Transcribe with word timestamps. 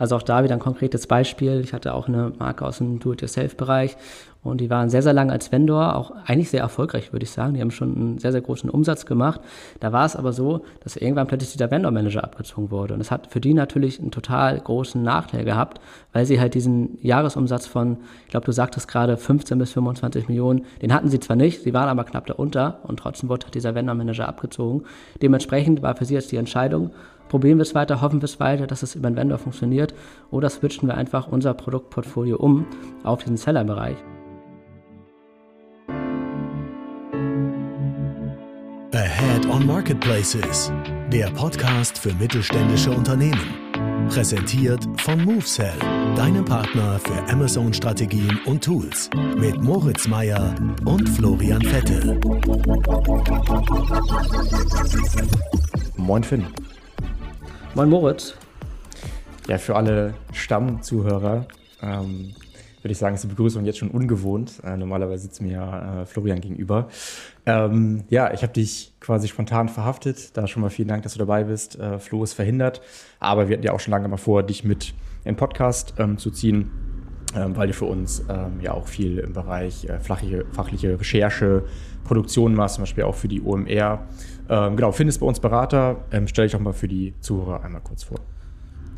Also 0.00 0.16
auch 0.16 0.22
da 0.22 0.42
wieder 0.42 0.54
ein 0.54 0.60
konkretes 0.60 1.06
Beispiel. 1.06 1.60
Ich 1.60 1.74
hatte 1.74 1.92
auch 1.92 2.08
eine 2.08 2.32
Marke 2.38 2.64
aus 2.64 2.78
dem 2.78 3.00
Do-it-yourself-Bereich 3.00 3.98
und 4.42 4.62
die 4.62 4.70
waren 4.70 4.88
sehr, 4.88 5.02
sehr 5.02 5.12
lange 5.12 5.30
als 5.30 5.52
Vendor, 5.52 5.94
auch 5.94 6.12
eigentlich 6.24 6.48
sehr 6.48 6.62
erfolgreich, 6.62 7.12
würde 7.12 7.24
ich 7.24 7.30
sagen. 7.30 7.52
Die 7.52 7.60
haben 7.60 7.70
schon 7.70 7.94
einen 7.94 8.18
sehr, 8.18 8.32
sehr 8.32 8.40
großen 8.40 8.70
Umsatz 8.70 9.04
gemacht. 9.04 9.42
Da 9.78 9.92
war 9.92 10.06
es 10.06 10.16
aber 10.16 10.32
so, 10.32 10.64
dass 10.82 10.96
irgendwann 10.96 11.26
plötzlich 11.26 11.52
dieser 11.52 11.70
Vendor-Manager 11.70 12.24
abgezogen 12.24 12.70
wurde. 12.70 12.94
Und 12.94 13.02
es 13.02 13.10
hat 13.10 13.26
für 13.26 13.42
die 13.42 13.52
natürlich 13.52 14.00
einen 14.00 14.10
total 14.10 14.58
großen 14.58 15.02
Nachteil 15.02 15.44
gehabt, 15.44 15.82
weil 16.14 16.24
sie 16.24 16.40
halt 16.40 16.54
diesen 16.54 16.96
Jahresumsatz 17.02 17.66
von, 17.66 17.98
ich 18.24 18.30
glaube, 18.30 18.46
du 18.46 18.52
sagtest 18.52 18.88
gerade 18.88 19.18
15 19.18 19.58
bis 19.58 19.72
25 19.72 20.28
Millionen, 20.28 20.64
den 20.80 20.94
hatten 20.94 21.10
sie 21.10 21.20
zwar 21.20 21.36
nicht, 21.36 21.62
sie 21.62 21.74
waren 21.74 21.90
aber 21.90 22.04
knapp 22.04 22.24
darunter 22.24 22.78
und 22.84 23.00
trotzdem 23.00 23.28
wurde 23.28 23.44
halt 23.44 23.54
dieser 23.54 23.74
Vendor-Manager 23.74 24.26
abgezogen. 24.26 24.84
Dementsprechend 25.20 25.82
war 25.82 25.94
für 25.94 26.06
sie 26.06 26.14
jetzt 26.14 26.32
die 26.32 26.36
Entscheidung, 26.36 26.92
probieren 27.30 27.58
wir 27.58 27.62
es 27.62 27.74
weiter, 27.74 28.02
hoffen 28.02 28.20
wir 28.20 28.26
es 28.26 28.38
weiter, 28.40 28.66
dass 28.66 28.82
es 28.82 28.94
über 28.94 29.08
den 29.08 29.16
Vendor 29.16 29.38
funktioniert 29.38 29.94
oder 30.30 30.50
switchen 30.50 30.88
wir 30.88 30.96
einfach 30.96 31.28
unser 31.28 31.54
Produktportfolio 31.54 32.36
um 32.36 32.66
auf 33.04 33.22
diesen 33.22 33.38
Seller-Bereich. 33.38 33.96
Ahead 38.92 39.46
on 39.46 39.64
Marketplaces, 39.64 40.72
der 41.12 41.30
Podcast 41.30 41.96
für 41.96 42.12
mittelständische 42.14 42.90
Unternehmen. 42.90 43.54
Präsentiert 44.08 44.84
von 44.96 45.24
MoveSell, 45.24 45.78
deinem 46.16 46.44
Partner 46.44 46.98
für 46.98 47.32
Amazon-Strategien 47.32 48.40
und 48.46 48.64
Tools. 48.64 49.08
Mit 49.38 49.62
Moritz 49.62 50.08
Meyer 50.08 50.52
und 50.84 51.08
Florian 51.08 51.62
Vettel. 51.62 52.18
Moin 55.96 56.24
Finn. 56.24 56.46
Moin 57.76 57.88
Moritz. 57.88 58.34
Ja, 59.46 59.56
für 59.56 59.76
alle 59.76 60.14
Stammzuhörer 60.32 61.46
ähm, 61.80 62.34
würde 62.82 62.92
ich 62.92 62.98
sagen, 62.98 63.14
ist 63.14 63.22
die 63.22 63.28
Begrüßung 63.28 63.64
jetzt 63.64 63.78
schon 63.78 63.90
ungewohnt. 63.90 64.54
Äh, 64.64 64.76
normalerweise 64.76 65.22
sitzt 65.22 65.40
mir 65.40 65.52
ja 65.52 66.02
äh, 66.02 66.06
Florian 66.06 66.40
gegenüber. 66.40 66.88
Ähm, 67.46 68.02
ja, 68.08 68.32
ich 68.32 68.42
habe 68.42 68.52
dich 68.52 68.92
quasi 68.98 69.28
spontan 69.28 69.68
verhaftet. 69.68 70.36
Da 70.36 70.48
schon 70.48 70.62
mal 70.62 70.70
vielen 70.70 70.88
Dank, 70.88 71.04
dass 71.04 71.12
du 71.12 71.20
dabei 71.20 71.44
bist. 71.44 71.78
Äh, 71.78 72.00
Flo 72.00 72.24
ist 72.24 72.32
verhindert, 72.32 72.80
aber 73.20 73.48
wir 73.48 73.56
hatten 73.56 73.64
ja 73.64 73.72
auch 73.72 73.80
schon 73.80 73.92
lange 73.92 74.08
mal 74.08 74.16
vor, 74.16 74.42
dich 74.42 74.64
mit 74.64 74.94
in 75.24 75.34
den 75.34 75.36
Podcast 75.36 75.94
ähm, 75.98 76.18
zu 76.18 76.32
ziehen, 76.32 76.70
ähm, 77.36 77.56
weil 77.56 77.68
du 77.68 77.74
für 77.74 77.84
uns 77.84 78.24
ähm, 78.28 78.60
ja 78.60 78.72
auch 78.72 78.88
viel 78.88 79.18
im 79.18 79.32
Bereich 79.32 79.84
äh, 79.84 80.00
fachliche, 80.00 80.44
fachliche 80.52 80.98
Recherche, 80.98 81.62
Produktion 82.02 82.54
machst, 82.54 82.76
zum 82.76 82.82
Beispiel 82.82 83.04
auch 83.04 83.14
für 83.14 83.28
die 83.28 83.40
OMR. 83.42 84.00
Ähm, 84.50 84.74
genau, 84.74 84.90
findest 84.90 85.20
bei 85.20 85.26
uns 85.26 85.38
Berater. 85.38 85.98
Ähm, 86.10 86.26
stell 86.26 86.46
dich 86.46 86.52
doch 86.52 86.60
mal 86.60 86.72
für 86.72 86.88
die 86.88 87.14
Zuhörer 87.20 87.62
einmal 87.62 87.80
kurz 87.82 88.02
vor. 88.02 88.18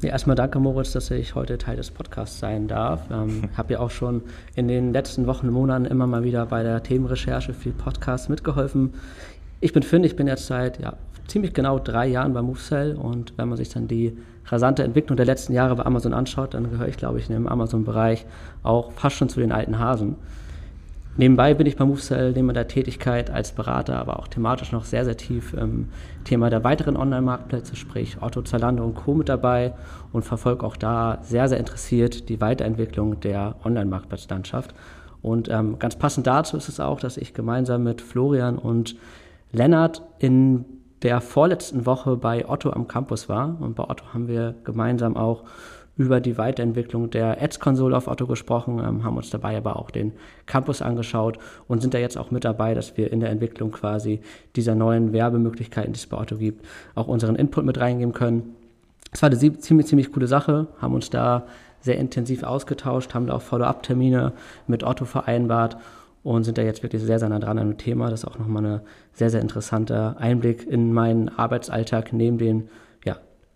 Ja, 0.01 0.09
erstmal 0.09 0.35
danke, 0.35 0.59
Moritz, 0.59 0.93
dass 0.93 1.11
ich 1.11 1.35
heute 1.35 1.59
Teil 1.59 1.77
des 1.77 1.91
Podcasts 1.91 2.41
sein 2.41 2.67
darf. 2.67 3.03
Ähm, 3.13 3.51
habe 3.57 3.75
ja 3.75 3.81
auch 3.81 3.91
schon 3.91 4.23
in 4.57 4.67
den 4.67 4.93
letzten 4.95 5.27
Wochen 5.27 5.49
und 5.49 5.53
Monaten 5.53 5.85
immer 5.85 6.07
mal 6.07 6.25
wieder 6.25 6.47
bei 6.47 6.63
der 6.63 6.83
Themenrecherche 6.83 7.53
für 7.53 7.71
Podcasts 7.71 8.31
mitgeholfen. 8.31 8.95
Ich 9.61 9.75
bin 9.75 9.83
Finn, 9.83 10.03
ich 10.03 10.17
bin 10.17 10.27
jetzt 10.27 10.47
seit 10.47 10.81
ja, 10.81 10.95
ziemlich 11.29 11.53
genau 11.53 11.79
drei 11.79 12.09
Jahren 12.09 12.33
bei 12.33 12.41
MoveSell 12.43 12.97
und 12.97 13.35
wenn 13.37 13.49
man 13.49 13.59
sich 13.59 13.69
dann 13.69 13.87
die 13.87 14.17
rasante 14.47 14.83
Entwicklung 14.83 15.17
der 15.17 15.27
letzten 15.27 15.53
Jahre 15.53 15.77
bei 15.77 15.85
Amazon 15.85 16.15
anschaut, 16.15 16.55
dann 16.55 16.71
gehöre 16.71 16.89
ich, 16.89 16.97
glaube 16.97 17.19
ich, 17.19 17.31
im 17.31 17.47
Amazon-Bereich 17.47 18.27
auch 18.63 18.91
fast 18.93 19.17
schon 19.17 19.29
zu 19.29 19.39
den 19.39 19.53
alten 19.53 19.79
Hasen. 19.79 20.17
Nebenbei 21.15 21.53
bin 21.53 21.67
ich 21.67 21.77
bei 21.77 21.85
MoveSell 21.85 22.33
neben 22.33 22.55
der 22.55 22.69
Tätigkeit 22.69 23.31
als 23.31 23.53
Berater, 23.53 23.99
aber 23.99 24.19
auch 24.19 24.29
thematisch 24.29 24.73
noch 24.73 24.85
sehr, 24.85 25.05
sehr 25.05 25.19
tief 25.19 25.53
im 25.53 25.91
Thema 26.25 26.49
der 26.49 26.65
weiteren 26.65 26.97
Online-Marktplätze, 26.97 27.77
sprich 27.77 28.17
Otto, 28.23 28.41
Zalando 28.41 28.83
und 28.83 28.95
Co. 28.95 29.13
mit 29.13 29.29
dabei 29.29 29.75
und 30.13 30.25
verfolge 30.25 30.65
auch 30.65 30.77
da 30.77 31.19
sehr, 31.23 31.49
sehr 31.51 31.59
interessiert 31.59 32.31
die 32.31 32.41
Weiterentwicklung 32.41 33.21
der 33.21 33.57
Online-Marktplatzlandschaft. 33.63 34.75
Und 35.21 35.51
ähm, 35.51 35.79
ganz 35.79 35.97
passend 35.97 36.27
dazu 36.27 36.57
ist 36.57 36.71
es 36.71 36.81
auch, 36.81 36.99
dass 36.99 37.19
ich 37.19 37.35
gemeinsam 37.35 37.83
mit 37.85 38.01
Florian 38.01 38.57
und 38.57 38.97
Lennart 39.53 40.03
in 40.19 40.65
der 41.03 41.21
vorletzten 41.21 41.85
Woche 41.85 42.17
bei 42.17 42.49
Otto 42.49 42.71
am 42.71 42.89
Campus 42.89 43.29
war. 43.29 43.61
Und 43.61 43.75
bei 43.77 43.85
Otto 43.85 44.15
haben 44.15 44.29
wir 44.29 44.55
gemeinsam 44.65 45.17
auch 45.19 45.45
über 45.97 46.21
die 46.21 46.39
Weiterentwicklung 46.39 47.11
der 47.11 47.43
Ads-Konsole 47.43 47.97
auf 47.97 48.09
Otto 48.09 48.27
gesprochen, 48.27 48.79
ähm, 48.79 49.05
haben 49.05 49.17
uns 49.17 49.31
dabei 49.31 49.57
aber 49.57 49.77
auch 49.77 49.91
den 49.91 50.13
Campus 50.47 50.81
angeschaut 50.81 51.39
und 51.69 51.83
sind 51.83 51.95
da 51.95 51.99
jetzt 51.99 52.17
auch 52.17 52.31
mit 52.31 52.45
dabei, 52.45 52.75
dass 52.75 52.97
wir 52.97 53.13
in 53.13 53.21
der 53.21 53.31
Entwicklung 53.31 53.71
quasi 53.73 54.21
dieser 54.57 54.75
neuen 54.75 55.13
Werbemöglichkeiten, 55.13 55.93
die 55.93 55.99
es 55.99 56.07
bei 56.07 56.17
Otto 56.17 56.37
gibt, 56.37 56.65
auch 56.95 57.09
unseren 57.09 57.37
Input 57.37 57.65
mit 57.65 57.79
reingeben 57.79 58.15
können. 58.15 58.57
Es 59.13 59.21
war 59.21 59.31
eine 59.31 59.39
ziemlich, 59.39 59.87
ziemlich 59.87 60.13
coole 60.13 60.27
Sache, 60.27 60.69
haben 60.81 60.95
uns 60.95 61.11
da 61.11 61.47
sehr 61.81 61.99
intensiv 61.99 62.45
ausgetauscht, 62.45 63.13
haben 63.13 63.27
da 63.27 63.35
auch 63.35 63.43
Follow-up-Termine 63.43 64.33
mit 64.67 64.85
Otto 64.85 65.05
vereinbart 65.05 65.77
und 66.23 66.45
sind 66.45 66.57
da 66.57 66.63
jetzt 66.63 66.83
wirklich 66.83 67.03
sehr, 67.03 67.19
sehr 67.19 67.29
nah 67.29 67.39
dran 67.39 67.59
an 67.59 67.69
dem 67.69 67.79
Thema. 67.79 68.09
Das 68.09 68.23
ist 68.23 68.29
auch 68.29 68.39
nochmal 68.39 68.65
ein 68.65 68.81
sehr, 69.13 69.29
sehr 69.29 69.41
interessanter 69.41 70.17
Einblick 70.19 70.67
in 70.67 70.93
meinen 70.93 71.29
Arbeitsalltag 71.29 72.13
neben 72.13 72.39
den 72.39 72.69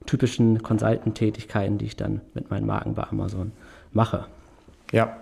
typischen 0.06 0.62
Consultant-Tätigkeiten, 0.62 1.78
die 1.78 1.86
ich 1.86 1.96
dann 1.96 2.20
mit 2.34 2.50
meinen 2.50 2.66
Marken 2.66 2.94
bei 2.94 3.04
Amazon 3.04 3.52
mache. 3.92 4.26
Ja, 4.92 5.16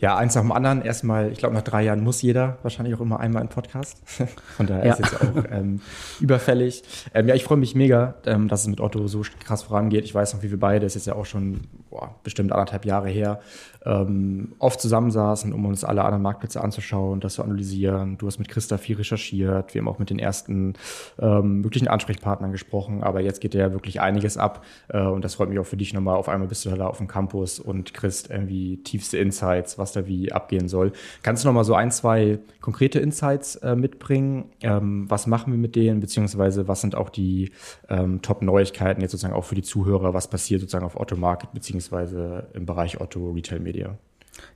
ja, 0.00 0.16
eins 0.16 0.34
nach 0.34 0.42
dem 0.42 0.50
anderen. 0.50 0.82
Erstmal, 0.82 1.30
ich 1.30 1.38
glaube, 1.38 1.54
nach 1.54 1.62
drei 1.62 1.84
Jahren 1.84 2.02
muss 2.02 2.20
jeder 2.20 2.58
wahrscheinlich 2.62 2.94
auch 2.96 3.00
immer 3.00 3.20
einmal 3.20 3.40
einen 3.40 3.48
Podcast. 3.48 4.02
Von 4.56 4.66
daher 4.66 4.86
ja. 4.86 4.92
ist 4.94 4.98
jetzt 4.98 5.20
auch 5.20 5.44
ähm, 5.52 5.80
überfällig. 6.20 6.82
Ähm, 7.14 7.28
ja, 7.28 7.34
ich 7.34 7.44
freue 7.44 7.58
mich 7.58 7.76
mega, 7.76 8.14
ähm, 8.26 8.48
dass 8.48 8.62
es 8.62 8.66
mit 8.66 8.80
Otto 8.80 9.06
so 9.06 9.22
krass 9.38 9.62
vorangeht. 9.62 10.04
Ich 10.04 10.14
weiß 10.14 10.34
noch, 10.34 10.42
wie 10.42 10.50
wir 10.50 10.58
beide, 10.58 10.84
das 10.84 10.96
ist 10.96 11.06
ja 11.06 11.14
auch 11.14 11.26
schon 11.26 11.60
boah, 11.94 12.16
bestimmt 12.24 12.50
anderthalb 12.50 12.84
Jahre 12.84 13.08
her, 13.08 13.40
ähm, 13.86 14.54
oft 14.58 14.80
zusammensaßen, 14.80 15.52
um 15.52 15.64
uns 15.66 15.84
alle 15.84 16.02
anderen 16.04 16.22
Marktplätze 16.22 16.60
anzuschauen, 16.60 17.20
das 17.20 17.34
zu 17.34 17.42
analysieren. 17.42 18.18
Du 18.18 18.26
hast 18.26 18.38
mit 18.38 18.48
Christa 18.48 18.78
viel 18.78 18.96
recherchiert. 18.96 19.74
Wir 19.74 19.80
haben 19.80 19.88
auch 19.88 19.98
mit 19.98 20.10
den 20.10 20.18
ersten 20.18 20.74
ähm, 21.20 21.60
möglichen 21.60 21.86
Ansprechpartnern 21.86 22.50
gesprochen. 22.50 23.02
Aber 23.02 23.20
jetzt 23.20 23.40
geht 23.40 23.54
ja 23.54 23.72
wirklich 23.72 24.00
einiges 24.00 24.36
ab. 24.36 24.64
Äh, 24.88 25.02
und 25.02 25.24
das 25.24 25.34
freut 25.34 25.50
mich 25.50 25.58
auch 25.58 25.66
für 25.66 25.76
dich 25.76 25.92
nochmal. 25.92 26.16
Auf 26.16 26.28
einmal 26.28 26.48
bist 26.48 26.64
du 26.64 26.70
da 26.70 26.86
auf 26.86 26.98
dem 26.98 27.08
Campus 27.08 27.60
und 27.60 27.94
kriegst 27.94 28.30
irgendwie 28.30 28.78
tiefste 28.78 29.18
Insights, 29.18 29.78
was 29.78 29.92
da 29.92 30.06
wie 30.06 30.32
abgehen 30.32 30.68
soll. 30.68 30.92
Kannst 31.22 31.44
du 31.44 31.48
nochmal 31.48 31.64
so 31.64 31.74
ein, 31.74 31.90
zwei 31.90 32.38
konkrete 32.60 32.98
Insights 32.98 33.56
äh, 33.56 33.76
mitbringen? 33.76 34.46
Ähm, 34.62 35.08
was 35.08 35.26
machen 35.26 35.52
wir 35.52 35.58
mit 35.58 35.76
denen? 35.76 36.00
Beziehungsweise 36.00 36.66
was 36.66 36.80
sind 36.80 36.94
auch 36.94 37.10
die 37.10 37.52
ähm, 37.88 38.22
Top-Neuigkeiten 38.22 39.00
jetzt 39.02 39.12
sozusagen 39.12 39.34
auch 39.34 39.44
für 39.44 39.54
die 39.54 39.62
Zuhörer? 39.62 40.14
Was 40.14 40.28
passiert 40.28 40.60
sozusagen 40.60 40.86
auf 40.86 40.98
Otto 40.98 41.16
Market 41.16 41.52
beziehungsweise 41.84 42.46
im 42.54 42.66
Bereich 42.66 43.00
Otto 43.00 43.30
Retail 43.30 43.60
Media? 43.60 43.96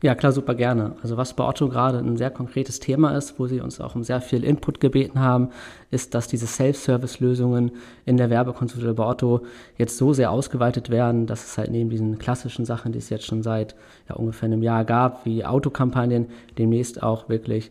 Ja, 0.03 0.17
klar, 0.17 0.33
super 0.33 0.57
gerne. 0.57 0.97
Also 1.03 1.17
was 1.17 1.35
bei 1.35 1.45
Otto 1.47 1.69
gerade 1.69 1.99
ein 1.99 2.17
sehr 2.17 2.31
konkretes 2.31 2.81
Thema 2.81 3.17
ist, 3.17 3.39
wo 3.39 3.47
sie 3.47 3.61
uns 3.61 3.81
auch 3.81 3.95
um 3.95 4.03
sehr 4.03 4.21
viel 4.21 4.43
Input 4.43 4.81
gebeten 4.81 5.21
haben, 5.21 5.51
ist, 5.93 6.15
dass 6.15 6.27
diese 6.27 6.49
Self-Service-Lösungen 6.49 7.71
in 8.05 8.17
der 8.17 8.29
Werbekonsole 8.29 8.93
bei 8.95 9.07
Otto 9.07 9.43
jetzt 9.77 9.97
so 9.97 10.13
sehr 10.13 10.33
ausgeweitet 10.33 10.91
werden, 10.91 11.27
dass 11.27 11.45
es 11.45 11.59
halt 11.59 11.71
neben 11.71 11.91
diesen 11.91 12.19
klassischen 12.19 12.65
Sachen, 12.65 12.91
die 12.91 12.99
es 12.99 13.09
jetzt 13.09 13.27
schon 13.27 13.45
seit 13.45 13.77
ja, 14.09 14.17
ungefähr 14.17 14.47
einem 14.47 14.65
Jahr 14.65 14.85
gab, 14.85 15.25
wie 15.25 15.45
Autokampagnen, 15.45 16.27
demnächst 16.59 17.01
auch 17.01 17.29
wirklich 17.29 17.71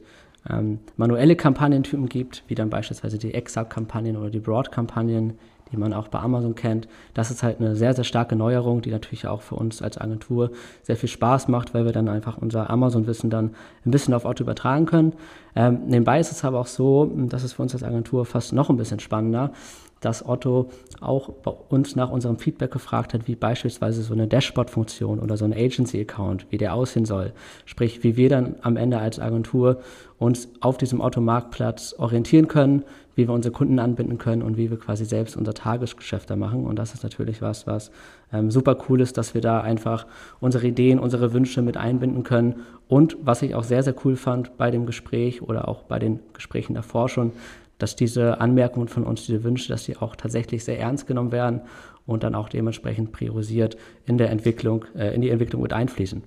ähm, 0.50 0.80
manuelle 0.96 1.36
Kampagnentypen 1.36 2.08
gibt, 2.08 2.44
wie 2.48 2.56
dann 2.56 2.70
beispielsweise 2.70 3.18
die 3.18 3.34
Exab-Kampagnen 3.34 4.16
oder 4.16 4.30
die 4.30 4.40
Broad-Kampagnen, 4.40 5.34
die 5.72 5.78
man 5.78 5.94
auch 5.94 6.08
bei 6.08 6.20
Amazon 6.20 6.56
kennt. 6.56 6.88
Das 7.14 7.32
ist 7.32 7.44
halt 7.44 7.60
eine 7.60 7.76
sehr, 7.76 7.94
sehr 7.94 8.04
starke 8.04 8.36
Neuerung, 8.36 8.82
die 8.82 8.92
natürlich 8.92 9.28
auch 9.28 9.42
für 9.42 9.56
uns 9.56 9.82
als 9.82 9.98
Agentur 9.98 10.52
sehr 10.84 10.96
viel 10.96 11.10
Spaß 11.10 11.48
macht, 11.48 11.74
weil 11.74 11.86
wir 11.86 11.92
dann 11.92 12.08
einfach 12.08 12.38
unser 12.38 12.70
Amazon-Wissen 12.70 13.30
dann 13.30 13.52
ein 13.86 13.92
bisschen 13.92 14.14
auf 14.14 14.26
Auto 14.26 14.44
übertragen 14.44 14.86
können. 14.86 15.14
Ähm, 15.56 15.82
nebenbei 15.88 16.20
ist 16.20 16.32
es 16.32 16.44
aber 16.46 16.60
auch 16.60 16.68
so, 16.68 17.12
das 17.30 17.44
ist 17.44 17.54
für 17.54 17.62
uns 17.62 17.74
als 17.74 17.84
Agentur 17.84 18.26
fast 18.26 18.54
noch 18.54 18.70
ein 18.70 18.78
bisschen 18.78 19.00
spannender, 19.00 19.52
dass 20.00 20.28
Otto 20.28 20.70
auch 21.02 21.30
bei 21.30 21.52
uns 21.52 21.96
nach 21.96 22.12
unserem 22.12 22.38
Feedback 22.38 22.72
gefragt 22.72 23.14
hat, 23.14 23.28
wie 23.28 23.36
beispielsweise 23.36 24.04
so 24.04 24.14
eine 24.14 24.28
Dashboard-Funktion 24.28 25.20
oder 25.20 25.38
so 25.38 25.46
ein 25.46 25.54
Agency-Account, 25.54 26.48
wie 26.52 26.58
der 26.58 26.74
aussehen 26.74 27.06
soll. 27.06 27.34
Sprich, 27.66 28.04
wie 28.04 28.16
wir 28.16 28.30
dann 28.30 28.56
am 28.62 28.78
Ende 28.78 29.00
als 29.00 29.20
Agentur 29.20 29.82
uns 30.20 30.50
auf 30.62 30.78
diesem 30.78 31.02
Otto-Marktplatz 31.02 31.96
orientieren 31.98 32.48
können, 32.48 32.84
wie 33.18 33.28
wir 33.28 33.34
unsere 33.34 33.52
Kunden 33.52 33.80
anbinden 33.80 34.20
können 34.20 34.44
und 34.44 34.58
wie 34.58 34.70
wir 34.70 34.78
quasi 34.78 35.04
selbst 35.04 35.36
unser 35.36 35.56
Tagesgeschäft 35.56 36.30
da 36.30 36.36
machen. 36.36 36.66
Und 36.66 36.78
das 36.78 36.94
ist 36.94 37.02
natürlich 37.02 37.42
was, 37.42 37.66
was 37.66 37.92
ähm, 38.32 38.52
super 38.52 38.78
cool 38.88 39.02
ist, 39.02 39.18
dass 39.18 39.34
wir 39.34 39.42
da 39.42 39.60
einfach 39.60 40.06
unsere 40.40 40.68
Ideen, 40.68 41.00
unsere 41.00 41.34
Wünsche 41.34 41.64
mit 41.64 41.78
einbinden 41.78 42.24
können. 42.24 42.62
Und 42.88 43.18
was 43.20 43.42
ich 43.42 43.56
auch 43.56 43.64
sehr, 43.64 43.82
sehr 43.82 43.96
cool 44.06 44.16
fand 44.16 44.56
bei 44.58 44.70
dem 44.70 44.86
Gespräch 44.86 45.42
oder 45.42 45.68
auch 45.68 45.82
bei 45.84 45.98
den 45.98 46.20
Gesprächen 46.34 46.76
davor 46.76 47.10
schon, 47.10 47.32
dass 47.80 47.96
diese 47.96 48.40
Anmerkungen 48.40 48.88
von 48.88 49.04
uns, 49.04 49.26
diese 49.26 49.44
Wünsche, 49.44 49.70
dass 49.70 49.86
die 49.86 49.98
auch 49.98 50.16
tatsächlich 50.16 50.64
sehr 50.64 50.80
ernst 50.80 51.08
genommen 51.08 51.32
werden 51.32 51.62
und 52.06 52.24
dann 52.24 52.36
auch 52.36 52.50
dementsprechend 52.50 53.12
priorisiert 53.14 53.78
in 54.06 54.20
der 54.20 54.30
Entwicklung, 54.30 54.86
äh, 54.96 55.14
in 55.16 55.22
die 55.22 55.32
Entwicklung 55.32 55.64
mit 55.64 55.74
einfließen. 55.74 56.22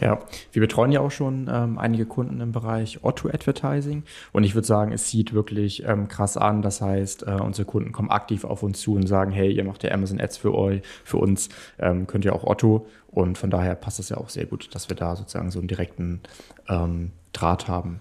Ja, 0.00 0.20
wir 0.52 0.62
betreuen 0.62 0.92
ja 0.92 1.00
auch 1.00 1.10
schon 1.10 1.50
ähm, 1.52 1.78
einige 1.78 2.06
Kunden 2.06 2.40
im 2.40 2.52
Bereich 2.52 3.02
Otto-Advertising 3.02 4.04
und 4.32 4.44
ich 4.44 4.54
würde 4.54 4.66
sagen, 4.66 4.92
es 4.92 5.10
sieht 5.10 5.32
wirklich 5.32 5.84
ähm, 5.84 6.08
krass 6.08 6.36
an. 6.36 6.62
Das 6.62 6.80
heißt, 6.80 7.26
äh, 7.26 7.38
unsere 7.40 7.66
Kunden 7.66 7.92
kommen 7.92 8.10
aktiv 8.10 8.44
auf 8.44 8.62
uns 8.62 8.80
zu 8.80 8.94
und 8.94 9.06
sagen, 9.06 9.32
hey, 9.32 9.50
ihr 9.50 9.64
macht 9.64 9.82
ja 9.82 9.90
Amazon 9.90 10.20
Ads 10.20 10.36
für 10.36 10.54
euch, 10.54 10.82
für 11.04 11.18
uns, 11.18 11.48
ähm, 11.78 12.06
könnt 12.06 12.24
ihr 12.24 12.34
auch 12.34 12.44
Otto 12.44 12.86
und 13.10 13.38
von 13.38 13.50
daher 13.50 13.74
passt 13.74 13.98
es 13.98 14.08
ja 14.08 14.16
auch 14.18 14.28
sehr 14.28 14.46
gut, 14.46 14.74
dass 14.74 14.88
wir 14.88 14.96
da 14.96 15.16
sozusagen 15.16 15.50
so 15.50 15.58
einen 15.58 15.68
direkten 15.68 16.20
ähm, 16.68 17.12
Draht 17.32 17.68
haben. 17.68 18.00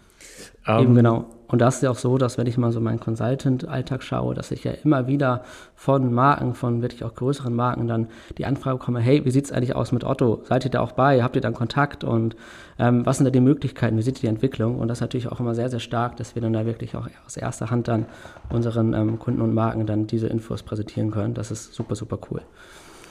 Eben 0.68 0.90
ähm, 0.90 0.96
genau. 0.96 1.26
Und 1.48 1.60
das 1.60 1.76
ist 1.76 1.84
ja 1.84 1.92
auch 1.92 1.98
so, 1.98 2.18
dass 2.18 2.38
wenn 2.38 2.46
ich 2.46 2.58
mal 2.58 2.72
so 2.72 2.82
meinen 2.82 3.00
Consultant-Alltag 3.00 4.04
schaue, 4.04 4.36
dass 4.36 4.52
ich 4.52 4.66
ja 4.66 4.72
immer 4.84 5.08
wieder 5.08 5.44
von 5.76 6.14
Marken, 6.14 6.54
von 6.54 6.82
wirklich 6.82 7.04
auch 7.04 7.16
größeren 7.16 7.54
Marken 7.54 7.88
dann 7.88 8.08
die 8.38 8.46
Anfrage 8.46 8.78
bekomme, 8.78 9.00
hey, 9.00 9.24
wie 9.24 9.32
sieht 9.32 9.46
es 9.46 9.52
eigentlich 9.52 9.76
aus 9.76 9.92
mit 9.92 10.04
Otto? 10.04 10.42
Seid 10.44 10.66
ihr 10.66 10.72
da 10.72 10.82
auch 10.82 10.92
bei? 10.92 11.24
Habt 11.24 11.36
ihr 11.36 11.42
dann 11.42 11.54
Kontakt? 11.54 12.04
Und 12.04 12.36
ähm, 12.80 13.06
was 13.06 13.18
sind 13.18 13.26
da 13.26 13.32
die 13.32 13.40
Möglichkeiten? 13.40 13.98
Wie 13.98 14.02
sieht 14.02 14.22
die 14.22 14.28
Entwicklung? 14.28 14.78
Und 14.78 14.90
das 14.90 14.98
ist 14.98 15.02
natürlich 15.02 15.32
auch 15.32 15.40
immer 15.40 15.56
sehr, 15.56 15.70
sehr 15.70 15.80
stark, 15.80 16.18
dass 16.18 16.36
wir 16.36 16.42
dann 16.42 16.54
da 16.54 16.66
wirklich 16.66 16.96
auch 16.96 17.08
aus 17.26 17.38
erster 17.38 17.72
Hand 17.72 17.88
dann 17.88 18.06
unseren 18.50 18.94
ähm, 18.94 19.18
Kunden 19.18 19.42
und 19.42 19.54
Marken 19.54 19.86
dann 19.86 20.06
diese 20.06 20.28
Infos 20.28 20.64
präsentieren 20.64 21.12
können. 21.12 21.34
Das 21.34 21.52
ist 21.52 21.74
super, 21.74 21.96
super 21.96 22.20
cool. 22.30 22.42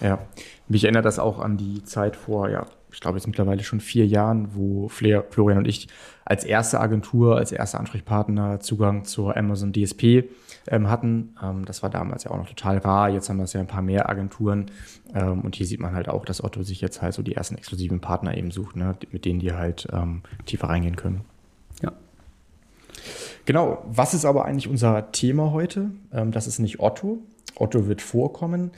Ja, 0.01 0.19
mich 0.69 0.85
erinnert 0.85 1.05
das 1.05 1.19
auch 1.19 1.39
an 1.39 1.57
die 1.57 1.85
Zeit 1.85 2.17
vor, 2.17 2.49
ja, 2.49 2.67
ich 2.97 3.01
glaube 3.01 3.19
jetzt 3.19 3.27
mittlerweile 3.27 3.63
schon 3.63 3.81
vier 3.81 4.07
Jahren, 4.07 4.55
wo 4.55 4.89
Florian 4.89 5.59
und 5.59 5.69
ich 5.69 5.89
als 6.25 6.45
erste 6.45 6.81
Agentur, 6.81 7.37
als 7.37 7.53
erster 7.53 7.79
Ansprechpartner 7.79 8.61
Zugang 8.61 9.05
zur 9.05 9.37
Amazon 9.37 9.73
DSP 9.73 10.25
ähm, 10.69 10.89
hatten. 10.89 11.37
Ähm, 11.43 11.65
das 11.67 11.83
war 11.83 11.91
damals 11.91 12.25
ja 12.25 12.31
auch 12.31 12.39
noch 12.39 12.49
total 12.49 12.79
rar. 12.79 13.11
Jetzt 13.11 13.29
haben 13.29 13.39
wir 13.39 13.45
ja 13.47 13.61
ein 13.61 13.67
paar 13.67 13.83
mehr 13.83 14.09
Agenturen. 14.09 14.71
Ähm, 15.15 15.43
und 15.43 15.55
hier 15.55 15.67
sieht 15.67 15.79
man 15.79 15.95
halt 15.95 16.09
auch, 16.09 16.25
dass 16.25 16.43
Otto 16.43 16.63
sich 16.63 16.81
jetzt 16.81 17.03
halt 17.03 17.15
so 17.15 17.23
die 17.23 17.35
ersten 17.35 17.57
exklusiven 17.57 18.01
Partner 18.01 18.37
eben 18.37 18.51
sucht, 18.51 18.77
ne, 18.77 18.97
mit 19.13 19.25
denen 19.25 19.41
die 19.41 19.53
halt 19.53 19.87
ähm, 19.93 20.23
tiefer 20.47 20.69
reingehen 20.69 20.97
können. 20.97 21.21
Ja. 21.83 21.93
Genau. 23.45 23.85
Was 23.87 24.15
ist 24.15 24.25
aber 24.25 24.47
eigentlich 24.47 24.69
unser 24.69 25.13
Thema 25.13 25.53
heute? 25.53 25.91
Ähm, 26.13 26.33
das 26.33 26.47
ist 26.47 26.59
nicht 26.59 26.81
Otto. 26.81 27.19
Otto 27.55 27.87
wird 27.87 28.03
vorkommen 28.03 28.73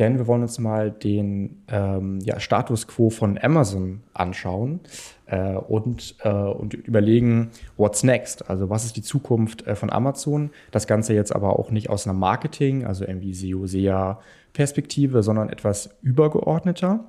denn 0.00 0.18
wir 0.18 0.26
wollen 0.26 0.42
uns 0.42 0.58
mal 0.58 0.90
den 0.90 1.62
ähm, 1.68 2.18
ja, 2.20 2.40
Status 2.40 2.88
quo 2.88 3.10
von 3.10 3.38
Amazon 3.38 4.00
anschauen 4.14 4.80
äh, 5.26 5.54
und, 5.54 6.16
äh, 6.24 6.30
und 6.30 6.74
überlegen, 6.74 7.50
what's 7.76 8.02
next? 8.02 8.48
Also 8.48 8.70
was 8.70 8.84
ist 8.84 8.96
die 8.96 9.02
Zukunft 9.02 9.66
äh, 9.66 9.76
von 9.76 9.90
Amazon? 9.90 10.50
Das 10.70 10.86
Ganze 10.86 11.12
jetzt 11.14 11.34
aber 11.34 11.58
auch 11.58 11.70
nicht 11.70 11.90
aus 11.90 12.06
einer 12.06 12.18
Marketing, 12.18 12.84
also 12.86 13.04
irgendwie 13.04 13.34
SEO, 13.34 13.66
SEA 13.66 14.18
Perspektive, 14.54 15.22
sondern 15.22 15.50
etwas 15.50 15.90
übergeordneter. 16.02 17.04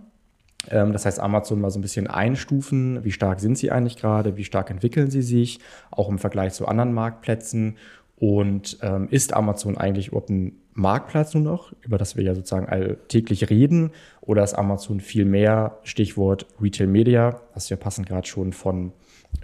Ähm, 0.69 0.91
das 0.91 1.05
heißt, 1.05 1.19
Amazon 1.19 1.61
mal 1.61 1.71
so 1.71 1.79
ein 1.79 1.81
bisschen 1.81 2.07
einstufen, 2.07 3.03
wie 3.03 3.11
stark 3.11 3.39
sind 3.39 3.57
sie 3.57 3.71
eigentlich 3.71 3.97
gerade, 3.97 4.37
wie 4.37 4.43
stark 4.43 4.69
entwickeln 4.69 5.09
sie 5.09 5.21
sich, 5.21 5.59
auch 5.89 6.09
im 6.09 6.19
Vergleich 6.19 6.53
zu 6.53 6.67
anderen 6.67 6.93
Marktplätzen. 6.93 7.77
Und 8.17 8.77
ähm, 8.83 9.07
ist 9.09 9.33
Amazon 9.33 9.77
eigentlich 9.77 10.09
überhaupt 10.09 10.29
ein 10.29 10.60
Marktplatz 10.73 11.33
nur 11.33 11.43
noch, 11.43 11.73
über 11.81 11.97
das 11.97 12.15
wir 12.15 12.23
ja 12.23 12.33
sozusagen 12.33 12.67
alltäglich 12.67 13.49
reden, 13.49 13.91
oder 14.21 14.43
ist 14.43 14.53
Amazon 14.53 14.99
viel 14.99 15.25
mehr, 15.25 15.79
Stichwort 15.83 16.45
Retail 16.61 16.87
Media, 16.87 17.41
hast 17.53 17.69
du 17.69 17.73
ja 17.73 17.79
passend 17.79 18.07
gerade 18.07 18.27
schon 18.27 18.53
von 18.53 18.93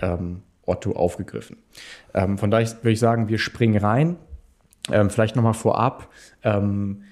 ähm, 0.02 0.44
Otto 0.66 0.94
aufgegriffen. 0.94 1.58
Ähm, 2.14 2.38
von 2.38 2.52
daher 2.52 2.68
würde 2.82 2.92
ich 2.92 3.00
sagen, 3.00 3.30
wir 3.30 3.38
springen 3.38 3.78
rein. 3.78 4.18
Ähm, 4.92 5.10
vielleicht 5.10 5.36
nochmal 5.36 5.54
vorab, 5.54 6.10
ähm, 6.44 7.04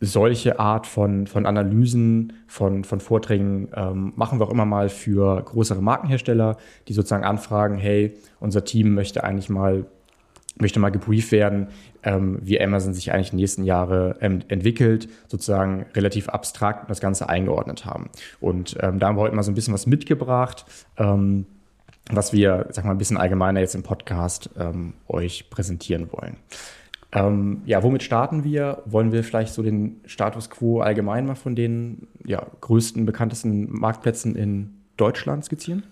solche 0.00 0.60
Art 0.60 0.86
von, 0.86 1.26
von 1.26 1.46
Analysen, 1.46 2.34
von, 2.46 2.84
von 2.84 3.00
Vorträgen 3.00 3.68
ähm, 3.74 4.12
machen 4.14 4.38
wir 4.38 4.46
auch 4.46 4.52
immer 4.52 4.64
mal 4.64 4.88
für 4.88 5.42
größere 5.42 5.82
Markenhersteller, 5.82 6.56
die 6.86 6.92
sozusagen 6.92 7.24
anfragen, 7.24 7.78
hey, 7.78 8.16
unser 8.38 8.64
Team 8.64 8.94
möchte 8.94 9.24
eigentlich 9.24 9.48
mal 9.48 9.86
möchte 10.60 10.80
mal 10.80 10.90
gebrieft 10.90 11.32
werden, 11.32 11.68
ähm, 12.02 12.38
wie 12.42 12.60
Amazon 12.60 12.94
sich 12.94 13.12
eigentlich 13.12 13.28
in 13.28 13.36
den 13.36 13.42
nächsten 13.42 13.64
Jahren 13.64 14.14
ähm, 14.20 14.40
entwickelt, 14.48 15.08
sozusagen 15.26 15.86
relativ 15.94 16.28
abstrakt 16.28 16.90
das 16.90 17.00
Ganze 17.00 17.28
eingeordnet 17.28 17.84
haben. 17.84 18.10
Und 18.40 18.76
ähm, 18.80 18.98
da 18.98 19.08
haben 19.08 19.16
wir 19.16 19.22
heute 19.22 19.34
mal 19.34 19.42
so 19.42 19.50
ein 19.50 19.54
bisschen 19.54 19.74
was 19.74 19.86
mitgebracht, 19.86 20.64
ähm, 20.96 21.46
was 22.10 22.32
wir, 22.32 22.66
sag 22.70 22.84
mal, 22.84 22.92
ein 22.92 22.98
bisschen 22.98 23.18
allgemeiner 23.18 23.60
jetzt 23.60 23.74
im 23.74 23.82
Podcast 23.82 24.50
ähm, 24.58 24.94
euch 25.08 25.50
präsentieren 25.50 26.10
wollen. 26.12 26.36
Ähm, 27.12 27.62
ja, 27.64 27.82
womit 27.82 28.02
starten 28.02 28.44
wir? 28.44 28.82
Wollen 28.84 29.12
wir 29.12 29.24
vielleicht 29.24 29.54
so 29.54 29.62
den 29.62 30.00
Status 30.04 30.50
quo 30.50 30.80
allgemein 30.80 31.26
mal 31.26 31.36
von 31.36 31.54
den 31.54 32.08
ja, 32.24 32.46
größten, 32.60 33.06
bekanntesten 33.06 33.70
Marktplätzen 33.70 34.34
in 34.34 34.74
Deutschland 34.96 35.44
skizzieren? 35.44 35.84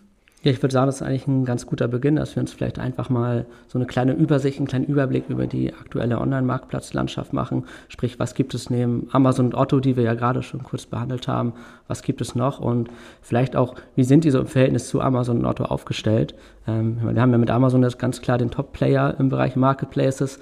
Ja, 0.42 0.52
ich 0.52 0.62
würde 0.62 0.72
sagen, 0.72 0.86
das 0.86 0.96
ist 0.96 1.02
eigentlich 1.02 1.26
ein 1.26 1.44
ganz 1.44 1.66
guter 1.66 1.88
Beginn, 1.88 2.16
dass 2.16 2.36
wir 2.36 2.40
uns 2.40 2.52
vielleicht 2.52 2.78
einfach 2.78 3.08
mal 3.08 3.46
so 3.66 3.78
eine 3.78 3.86
kleine 3.86 4.12
Übersicht, 4.12 4.58
einen 4.58 4.68
kleinen 4.68 4.84
Überblick 4.84 5.24
über 5.28 5.46
die 5.46 5.72
aktuelle 5.72 6.20
Online-Marktplatzlandschaft 6.20 7.32
machen. 7.32 7.64
Sprich, 7.88 8.20
was 8.20 8.34
gibt 8.34 8.54
es 8.54 8.70
neben 8.70 9.08
Amazon 9.10 9.46
und 9.46 9.54
Otto, 9.54 9.80
die 9.80 9.96
wir 9.96 10.04
ja 10.04 10.14
gerade 10.14 10.42
schon 10.42 10.62
kurz 10.62 10.86
behandelt 10.86 11.26
haben, 11.26 11.54
was 11.88 12.02
gibt 12.02 12.20
es 12.20 12.34
noch 12.34 12.60
und 12.60 12.88
vielleicht 13.22 13.56
auch, 13.56 13.74
wie 13.96 14.04
sind 14.04 14.24
die 14.24 14.30
so 14.30 14.38
im 14.38 14.46
Verhältnis 14.46 14.88
zu 14.88 15.00
Amazon 15.00 15.38
und 15.38 15.46
Otto 15.46 15.64
aufgestellt? 15.64 16.34
Ähm, 16.68 16.98
wir 17.02 17.20
haben 17.20 17.32
ja 17.32 17.38
mit 17.38 17.50
Amazon 17.50 17.82
das 17.82 17.98
ganz 17.98 18.20
klar 18.20 18.38
den 18.38 18.50
Top-Player 18.50 19.16
im 19.18 19.30
Bereich 19.30 19.56
Marketplaces 19.56 20.38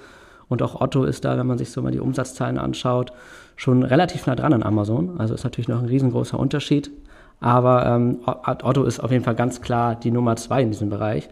und 0.49 0.61
auch 0.61 0.79
Otto 0.79 1.05
ist 1.05 1.25
da, 1.25 1.37
wenn 1.37 1.47
man 1.47 1.57
sich 1.57 1.71
so 1.71 1.81
mal 1.81 1.91
die 1.91 1.99
Umsatzzahlen 1.99 2.57
anschaut, 2.57 3.11
schon 3.55 3.83
relativ 3.83 4.27
nah 4.27 4.35
dran 4.35 4.53
an 4.53 4.63
Amazon. 4.63 5.19
Also 5.19 5.33
ist 5.33 5.43
natürlich 5.43 5.67
noch 5.67 5.79
ein 5.79 5.87
riesengroßer 5.87 6.37
Unterschied. 6.37 6.91
Aber 7.39 7.85
ähm, 7.85 8.19
Otto 8.25 8.83
ist 8.83 8.99
auf 8.99 9.11
jeden 9.11 9.23
Fall 9.23 9.35
ganz 9.35 9.61
klar 9.61 9.95
die 9.95 10.11
Nummer 10.11 10.35
zwei 10.35 10.61
in 10.61 10.71
diesem 10.71 10.89
Bereich. 10.89 11.29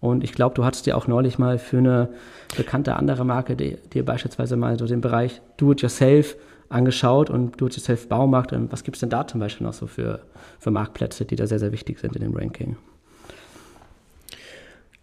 Und 0.00 0.24
ich 0.24 0.32
glaube, 0.32 0.54
du 0.54 0.64
hattest 0.64 0.86
dir 0.86 0.96
auch 0.96 1.06
neulich 1.06 1.38
mal 1.38 1.58
für 1.58 1.78
eine 1.78 2.08
bekannte 2.56 2.96
andere 2.96 3.24
Marke 3.24 3.54
dir 3.54 4.04
beispielsweise 4.04 4.56
mal 4.56 4.78
so 4.78 4.86
den 4.86 5.00
Bereich 5.00 5.40
Do-it-yourself 5.58 6.36
angeschaut 6.68 7.30
und 7.30 7.60
Do-it-yourself 7.60 8.08
Baumarkt. 8.08 8.52
Und 8.52 8.72
was 8.72 8.82
gibt 8.82 8.96
es 8.96 9.00
denn 9.00 9.10
da 9.10 9.26
zum 9.26 9.40
Beispiel 9.40 9.66
noch 9.66 9.74
so 9.74 9.86
für, 9.86 10.20
für 10.58 10.70
Marktplätze, 10.70 11.24
die 11.24 11.36
da 11.36 11.46
sehr, 11.46 11.60
sehr 11.60 11.70
wichtig 11.70 12.00
sind 12.00 12.16
in 12.16 12.22
dem 12.22 12.34
Ranking? 12.34 12.76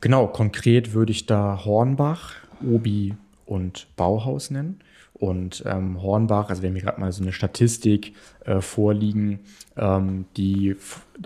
Genau, 0.01 0.27
konkret 0.27 0.94
würde 0.94 1.12
ich 1.12 1.25
da 1.25 1.62
Hornbach, 1.63 2.33
Obi 2.62 3.15
und 3.45 3.88
Bauhaus 3.95 4.50
nennen. 4.50 4.80
Und 5.19 5.63
ähm, 5.66 6.01
Hornbach, 6.01 6.50
also 6.50 6.62
wir 6.62 6.69
haben 6.69 6.75
hier 6.75 6.86
gerade 6.86 7.01
mal 7.01 7.12
so 7.12 7.21
eine 7.21 7.33
Statistik 7.33 8.13
äh, 8.45 8.62
vorliegen, 8.62 9.39
ähm, 9.75 10.25
die 10.38 10.77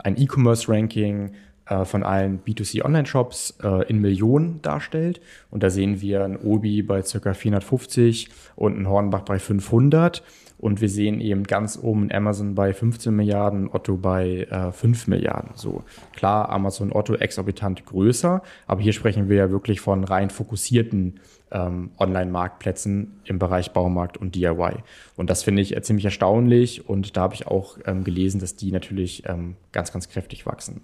ein 0.04 0.20
E-Commerce-Ranking 0.20 1.32
äh, 1.66 1.86
von 1.86 2.04
allen 2.04 2.42
B2C-Online-Shops 2.44 3.60
äh, 3.64 3.88
in 3.88 4.00
Millionen 4.02 4.62
darstellt. 4.64 5.22
Und 5.52 5.64
da 5.64 5.70
sehen 5.70 6.02
wir 6.02 6.24
ein 6.24 6.38
Obi 6.38 6.82
bei 6.82 7.02
ca. 7.04 7.34
450 7.34 8.30
und 8.56 8.80
ein 8.80 8.90
Hornbach 8.90 9.22
bei 9.22 9.38
500. 9.38 10.24
Und 10.58 10.80
wir 10.82 10.90
sehen 10.90 11.20
eben 11.20 11.44
ganz 11.44 11.78
oben 11.82 12.10
Amazon 12.12 12.56
bei 12.56 12.74
15 12.74 13.14
Milliarden, 13.14 13.70
Otto 13.70 13.98
bei 13.98 14.48
äh, 14.50 14.72
5 14.72 15.08
Milliarden. 15.08 15.52
So 15.56 15.84
klar, 16.16 16.50
Amazon 16.50 16.94
Otto 16.94 17.16
exorbitant 17.16 17.86
größer, 17.86 18.42
aber 18.66 18.82
hier 18.82 18.94
sprechen 18.94 19.28
wir 19.28 19.36
ja 19.36 19.52
wirklich 19.52 19.82
von 19.82 20.06
rein 20.06 20.30
fokussierten 20.30 21.20
ähm, 21.54 21.92
Online-Marktplätzen 21.98 23.20
im 23.24 23.40
Bereich 23.40 23.72
Baumarkt 23.72 24.18
und 24.18 24.36
DIY. 24.36 24.84
Und 25.16 25.30
das 25.30 25.44
finde 25.44 25.62
ich 25.62 25.76
äh, 25.76 25.82
ziemlich 25.82 26.06
erstaunlich 26.06 26.90
und 26.90 27.16
da 27.16 27.22
habe 27.22 27.36
ich 27.36 27.48
auch 27.48 27.78
ähm, 27.86 28.04
gelesen, 28.04 28.40
dass 28.40 28.56
die 28.56 28.72
natürlich 28.72 29.24
ähm, 29.28 29.56
ganz, 29.72 29.94
ganz 29.94 30.10
kräftig 30.10 30.46
wachsen. 30.46 30.82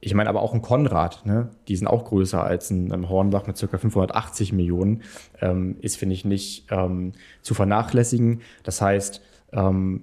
Ich 0.00 0.14
meine 0.14 0.28
aber 0.28 0.42
auch 0.42 0.54
ein 0.54 0.62
Konrad, 0.62 1.24
ne? 1.26 1.50
die 1.66 1.74
sind 1.74 1.88
auch 1.88 2.04
größer 2.04 2.44
als 2.44 2.70
ein, 2.70 2.92
ein 2.92 3.08
Hornbach 3.08 3.46
mit 3.46 3.58
ca. 3.58 3.78
580 3.78 4.52
Millionen, 4.52 5.02
ähm, 5.40 5.76
ist, 5.80 5.96
finde 5.96 6.14
ich, 6.14 6.24
nicht 6.24 6.66
ähm, 6.70 7.12
zu 7.42 7.54
vernachlässigen. 7.54 8.42
Das 8.62 8.80
heißt, 8.80 9.20
ähm, 9.52 10.02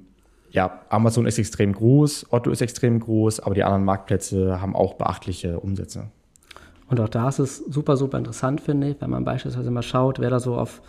ja, 0.52 0.82
Amazon 0.90 1.26
ist 1.26 1.40
extrem 1.40 1.74
groß, 1.74 2.28
Otto 2.32 2.52
ist 2.52 2.62
extrem 2.62 3.00
groß, 3.00 3.40
aber 3.40 3.56
die 3.56 3.64
anderen 3.64 3.86
Marktplätze 3.86 4.60
haben 4.60 4.76
auch 4.76 4.96
beachtliche 4.96 5.60
Umsätze. 5.60 6.12
Und 6.90 7.00
auch 7.00 7.10
da 7.10 7.30
ist 7.30 7.40
es 7.40 7.58
super, 7.58 7.98
super 7.98 8.18
interessant, 8.18 8.62
finde 8.62 8.90
ich, 8.90 9.02
wenn 9.02 9.10
man 9.10 9.25
beispielsweise 9.25 9.72
mal 9.72 9.82
schaut, 9.82 10.20
wer 10.20 10.30
da 10.30 10.40
so 10.40 10.56
auf 10.56 10.82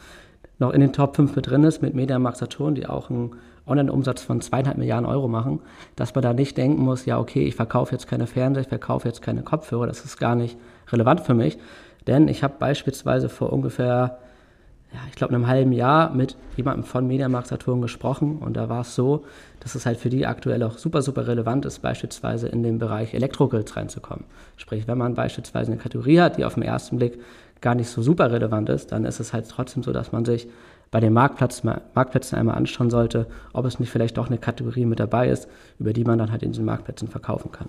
noch 0.58 0.72
in 0.72 0.80
den 0.80 0.92
Top 0.92 1.16
5 1.16 1.34
mit 1.34 1.48
drin 1.48 1.64
ist, 1.64 1.82
mit 1.82 1.94
Mediamarkt 1.94 2.38
Saturn, 2.38 2.74
die 2.74 2.86
auch 2.86 3.10
einen 3.10 3.32
Online-Umsatz 3.66 4.22
von 4.22 4.40
zweieinhalb 4.40 4.78
Milliarden 4.78 5.06
Euro 5.06 5.26
machen, 5.26 5.60
dass 5.96 6.14
man 6.14 6.22
da 6.22 6.32
nicht 6.32 6.56
denken 6.56 6.82
muss, 6.82 7.06
ja, 7.06 7.18
okay, 7.18 7.46
ich 7.46 7.56
verkaufe 7.56 7.92
jetzt 7.92 8.06
keine 8.06 8.26
Fernseher, 8.26 8.62
ich 8.62 8.68
verkaufe 8.68 9.08
jetzt 9.08 9.22
keine 9.22 9.42
Kopfhörer, 9.42 9.86
das 9.86 10.04
ist 10.04 10.18
gar 10.18 10.34
nicht 10.34 10.56
relevant 10.92 11.20
für 11.20 11.34
mich. 11.34 11.58
Denn 12.06 12.28
ich 12.28 12.42
habe 12.42 12.54
beispielsweise 12.58 13.28
vor 13.28 13.52
ungefähr 13.52 14.18
ja, 14.94 15.00
ich 15.08 15.16
glaube, 15.16 15.34
einem 15.34 15.48
halben 15.48 15.72
Jahr 15.72 16.14
mit 16.14 16.36
jemandem 16.56 16.84
von 16.84 17.06
Mediamarkt 17.08 17.48
Saturn 17.48 17.82
gesprochen 17.82 18.38
und 18.38 18.56
da 18.56 18.68
war 18.68 18.82
es 18.82 18.94
so, 18.94 19.24
dass 19.58 19.74
es 19.74 19.86
halt 19.86 19.98
für 19.98 20.08
die 20.08 20.24
aktuell 20.24 20.62
auch 20.62 20.78
super, 20.78 21.02
super 21.02 21.26
relevant 21.26 21.66
ist, 21.66 21.80
beispielsweise 21.80 22.48
in 22.48 22.62
den 22.62 22.78
Bereich 22.78 23.12
Elektrogrills 23.12 23.76
reinzukommen. 23.76 24.24
Sprich, 24.56 24.86
wenn 24.86 24.96
man 24.96 25.14
beispielsweise 25.14 25.72
eine 25.72 25.80
Kategorie 25.80 26.20
hat, 26.20 26.38
die 26.38 26.44
auf 26.44 26.54
den 26.54 26.62
ersten 26.62 26.98
Blick 26.98 27.18
gar 27.60 27.74
nicht 27.74 27.88
so 27.88 28.02
super 28.02 28.30
relevant 28.30 28.68
ist, 28.68 28.92
dann 28.92 29.04
ist 29.04 29.18
es 29.18 29.32
halt 29.32 29.48
trotzdem 29.48 29.82
so, 29.82 29.92
dass 29.92 30.12
man 30.12 30.24
sich 30.24 30.46
bei 30.92 31.00
den 31.00 31.12
Marktplatz, 31.12 31.64
Marktplätzen 31.64 32.38
einmal 32.38 32.54
anschauen 32.54 32.88
sollte, 32.88 33.26
ob 33.52 33.64
es 33.64 33.80
nicht 33.80 33.90
vielleicht 33.90 34.16
doch 34.16 34.28
eine 34.28 34.38
Kategorie 34.38 34.86
mit 34.86 35.00
dabei 35.00 35.28
ist, 35.28 35.48
über 35.80 35.92
die 35.92 36.04
man 36.04 36.20
dann 36.20 36.30
halt 36.30 36.44
in 36.44 36.52
diesen 36.52 36.66
Marktplätzen 36.66 37.08
verkaufen 37.08 37.50
kann. 37.50 37.68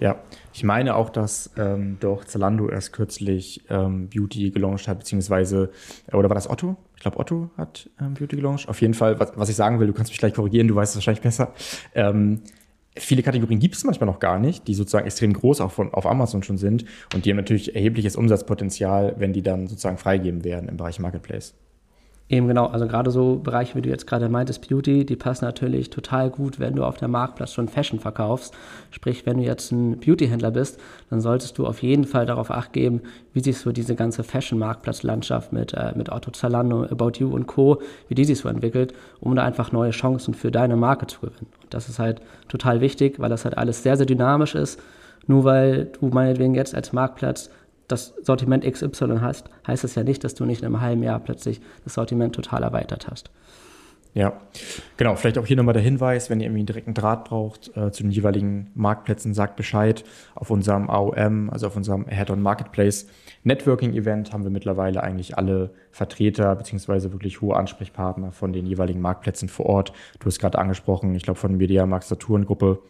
Ja, 0.00 0.18
ich 0.54 0.64
meine 0.64 0.96
auch, 0.96 1.10
dass 1.10 1.50
ähm, 1.58 1.98
doch 2.00 2.24
Zalando 2.24 2.70
erst 2.70 2.94
kürzlich 2.94 3.62
ähm, 3.68 4.08
Beauty 4.08 4.50
gelauncht 4.50 4.88
hat, 4.88 4.98
beziehungsweise, 4.98 5.70
äh, 6.10 6.16
oder 6.16 6.30
war 6.30 6.34
das 6.34 6.48
Otto? 6.48 6.76
Ich 6.96 7.02
glaube, 7.02 7.18
Otto 7.18 7.50
hat 7.58 7.90
ähm, 8.00 8.14
Beauty 8.14 8.36
gelauncht. 8.36 8.66
Auf 8.68 8.80
jeden 8.80 8.94
Fall, 8.94 9.20
was, 9.20 9.32
was 9.36 9.50
ich 9.50 9.56
sagen 9.56 9.78
will, 9.78 9.86
du 9.86 9.92
kannst 9.92 10.10
mich 10.10 10.18
gleich 10.18 10.32
korrigieren, 10.32 10.68
du 10.68 10.74
weißt 10.74 10.92
es 10.92 10.96
wahrscheinlich 10.96 11.20
besser. 11.20 11.52
Ähm, 11.94 12.40
viele 12.96 13.22
Kategorien 13.22 13.60
gibt 13.60 13.76
es 13.76 13.84
manchmal 13.84 14.06
noch 14.06 14.20
gar 14.20 14.38
nicht, 14.38 14.66
die 14.68 14.74
sozusagen 14.74 15.04
extrem 15.06 15.34
groß 15.34 15.60
auch 15.60 15.70
von, 15.70 15.92
auf 15.92 16.06
Amazon 16.06 16.42
schon 16.42 16.56
sind. 16.56 16.86
Und 17.14 17.26
die 17.26 17.30
haben 17.30 17.36
natürlich 17.36 17.74
erhebliches 17.74 18.16
Umsatzpotenzial, 18.16 19.16
wenn 19.18 19.34
die 19.34 19.42
dann 19.42 19.66
sozusagen 19.66 19.98
freigegeben 19.98 20.44
werden 20.44 20.68
im 20.70 20.78
Bereich 20.78 20.98
Marketplace. 20.98 21.54
Eben 22.30 22.46
genau, 22.46 22.66
also 22.66 22.86
gerade 22.86 23.10
so 23.10 23.40
Bereiche, 23.42 23.74
wie 23.74 23.82
du 23.82 23.88
jetzt 23.88 24.06
gerade 24.06 24.28
meintest, 24.28 24.68
Beauty, 24.68 25.04
die 25.04 25.16
passen 25.16 25.44
natürlich 25.44 25.90
total 25.90 26.30
gut, 26.30 26.60
wenn 26.60 26.76
du 26.76 26.84
auf 26.84 26.96
der 26.96 27.08
Marktplatz 27.08 27.52
schon 27.52 27.66
Fashion 27.66 27.98
verkaufst. 27.98 28.54
Sprich, 28.92 29.26
wenn 29.26 29.38
du 29.38 29.42
jetzt 29.42 29.72
ein 29.72 29.98
Beauty-Händler 29.98 30.52
bist, 30.52 30.78
dann 31.10 31.20
solltest 31.20 31.58
du 31.58 31.66
auf 31.66 31.82
jeden 31.82 32.04
Fall 32.04 32.26
darauf 32.26 32.52
acht 32.52 32.72
geben, 32.72 33.00
wie 33.32 33.40
sich 33.40 33.58
so 33.58 33.72
diese 33.72 33.96
ganze 33.96 34.22
Fashion-Marktplatzlandschaft 34.22 35.52
mit, 35.52 35.74
äh, 35.74 35.92
mit 35.96 36.12
Otto 36.12 36.30
Zalando, 36.30 36.84
About 36.84 37.14
You 37.18 37.34
und 37.34 37.48
Co., 37.48 37.82
wie 38.06 38.14
die 38.14 38.24
sich 38.24 38.38
so 38.38 38.48
entwickelt, 38.48 38.94
um 39.18 39.34
da 39.34 39.42
einfach 39.42 39.72
neue 39.72 39.90
Chancen 39.90 40.32
für 40.32 40.52
deine 40.52 40.76
Marke 40.76 41.08
zu 41.08 41.22
gewinnen. 41.22 41.48
Und 41.64 41.74
das 41.74 41.88
ist 41.88 41.98
halt 41.98 42.22
total 42.48 42.80
wichtig, 42.80 43.18
weil 43.18 43.28
das 43.28 43.44
halt 43.44 43.58
alles 43.58 43.82
sehr, 43.82 43.96
sehr 43.96 44.06
dynamisch 44.06 44.54
ist. 44.54 44.80
Nur 45.26 45.42
weil 45.42 45.86
du 45.98 46.06
meinetwegen 46.06 46.54
jetzt 46.54 46.76
als 46.76 46.92
Marktplatz 46.92 47.50
das 47.90 48.14
Sortiment 48.22 48.64
XY 48.64 49.18
hast, 49.20 49.50
heißt 49.66 49.84
es 49.84 49.94
ja 49.94 50.04
nicht, 50.04 50.24
dass 50.24 50.34
du 50.34 50.44
nicht 50.44 50.62
in 50.62 50.66
einem 50.66 50.80
halben 50.80 51.02
Jahr 51.02 51.20
plötzlich 51.20 51.60
das 51.84 51.94
Sortiment 51.94 52.34
total 52.34 52.62
erweitert 52.62 53.08
hast. 53.10 53.30
Ja, 54.12 54.40
genau. 54.96 55.14
Vielleicht 55.14 55.38
auch 55.38 55.46
hier 55.46 55.56
nochmal 55.56 55.72
der 55.72 55.82
Hinweis, 55.82 56.30
wenn 56.30 56.40
ihr 56.40 56.46
irgendwie 56.46 56.60
einen 56.60 56.66
direkten 56.66 56.94
Draht 56.94 57.26
braucht 57.26 57.76
äh, 57.76 57.92
zu 57.92 58.02
den 58.02 58.10
jeweiligen 58.10 58.72
Marktplätzen, 58.74 59.34
sagt 59.34 59.54
Bescheid. 59.54 60.04
Auf 60.34 60.50
unserem 60.50 60.90
AOM, 60.90 61.48
also 61.50 61.68
auf 61.68 61.76
unserem 61.76 62.06
Head-on 62.08 62.42
Marketplace 62.42 63.06
Networking 63.44 63.94
Event 63.94 64.32
haben 64.32 64.42
wir 64.42 64.50
mittlerweile 64.50 65.02
eigentlich 65.02 65.38
alle 65.38 65.70
Vertreter 65.92 66.56
beziehungsweise 66.56 67.12
wirklich 67.12 67.40
hohe 67.40 67.56
Ansprechpartner 67.56 68.32
von 68.32 68.52
den 68.52 68.66
jeweiligen 68.66 69.00
Marktplätzen 69.00 69.48
vor 69.48 69.66
Ort. 69.66 69.92
Du 70.18 70.26
hast 70.26 70.40
gerade 70.40 70.58
angesprochen, 70.58 71.14
ich 71.14 71.22
glaube 71.22 71.38
von 71.38 71.56
Media 71.56 71.86
Markt 71.86 72.06
Saturn 72.06 72.46
Gruppe 72.46 72.80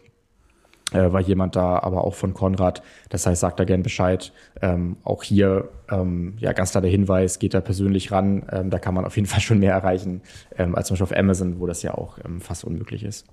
äh, 0.92 1.12
war 1.12 1.20
jemand 1.20 1.56
da, 1.56 1.78
aber 1.78 2.04
auch 2.04 2.14
von 2.14 2.34
Konrad. 2.34 2.82
Das 3.08 3.26
heißt, 3.26 3.40
sagt 3.40 3.60
da 3.60 3.64
gern 3.64 3.82
Bescheid. 3.82 4.32
Ähm, 4.60 4.96
auch 5.04 5.22
hier 5.22 5.68
ähm, 5.90 6.34
ja 6.38 6.52
ganz 6.52 6.72
klar 6.72 6.82
der 6.82 6.90
Hinweis, 6.90 7.38
geht 7.38 7.54
da 7.54 7.60
persönlich 7.60 8.12
ran. 8.12 8.44
Ähm, 8.50 8.70
da 8.70 8.78
kann 8.78 8.94
man 8.94 9.04
auf 9.04 9.16
jeden 9.16 9.28
Fall 9.28 9.40
schon 9.40 9.58
mehr 9.58 9.72
erreichen 9.72 10.22
ähm, 10.56 10.74
als 10.74 10.88
zum 10.88 10.94
Beispiel 10.94 11.14
auf 11.14 11.18
Amazon, 11.18 11.60
wo 11.60 11.66
das 11.66 11.82
ja 11.82 11.94
auch 11.94 12.18
ähm, 12.24 12.40
fast 12.40 12.64
unmöglich 12.64 13.04
ist. 13.04 13.26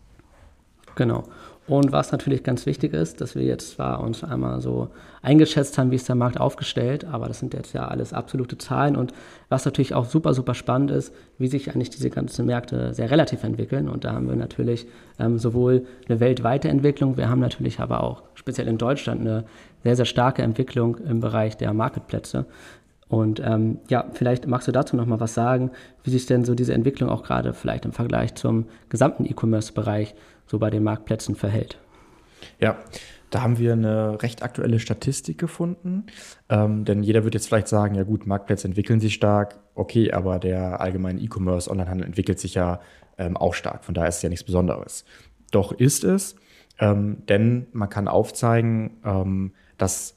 Genau. 0.96 1.24
Und 1.68 1.92
was 1.92 2.14
natürlich 2.14 2.44
ganz 2.44 2.66
wichtig 2.66 2.94
ist, 2.94 3.20
dass 3.20 3.36
wir 3.36 3.44
jetzt 3.44 3.72
zwar 3.72 4.02
uns 4.02 4.24
einmal 4.24 4.62
so 4.62 4.88
eingeschätzt 5.22 5.78
haben, 5.78 5.92
wie 5.92 5.98
ist 5.98 6.08
der 6.08 6.16
Markt 6.16 6.40
aufgestellt, 6.40 7.04
aber 7.04 7.28
das 7.28 7.40
sind 7.40 7.54
jetzt 7.54 7.74
ja 7.74 7.90
alles 7.90 8.14
absolute 8.14 8.58
Zahlen. 8.58 8.96
Und 8.96 9.12
was 9.50 9.66
natürlich 9.66 9.94
auch 9.94 10.06
super, 10.06 10.34
super 10.34 10.54
spannend 10.54 10.92
ist, 10.92 11.14
wie 11.38 11.48
sich 11.48 11.70
eigentlich 11.70 11.90
diese 11.90 12.10
ganzen 12.10 12.46
Märkte 12.46 12.94
sehr 12.94 13.12
relativ 13.12 13.44
entwickeln. 13.44 13.90
Und 13.90 14.06
da 14.06 14.14
haben 14.14 14.30
wir 14.30 14.38
natürlich 14.38 14.88
ähm, 15.20 15.38
sowohl 15.38 15.86
eine 16.08 16.22
weltweite 16.22 16.70
Entwicklung, 16.70 17.18
wir 17.18 17.28
haben 17.30 17.42
natürlich 17.42 17.82
aber 17.82 18.02
auch 18.02 18.24
speziell 18.36 18.70
in 18.70 18.78
Deutschland 18.78 19.20
eine 19.20 19.44
sehr, 19.84 19.98
sehr 19.98 20.06
starke 20.06 20.44
Entwicklung 20.44 20.98
im 21.00 21.20
Bereich 21.20 21.58
der 21.58 21.74
Marketplätze. 21.74 22.46
Und 23.10 23.42
ähm, 23.44 23.80
ja, 23.90 24.06
vielleicht 24.14 24.48
magst 24.48 24.68
du 24.68 24.72
dazu 24.72 24.96
noch 24.96 25.06
mal 25.06 25.20
was 25.20 25.34
sagen, 25.34 25.72
wie 26.04 26.12
sich 26.12 26.26
denn 26.26 26.44
so 26.44 26.56
diese 26.56 26.74
Entwicklung 26.74 27.10
auch 27.10 27.24
gerade 27.24 27.54
vielleicht 27.54 27.86
im 27.86 27.94
Vergleich 27.94 28.36
zum 28.36 28.66
gesamten 28.90 29.26
E-Commerce-Bereich 29.26 30.14
so 30.48 30.60
bei 30.60 30.70
den 30.70 30.84
Marktplätzen 30.84 31.36
verhält. 31.36 31.80
Ja, 32.60 32.78
da 33.30 33.42
haben 33.42 33.58
wir 33.58 33.74
eine 33.74 34.22
recht 34.22 34.42
aktuelle 34.42 34.80
Statistik 34.80 35.38
gefunden. 35.38 36.06
Ähm, 36.50 36.86
denn 36.86 37.04
jeder 37.04 37.24
wird 37.24 37.34
jetzt 37.34 37.48
vielleicht 37.48 37.68
sagen, 37.68 37.96
ja 37.96 38.04
gut, 38.04 38.26
Marktplätze 38.26 38.68
entwickeln 38.68 39.00
sich 39.00 39.14
stark, 39.14 39.60
okay, 39.76 40.12
aber 40.12 40.40
der 40.40 40.80
allgemeine 40.80 41.20
E-Commerce, 41.20 41.70
Onlinehandel 41.70 42.08
entwickelt 42.08 42.40
sich 42.40 42.54
ja 42.54 42.80
ähm, 43.18 43.36
auch 43.36 43.54
stark. 43.54 43.84
Von 43.84 43.94
daher 43.94 44.10
ist 44.10 44.18
es 44.18 44.22
ja 44.22 44.30
nichts 44.30 44.46
Besonderes. 44.46 45.04
Doch 45.52 45.72
ist 45.72 46.04
es, 46.04 46.36
ähm, 46.80 47.24
denn 47.28 47.68
man 47.74 47.90
kann 47.90 48.08
aufzeigen, 48.08 48.98
ähm, 49.04 49.54
dass 49.78 50.16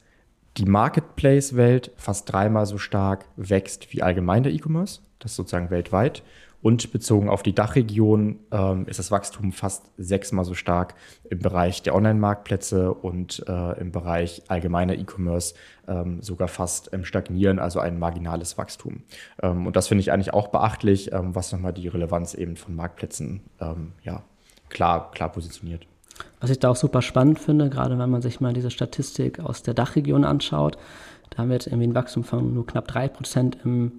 die 0.57 0.65
Marketplace-Welt 0.65 1.91
fast 1.95 2.31
dreimal 2.31 2.65
so 2.65 2.77
stark 2.77 3.25
wächst 3.35 3.93
wie 3.93 4.03
allgemein 4.03 4.43
der 4.43 4.51
E-Commerce. 4.51 5.01
Das 5.19 5.31
ist 5.31 5.37
sozusagen 5.37 5.69
weltweit. 5.69 6.23
Und 6.61 6.91
bezogen 6.91 7.29
auf 7.29 7.43
die 7.43 7.55
Dachregion 7.55 8.39
ähm, 8.51 8.85
ist 8.85 8.99
das 8.99 9.09
Wachstum 9.11 9.51
fast 9.51 9.91
sechsmal 9.97 10.45
so 10.45 10.53
stark 10.53 10.95
im 11.29 11.39
Bereich 11.39 11.81
der 11.81 11.95
Online-Marktplätze 11.95 12.93
und 12.93 13.43
äh, 13.47 13.79
im 13.79 13.91
Bereich 13.91 14.43
allgemeiner 14.47 14.93
E-Commerce 14.93 15.55
ähm, 15.87 16.21
sogar 16.21 16.47
fast 16.47 16.89
im 16.89 17.03
Stagnieren, 17.03 17.59
also 17.59 17.79
ein 17.79 17.97
marginales 17.97 18.57
Wachstum. 18.57 19.03
Ähm, 19.41 19.65
und 19.65 19.75
das 19.75 19.87
finde 19.87 20.01
ich 20.01 20.11
eigentlich 20.11 20.33
auch 20.33 20.49
beachtlich, 20.49 21.11
ähm, 21.11 21.33
was 21.33 21.51
nochmal 21.51 21.73
die 21.73 21.87
Relevanz 21.87 22.33
eben 22.35 22.55
von 22.55 22.75
Marktplätzen 22.75 23.41
ähm, 23.59 23.93
ja, 24.03 24.23
klar, 24.69 25.11
klar 25.11 25.31
positioniert. 25.31 25.87
Was 26.39 26.49
ich 26.49 26.59
da 26.59 26.69
auch 26.69 26.75
super 26.75 27.01
spannend 27.01 27.39
finde, 27.39 27.69
gerade 27.69 27.97
wenn 27.97 28.09
man 28.09 28.21
sich 28.21 28.39
mal 28.39 28.53
diese 28.53 28.69
Statistik 28.69 29.39
aus 29.39 29.63
der 29.63 29.73
Dachregion 29.73 30.23
anschaut, 30.23 30.77
da 31.31 31.39
haben 31.39 31.49
wir 31.49 31.55
jetzt 31.55 31.67
irgendwie 31.67 31.87
ein 31.87 31.95
Wachstum 31.95 32.23
von 32.23 32.53
nur 32.53 32.67
knapp 32.67 32.87
drei 32.87 33.07
Prozent 33.07 33.57
im 33.63 33.93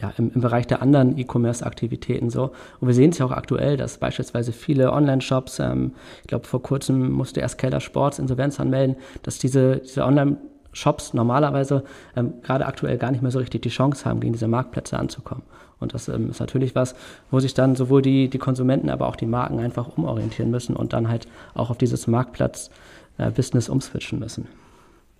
ja, 0.00 0.12
im, 0.16 0.32
im 0.34 0.40
Bereich 0.40 0.66
der 0.66 0.82
anderen 0.82 1.18
E-Commerce-Aktivitäten 1.18 2.30
so. 2.30 2.52
Und 2.80 2.88
wir 2.88 2.94
sehen 2.94 3.10
es 3.10 3.18
ja 3.18 3.26
auch 3.26 3.32
aktuell, 3.32 3.76
dass 3.76 3.98
beispielsweise 3.98 4.52
viele 4.52 4.92
Online-Shops, 4.92 5.58
ähm, 5.58 5.92
ich 6.22 6.28
glaube 6.28 6.46
vor 6.46 6.62
kurzem 6.62 7.10
musste 7.10 7.40
erst 7.40 7.58
Keller 7.58 7.80
Sports 7.80 8.18
Insolvenz 8.18 8.58
anmelden, 8.60 8.96
dass 9.22 9.38
diese, 9.38 9.78
diese 9.78 10.04
Online-Shops 10.04 11.14
normalerweise 11.14 11.84
ähm, 12.16 12.34
gerade 12.42 12.66
aktuell 12.66 12.96
gar 12.96 13.10
nicht 13.10 13.22
mehr 13.22 13.30
so 13.30 13.38
richtig 13.38 13.62
die 13.62 13.68
Chance 13.68 14.04
haben, 14.04 14.20
gegen 14.20 14.32
diese 14.32 14.48
Marktplätze 14.48 14.98
anzukommen. 14.98 15.42
Und 15.80 15.94
das 15.94 16.08
ähm, 16.08 16.30
ist 16.30 16.40
natürlich 16.40 16.74
was, 16.74 16.94
wo 17.30 17.40
sich 17.40 17.54
dann 17.54 17.76
sowohl 17.76 18.02
die, 18.02 18.28
die 18.28 18.38
Konsumenten, 18.38 18.90
aber 18.90 19.06
auch 19.06 19.16
die 19.16 19.26
Marken 19.26 19.58
einfach 19.58 19.96
umorientieren 19.96 20.50
müssen 20.50 20.76
und 20.76 20.92
dann 20.92 21.08
halt 21.08 21.26
auch 21.54 21.70
auf 21.70 21.78
dieses 21.78 22.06
Marktplatz-Business 22.06 23.68
äh, 23.68 23.72
umswitchen 23.72 24.18
müssen. 24.18 24.48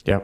Ja, 0.06 0.22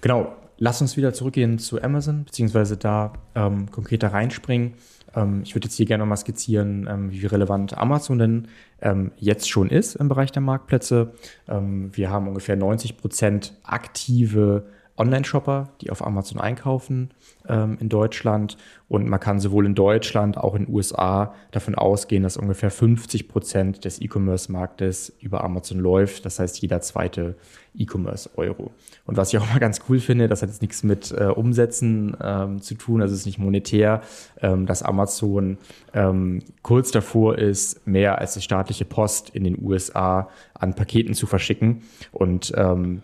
genau. 0.00 0.32
Lass 0.58 0.80
uns 0.80 0.96
wieder 0.96 1.12
zurückgehen 1.12 1.58
zu 1.58 1.80
Amazon, 1.82 2.24
beziehungsweise 2.24 2.76
da 2.76 3.12
ähm, 3.34 3.70
konkreter 3.70 4.12
reinspringen. 4.12 4.74
Ähm, 5.14 5.42
ich 5.44 5.54
würde 5.54 5.66
jetzt 5.66 5.76
hier 5.76 5.86
gerne 5.86 6.04
mal 6.04 6.16
skizzieren, 6.16 6.88
ähm, 6.90 7.12
wie 7.12 7.24
relevant 7.26 7.78
Amazon 7.78 8.18
denn 8.18 8.48
ähm, 8.80 9.12
jetzt 9.16 9.48
schon 9.48 9.70
ist 9.70 9.94
im 9.96 10.08
Bereich 10.08 10.32
der 10.32 10.42
Marktplätze. 10.42 11.12
Ähm, 11.48 11.90
wir 11.96 12.10
haben 12.10 12.28
ungefähr 12.28 12.56
90 12.56 12.96
Prozent 12.96 13.54
aktive 13.62 14.66
Online-Shopper, 14.98 15.68
die 15.80 15.90
auf 15.90 16.04
Amazon 16.04 16.40
einkaufen 16.40 17.10
ähm, 17.48 17.78
in 17.80 17.88
Deutschland. 17.88 18.56
Und 18.88 19.08
man 19.08 19.20
kann 19.20 19.38
sowohl 19.38 19.66
in 19.66 19.74
Deutschland, 19.74 20.38
auch 20.38 20.54
in 20.54 20.66
den 20.66 20.74
USA 20.74 21.34
davon 21.50 21.74
ausgehen, 21.74 22.22
dass 22.22 22.36
ungefähr 22.36 22.70
50 22.70 23.28
Prozent 23.28 23.84
des 23.84 24.00
E-Commerce-Marktes 24.00 25.12
über 25.20 25.44
Amazon 25.44 25.78
läuft. 25.78 26.24
Das 26.24 26.38
heißt, 26.38 26.60
jeder 26.60 26.80
zweite 26.80 27.36
E-Commerce-Euro. 27.76 28.70
Und 29.06 29.16
was 29.16 29.32
ich 29.32 29.38
auch 29.38 29.48
mal 29.52 29.58
ganz 29.58 29.80
cool 29.88 30.00
finde, 30.00 30.28
das 30.28 30.42
hat 30.42 30.48
jetzt 30.48 30.62
nichts 30.62 30.82
mit 30.82 31.12
äh, 31.12 31.24
Umsätzen 31.24 32.16
ähm, 32.22 32.60
zu 32.60 32.74
tun, 32.74 33.02
also 33.02 33.14
es 33.14 33.20
ist 33.20 33.26
nicht 33.26 33.38
monetär, 33.38 34.02
ähm, 34.40 34.66
dass 34.66 34.82
Amazon 34.82 35.58
ähm, 35.94 36.40
kurz 36.62 36.90
davor 36.90 37.38
ist, 37.38 37.86
mehr 37.86 38.18
als 38.18 38.34
die 38.34 38.42
staatliche 38.42 38.84
Post 38.84 39.30
in 39.30 39.44
den 39.44 39.62
USA 39.62 40.28
an 40.54 40.74
Paketen 40.74 41.14
zu 41.14 41.26
verschicken. 41.26 41.82
Und 42.10 42.52
ähm, 42.56 43.02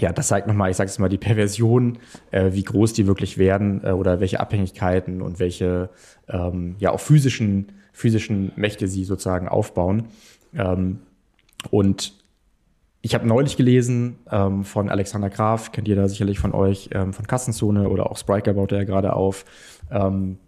ja, 0.00 0.12
das 0.12 0.28
zeigt 0.28 0.46
nochmal, 0.46 0.70
ich 0.70 0.76
sage 0.76 0.88
jetzt 0.88 0.98
mal, 0.98 1.08
die 1.08 1.18
Perversion, 1.18 1.98
äh, 2.30 2.52
wie 2.52 2.62
groß 2.62 2.92
die 2.92 3.06
wirklich 3.06 3.38
werden 3.38 3.82
äh, 3.84 3.92
oder 3.92 4.20
welche 4.20 4.40
Abhängigkeiten 4.40 5.22
und 5.22 5.38
welche 5.38 5.90
ähm, 6.28 6.76
ja 6.78 6.90
auch 6.90 7.00
physischen, 7.00 7.72
physischen 7.92 8.52
Mächte 8.56 8.88
sie 8.88 9.04
sozusagen 9.04 9.48
aufbauen. 9.48 10.04
Ähm, 10.54 11.00
und 11.70 12.14
ich 13.02 13.14
habe 13.14 13.26
neulich 13.26 13.56
gelesen 13.56 14.18
ähm, 14.30 14.64
von 14.64 14.90
Alexander 14.90 15.30
Graf, 15.30 15.72
kennt 15.72 15.88
ihr 15.88 15.96
da 15.96 16.08
sicherlich 16.08 16.38
von 16.38 16.52
euch, 16.52 16.90
ähm, 16.92 17.12
von 17.12 17.26
Kassenzone 17.26 17.88
oder 17.88 18.10
auch 18.10 18.18
Spriker 18.18 18.54
baut 18.54 18.72
er 18.72 18.78
ja 18.78 18.84
gerade 18.84 19.14
auf. 19.14 19.44
Ähm, 19.90 20.38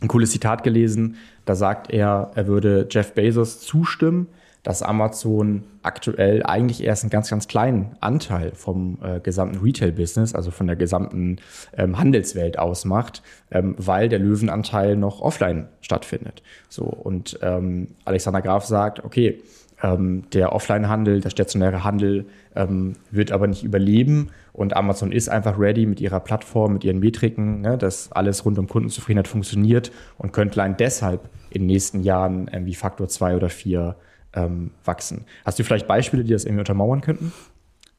ein 0.00 0.08
cooles 0.08 0.30
Zitat 0.30 0.62
gelesen, 0.62 1.16
da 1.44 1.54
sagt 1.54 1.90
er, 1.90 2.30
er 2.34 2.46
würde 2.46 2.86
Jeff 2.90 3.12
Bezos 3.12 3.60
zustimmen, 3.60 4.28
dass 4.62 4.82
Amazon 4.82 5.64
aktuell 5.82 6.42
eigentlich 6.42 6.84
erst 6.84 7.04
einen 7.04 7.10
ganz, 7.10 7.30
ganz 7.30 7.48
kleinen 7.48 7.96
Anteil 8.00 8.52
vom 8.54 8.98
äh, 9.02 9.20
gesamten 9.20 9.58
Retail-Business, 9.58 10.34
also 10.34 10.50
von 10.50 10.66
der 10.66 10.76
gesamten 10.76 11.36
ähm, 11.76 11.98
Handelswelt 11.98 12.58
ausmacht, 12.58 13.22
ähm, 13.50 13.74
weil 13.78 14.08
der 14.08 14.18
Löwenanteil 14.18 14.96
noch 14.96 15.20
offline 15.20 15.68
stattfindet. 15.80 16.42
So 16.68 16.84
und 16.84 17.38
ähm, 17.42 17.88
Alexander 18.04 18.42
Graf 18.42 18.66
sagt, 18.66 19.02
okay, 19.04 19.40
ähm, 19.82 20.24
der 20.32 20.52
Offline-Handel, 20.52 21.20
der 21.20 21.30
stationäre 21.30 21.84
Handel 21.84 22.26
ähm, 22.54 22.96
wird 23.10 23.32
aber 23.32 23.46
nicht 23.46 23.64
überleben 23.64 24.28
und 24.52 24.76
Amazon 24.76 25.10
ist 25.10 25.30
einfach 25.30 25.58
ready 25.58 25.86
mit 25.86 26.02
ihrer 26.02 26.20
Plattform, 26.20 26.74
mit 26.74 26.84
ihren 26.84 26.98
Metriken, 26.98 27.62
ne, 27.62 27.78
dass 27.78 28.12
alles 28.12 28.44
rund 28.44 28.58
um 28.58 28.68
Kundenzufriedenheit 28.68 29.28
funktioniert 29.28 29.90
und 30.18 30.32
könnte 30.34 30.60
allein 30.60 30.76
deshalb 30.76 31.30
in 31.48 31.62
den 31.62 31.68
nächsten 31.68 32.02
Jahren 32.02 32.50
wie 32.66 32.74
Faktor 32.74 33.08
zwei 33.08 33.34
oder 33.34 33.48
vier 33.48 33.96
ähm, 34.34 34.70
wachsen. 34.84 35.24
Hast 35.44 35.58
du 35.58 35.64
vielleicht 35.64 35.86
Beispiele, 35.86 36.24
die 36.24 36.32
das 36.32 36.44
irgendwie 36.44 36.60
untermauern 36.60 37.00
könnten? 37.00 37.32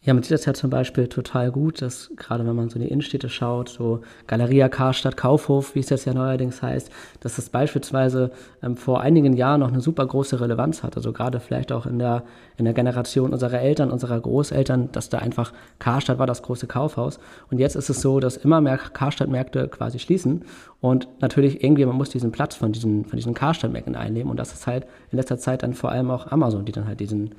Ja, 0.03 0.15
man 0.15 0.23
sieht 0.23 0.31
das 0.31 0.45
ja 0.45 0.55
zum 0.55 0.71
Beispiel 0.71 1.07
total 1.07 1.51
gut, 1.51 1.79
dass 1.83 2.09
gerade 2.15 2.43
wenn 2.47 2.55
man 2.55 2.69
so 2.69 2.77
in 2.77 2.81
die 2.81 2.87
Innenstädte 2.87 3.29
schaut, 3.29 3.69
so 3.69 4.01
Galeria 4.25 4.67
Karstadt 4.67 5.15
Kaufhof, 5.15 5.75
wie 5.75 5.79
es 5.79 5.91
jetzt 5.91 6.05
ja 6.05 6.15
neuerdings 6.15 6.63
heißt, 6.63 6.89
dass 7.19 7.35
das 7.35 7.49
beispielsweise 7.49 8.31
ähm, 8.63 8.77
vor 8.77 9.01
einigen 9.01 9.33
Jahren 9.33 9.59
noch 9.59 9.67
eine 9.67 9.79
super 9.79 10.07
große 10.07 10.41
Relevanz 10.41 10.81
hat. 10.81 10.97
Also 10.97 11.13
gerade 11.13 11.39
vielleicht 11.39 11.71
auch 11.71 11.85
in 11.85 11.99
der, 11.99 12.23
in 12.61 12.65
der 12.65 12.75
Generation 12.75 13.33
unserer 13.33 13.59
Eltern, 13.59 13.89
unserer 13.89 14.19
Großeltern, 14.19 14.89
dass 14.91 15.09
da 15.09 15.17
einfach 15.17 15.51
Karstadt 15.79 16.19
war 16.19 16.27
das 16.27 16.43
große 16.43 16.67
Kaufhaus. 16.67 17.19
Und 17.49 17.57
jetzt 17.57 17.75
ist 17.75 17.89
es 17.89 18.01
so, 18.01 18.19
dass 18.19 18.37
immer 18.37 18.61
mehr 18.61 18.77
Karstadt-Märkte 18.77 19.67
quasi 19.67 19.97
schließen. 19.97 20.45
Und 20.79 21.07
natürlich 21.21 21.63
irgendwie, 21.63 21.85
man 21.85 21.95
muss 21.95 22.09
diesen 22.09 22.31
Platz 22.31 22.55
von 22.55 22.71
diesen, 22.71 23.05
von 23.05 23.17
diesen 23.17 23.33
Karstadt-Märkten 23.33 23.95
einnehmen. 23.95 24.29
Und 24.29 24.37
das 24.37 24.53
ist 24.53 24.67
halt 24.67 24.85
in 25.11 25.17
letzter 25.17 25.39
Zeit 25.39 25.63
dann 25.63 25.73
vor 25.73 25.91
allem 25.91 26.11
auch 26.11 26.31
Amazon, 26.31 26.63
die 26.63 26.71
dann 26.71 26.87
halt 26.87 26.99
diesen, 26.99 27.33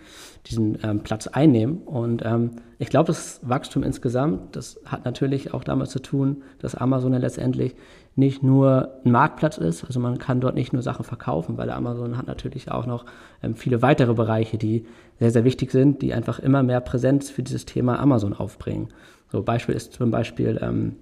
diesen 0.47 0.76
ähm, 0.83 1.00
Platz 1.05 1.29
einnehmen. 1.29 1.79
Und 1.85 2.25
ähm, 2.25 2.50
ich 2.81 2.88
glaube, 2.88 3.07
das 3.07 3.38
Wachstum 3.43 3.85
insgesamt, 3.85 4.57
das 4.57 4.81
hat 4.85 5.05
natürlich 5.05 5.55
auch 5.55 5.62
damit 5.62 5.88
zu 5.88 6.00
tun, 6.00 6.43
dass 6.59 6.75
Amazon 6.75 7.12
ja 7.12 7.21
letztendlich 7.21 7.76
nicht 8.14 8.42
nur 8.42 8.90
ein 9.04 9.12
Marktplatz 9.12 9.57
ist, 9.57 9.85
also 9.85 9.99
man 9.99 10.19
kann 10.19 10.40
dort 10.40 10.54
nicht 10.54 10.73
nur 10.73 10.83
Sachen 10.83 11.04
verkaufen, 11.04 11.57
weil 11.57 11.71
Amazon 11.71 12.19
hat 12.19 12.26
natürlich 12.26 12.71
auch 12.71 12.85
noch 12.85 13.07
ähm, 13.42 13.54
viele 13.54 13.81
weitere 13.81 14.12
Bereiche, 14.12 14.59
die 14.59 14.85
sehr, 15.19 15.31
sehr 15.31 15.45
wichtig 15.45 15.71
sind, 15.71 16.02
die 16.02 16.12
einfach 16.12 16.38
immer 16.38 16.62
mehr 16.62 16.81
Präsenz 16.81 17.31
für 17.31 17.42
dieses 17.42 17.64
Thema 17.64 17.99
Amazon 17.99 18.35
aufbringen. 18.35 18.88
So 19.31 19.42
Beispiel 19.42 19.75
ist 19.75 19.95
zum 19.95 20.11
Beispiel 20.11 20.59
ähm, 20.61 20.97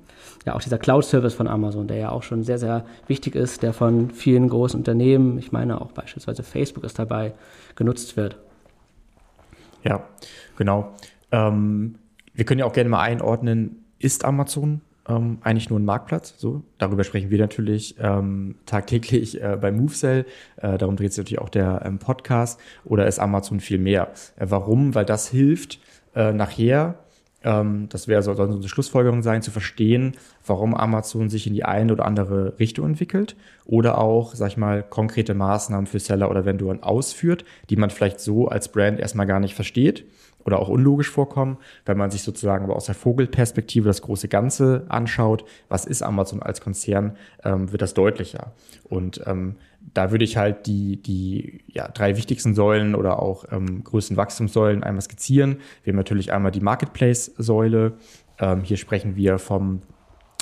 ja 0.47 0.55
auch 0.55 0.62
dieser 0.62 0.79
Cloud-Service 0.79 1.35
von 1.35 1.49
Amazon, 1.49 1.88
der 1.88 1.97
ja 1.97 2.11
auch 2.11 2.23
schon 2.23 2.45
sehr, 2.45 2.59
sehr 2.59 2.85
wichtig 3.09 3.35
ist, 3.35 3.64
der 3.64 3.73
von 3.73 4.11
vielen 4.11 4.49
großen 4.49 4.79
Unternehmen, 4.79 5.37
ich 5.38 5.50
meine 5.50 5.81
auch 5.81 5.90
beispielsweise 5.90 6.45
Facebook 6.45 6.85
ist 6.85 6.99
dabei, 6.99 7.35
genutzt 7.75 8.17
wird. 8.17 8.37
Ja, 9.83 10.05
genau. 10.57 10.95
Ähm, 11.33 11.97
wir 12.35 12.45
können 12.45 12.61
ja 12.61 12.67
auch 12.67 12.73
gerne 12.73 12.90
mal 12.90 13.00
einordnen, 13.00 13.85
ist 13.99 14.25
Amazon 14.25 14.83
ähm, 15.09 15.38
eigentlich 15.42 15.71
nur 15.71 15.78
ein 15.78 15.85
Marktplatz? 15.85 16.35
So, 16.37 16.62
darüber 16.78 17.04
sprechen 17.04 17.30
wir 17.30 17.38
natürlich 17.38 17.97
ähm, 18.00 18.57
tagtäglich 18.66 19.42
äh, 19.42 19.57
bei 19.61 19.73
MoveSell. 19.73 20.26
Äh, 20.57 20.78
darum 20.78 20.97
dreht 20.97 21.12
sich 21.12 21.25
natürlich 21.25 21.40
auch 21.40 21.49
der 21.49 21.83
ähm, 21.85 21.99
Podcast. 21.99 22.61
Oder 22.85 23.07
ist 23.07 23.19
Amazon 23.19 23.61
viel 23.61 23.78
mehr? 23.78 24.12
Äh, 24.37 24.47
warum? 24.49 24.95
Weil 24.95 25.04
das 25.04 25.28
hilft 25.28 25.80
äh, 26.14 26.33
nachher 26.33 26.97
ähm, 27.42 27.88
das 27.88 28.07
wäre 28.07 28.23
so, 28.23 28.33
eine 28.33 28.69
Schlussfolgerung 28.69 29.23
sein, 29.23 29.42
zu 29.42 29.50
verstehen, 29.50 30.16
warum 30.47 30.75
Amazon 30.75 31.30
sich 31.30 31.47
in 31.47 31.54
die 31.54 31.64
eine 31.64 31.92
oder 31.92 32.04
andere 32.04 32.59
Richtung 32.59 32.87
entwickelt 32.87 33.37
oder 33.64 33.99
auch, 33.99 34.35
sag 34.35 34.49
ich 34.49 34.57
mal, 34.57 34.83
konkrete 34.83 35.35
Maßnahmen 35.35 35.87
für 35.87 36.00
Seller 36.00 36.30
oder 36.30 36.45
Vendoren 36.45 36.83
ausführt, 36.83 37.45
die 37.71 37.76
man 37.76 37.90
vielleicht 37.90 38.21
so 38.21 38.49
als 38.49 38.71
Brand 38.71 39.00
erstmal 39.00 39.26
gar 39.26 39.40
nicht 39.40 39.54
versteht 39.54 40.04
oder 40.44 40.59
auch 40.59 40.68
unlogisch 40.68 41.11
vorkommen, 41.11 41.59
wenn 41.85 41.97
man 41.97 42.11
sich 42.11 42.23
sozusagen 42.23 42.64
aber 42.64 42.76
aus 42.76 42.87
der 42.87 42.94
Vogelperspektive 42.94 43.88
das 43.88 44.02
große 44.02 44.28
Ganze 44.28 44.85
anschaut, 44.88 45.44
was 45.68 45.85
ist 45.85 46.02
Amazon 46.02 46.42
als 46.42 46.61
Konzern, 46.61 47.16
ähm, 47.44 47.73
wird 47.73 47.82
das 47.82 47.94
deutlicher. 47.94 48.52
Und 48.85 49.23
ähm, 49.26 49.56
da 49.94 50.11
würde 50.11 50.25
ich 50.25 50.37
halt 50.37 50.66
die, 50.66 51.02
die 51.02 51.62
ja, 51.68 51.88
drei 51.88 52.16
wichtigsten 52.16 52.54
Säulen 52.54 52.94
oder 52.94 53.20
auch 53.20 53.44
ähm, 53.50 53.82
größten 53.85 54.16
Wachstumssäulen 54.16 54.82
einmal 54.82 55.02
skizzieren. 55.02 55.56
Wir 55.82 55.92
haben 55.92 55.99
natürlich 55.99 56.32
einmal 56.32 56.52
die 56.52 56.61
Marketplace-Säule. 56.61 57.94
Ähm, 58.38 58.62
hier 58.62 58.76
sprechen 58.76 59.16
wir 59.16 59.38
vom 59.38 59.82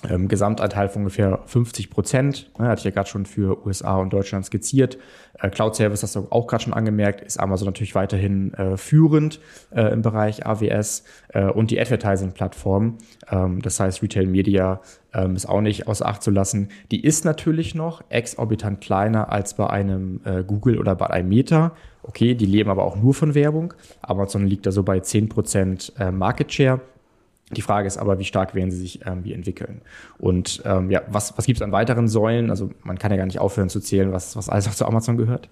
ähm, 0.08 0.28
Gesamtanteil 0.28 0.88
von 0.88 1.02
ungefähr 1.02 1.40
50 1.46 1.90
Prozent. 1.90 2.50
Ja, 2.58 2.66
hatte 2.66 2.80
ich 2.80 2.84
ja 2.84 2.90
gerade 2.90 3.08
schon 3.08 3.26
für 3.26 3.66
USA 3.66 3.96
und 3.96 4.12
Deutschland 4.12 4.44
skizziert. 4.44 4.98
Äh, 5.40 5.50
Cloud 5.50 5.74
Service, 5.74 6.02
hast 6.02 6.14
du 6.16 6.28
auch 6.30 6.46
gerade 6.46 6.64
schon 6.64 6.72
angemerkt, 6.72 7.20
ist 7.20 7.38
Amazon 7.38 7.66
natürlich 7.66 7.94
weiterhin 7.94 8.54
äh, 8.54 8.76
führend 8.76 9.40
äh, 9.70 9.92
im 9.92 10.02
Bereich 10.02 10.46
AWS 10.46 11.04
äh, 11.30 11.46
und 11.46 11.70
die 11.70 11.80
Advertising-Plattform, 11.80 12.98
ähm, 13.30 13.62
das 13.62 13.80
heißt 13.80 14.02
Retail 14.02 14.26
Media, 14.26 14.80
ähm, 15.12 15.34
ist 15.34 15.48
auch 15.48 15.60
nicht 15.60 15.88
außer 15.88 16.06
Acht 16.06 16.22
zu 16.22 16.30
lassen. 16.30 16.68
Die 16.90 17.02
ist 17.02 17.24
natürlich 17.24 17.74
noch 17.74 18.02
exorbitant 18.08 18.80
kleiner 18.80 19.32
als 19.32 19.54
bei 19.54 19.68
einem 19.68 20.20
äh, 20.24 20.44
Google 20.44 20.78
oder 20.78 20.94
bei 20.94 21.08
einem 21.08 21.28
Meta. 21.28 21.72
Okay, 22.02 22.34
die 22.34 22.46
leben 22.46 22.70
aber 22.70 22.84
auch 22.84 22.96
nur 22.96 23.14
von 23.14 23.34
Werbung. 23.34 23.74
Amazon 24.02 24.46
liegt 24.46 24.66
da 24.66 24.72
so 24.72 24.82
bei 24.82 25.00
10 25.00 25.28
Prozent 25.28 25.92
äh, 25.98 26.10
Market 26.10 26.52
Share. 26.52 26.80
Die 27.52 27.62
Frage 27.62 27.86
ist 27.86 27.96
aber, 27.96 28.18
wie 28.18 28.24
stark 28.24 28.54
werden 28.54 28.70
sie 28.70 28.78
sich 28.78 29.06
irgendwie 29.06 29.32
entwickeln? 29.32 29.80
Und 30.18 30.62
ähm, 30.64 30.90
ja, 30.90 31.02
was, 31.08 31.36
was 31.38 31.46
gibt 31.46 31.58
es 31.58 31.62
an 31.62 31.72
weiteren 31.72 32.08
Säulen? 32.08 32.50
Also 32.50 32.70
man 32.82 32.98
kann 32.98 33.10
ja 33.10 33.16
gar 33.16 33.26
nicht 33.26 33.38
aufhören 33.38 33.70
zu 33.70 33.80
zählen, 33.80 34.12
was, 34.12 34.36
was 34.36 34.48
alles 34.48 34.66
noch 34.66 34.74
zu 34.74 34.86
Amazon 34.86 35.16
gehört. 35.16 35.48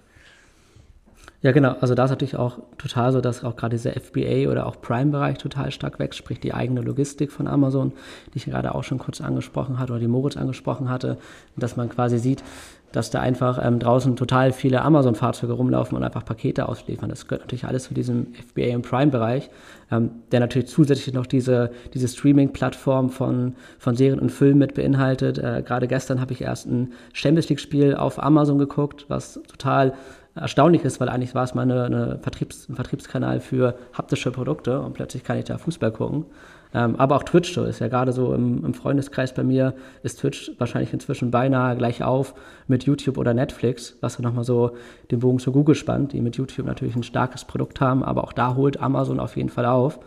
Ja, 1.43 1.51
genau. 1.51 1.75
Also 1.81 1.93
da 1.93 2.05
ist 2.05 2.09
natürlich 2.09 2.35
auch 2.35 2.57
total 2.79 3.11
so, 3.11 3.21
dass 3.21 3.43
auch 3.43 3.55
gerade 3.55 3.75
dieser 3.75 3.91
FBA 3.93 4.49
oder 4.49 4.65
auch 4.65 4.81
Prime-Bereich 4.81 5.37
total 5.37 5.71
stark 5.71 5.99
wächst, 5.99 6.17
sprich 6.17 6.39
die 6.39 6.53
eigene 6.53 6.81
Logistik 6.81 7.31
von 7.31 7.47
Amazon, 7.47 7.93
die 8.33 8.37
ich 8.37 8.45
gerade 8.45 8.73
auch 8.73 8.83
schon 8.83 8.97
kurz 8.97 9.21
angesprochen 9.21 9.77
hatte 9.77 9.93
oder 9.93 9.99
die 9.99 10.07
Moritz 10.07 10.35
angesprochen 10.35 10.89
hatte, 10.89 11.17
dass 11.55 11.77
man 11.77 11.89
quasi 11.89 12.17
sieht, 12.17 12.43
dass 12.91 13.09
da 13.09 13.19
einfach 13.19 13.63
ähm, 13.63 13.79
draußen 13.79 14.15
total 14.15 14.53
viele 14.53 14.81
Amazon-Fahrzeuge 14.81 15.53
rumlaufen 15.53 15.97
und 15.97 16.03
einfach 16.03 16.23
Pakete 16.23 16.67
ausliefern. 16.67 17.09
Das 17.09 17.27
gehört 17.27 17.43
natürlich 17.43 17.65
alles 17.65 17.83
zu 17.83 17.93
diesem 17.93 18.27
FBA 18.33 18.75
und 18.75 18.83
Prime-Bereich, 18.83 19.49
ähm, 19.91 20.11
der 20.31 20.39
natürlich 20.39 20.69
zusätzlich 20.69 21.13
noch 21.13 21.25
diese, 21.25 21.71
diese 21.93 22.07
Streaming-Plattform 22.07 23.09
von, 23.09 23.55
von 23.77 23.95
Serien 23.95 24.19
und 24.19 24.31
Filmen 24.31 24.59
mit 24.59 24.73
beinhaltet. 24.73 25.37
Äh, 25.37 25.63
Gerade 25.65 25.87
gestern 25.87 26.21
habe 26.21 26.33
ich 26.33 26.41
erst 26.41 26.67
ein 26.67 26.93
Champions 27.13 27.49
League-Spiel 27.49 27.95
auf 27.95 28.21
Amazon 28.23 28.57
geguckt, 28.57 29.05
was 29.09 29.41
total 29.47 29.93
erstaunlich 30.35 30.83
ist, 30.83 30.99
weil 30.99 31.09
eigentlich 31.09 31.35
war 31.35 31.43
es 31.43 31.55
mal 31.55 31.63
eine, 31.63 31.83
eine 31.83 32.19
Vertriebs-, 32.21 32.69
ein 32.69 32.75
Vertriebskanal 32.75 33.39
für 33.39 33.77
haptische 33.93 34.31
Produkte 34.31 34.79
und 34.81 34.93
plötzlich 34.93 35.23
kann 35.23 35.37
ich 35.37 35.45
da 35.45 35.57
Fußball 35.57 35.91
gucken. 35.91 36.25
Ähm, 36.73 36.95
aber 36.97 37.15
auch 37.15 37.23
Twitch 37.23 37.53
so 37.53 37.63
ist 37.63 37.79
ja 37.79 37.87
gerade 37.87 38.11
so 38.11 38.33
im, 38.33 38.65
im, 38.65 38.73
Freundeskreis 38.73 39.33
bei 39.33 39.43
mir, 39.43 39.73
ist 40.03 40.19
Twitch 40.19 40.51
wahrscheinlich 40.57 40.93
inzwischen 40.93 41.31
beinahe 41.31 41.77
gleich 41.77 42.03
auf 42.03 42.33
mit 42.67 42.83
YouTube 42.83 43.17
oder 43.17 43.33
Netflix, 43.33 43.95
was 44.01 44.17
dann 44.17 44.23
nochmal 44.23 44.43
so 44.43 44.71
den 45.11 45.19
Bogen 45.19 45.39
zu 45.39 45.51
Google 45.51 45.75
spannt, 45.75 46.13
die 46.13 46.21
mit 46.21 46.35
YouTube 46.35 46.65
natürlich 46.65 46.95
ein 46.95 47.03
starkes 47.03 47.45
Produkt 47.45 47.79
haben, 47.79 48.03
aber 48.03 48.23
auch 48.23 48.33
da 48.33 48.55
holt 48.55 48.81
Amazon 48.81 49.19
auf 49.19 49.37
jeden 49.37 49.49
Fall 49.49 49.65
auf. 49.65 49.99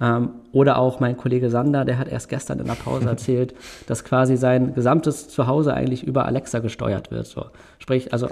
Ähm, 0.00 0.30
oder 0.52 0.78
auch 0.78 1.00
mein 1.00 1.16
Kollege 1.16 1.50
Sander, 1.50 1.84
der 1.84 1.98
hat 1.98 2.08
erst 2.08 2.28
gestern 2.28 2.60
in 2.60 2.66
der 2.66 2.74
Pause 2.74 3.08
erzählt, 3.08 3.54
dass 3.86 4.04
quasi 4.04 4.36
sein 4.36 4.74
gesamtes 4.74 5.28
Zuhause 5.28 5.74
eigentlich 5.74 6.04
über 6.04 6.24
Alexa 6.24 6.60
gesteuert 6.60 7.10
wird. 7.10 7.26
So. 7.26 7.46
Sprich, 7.78 8.12
also 8.12 8.28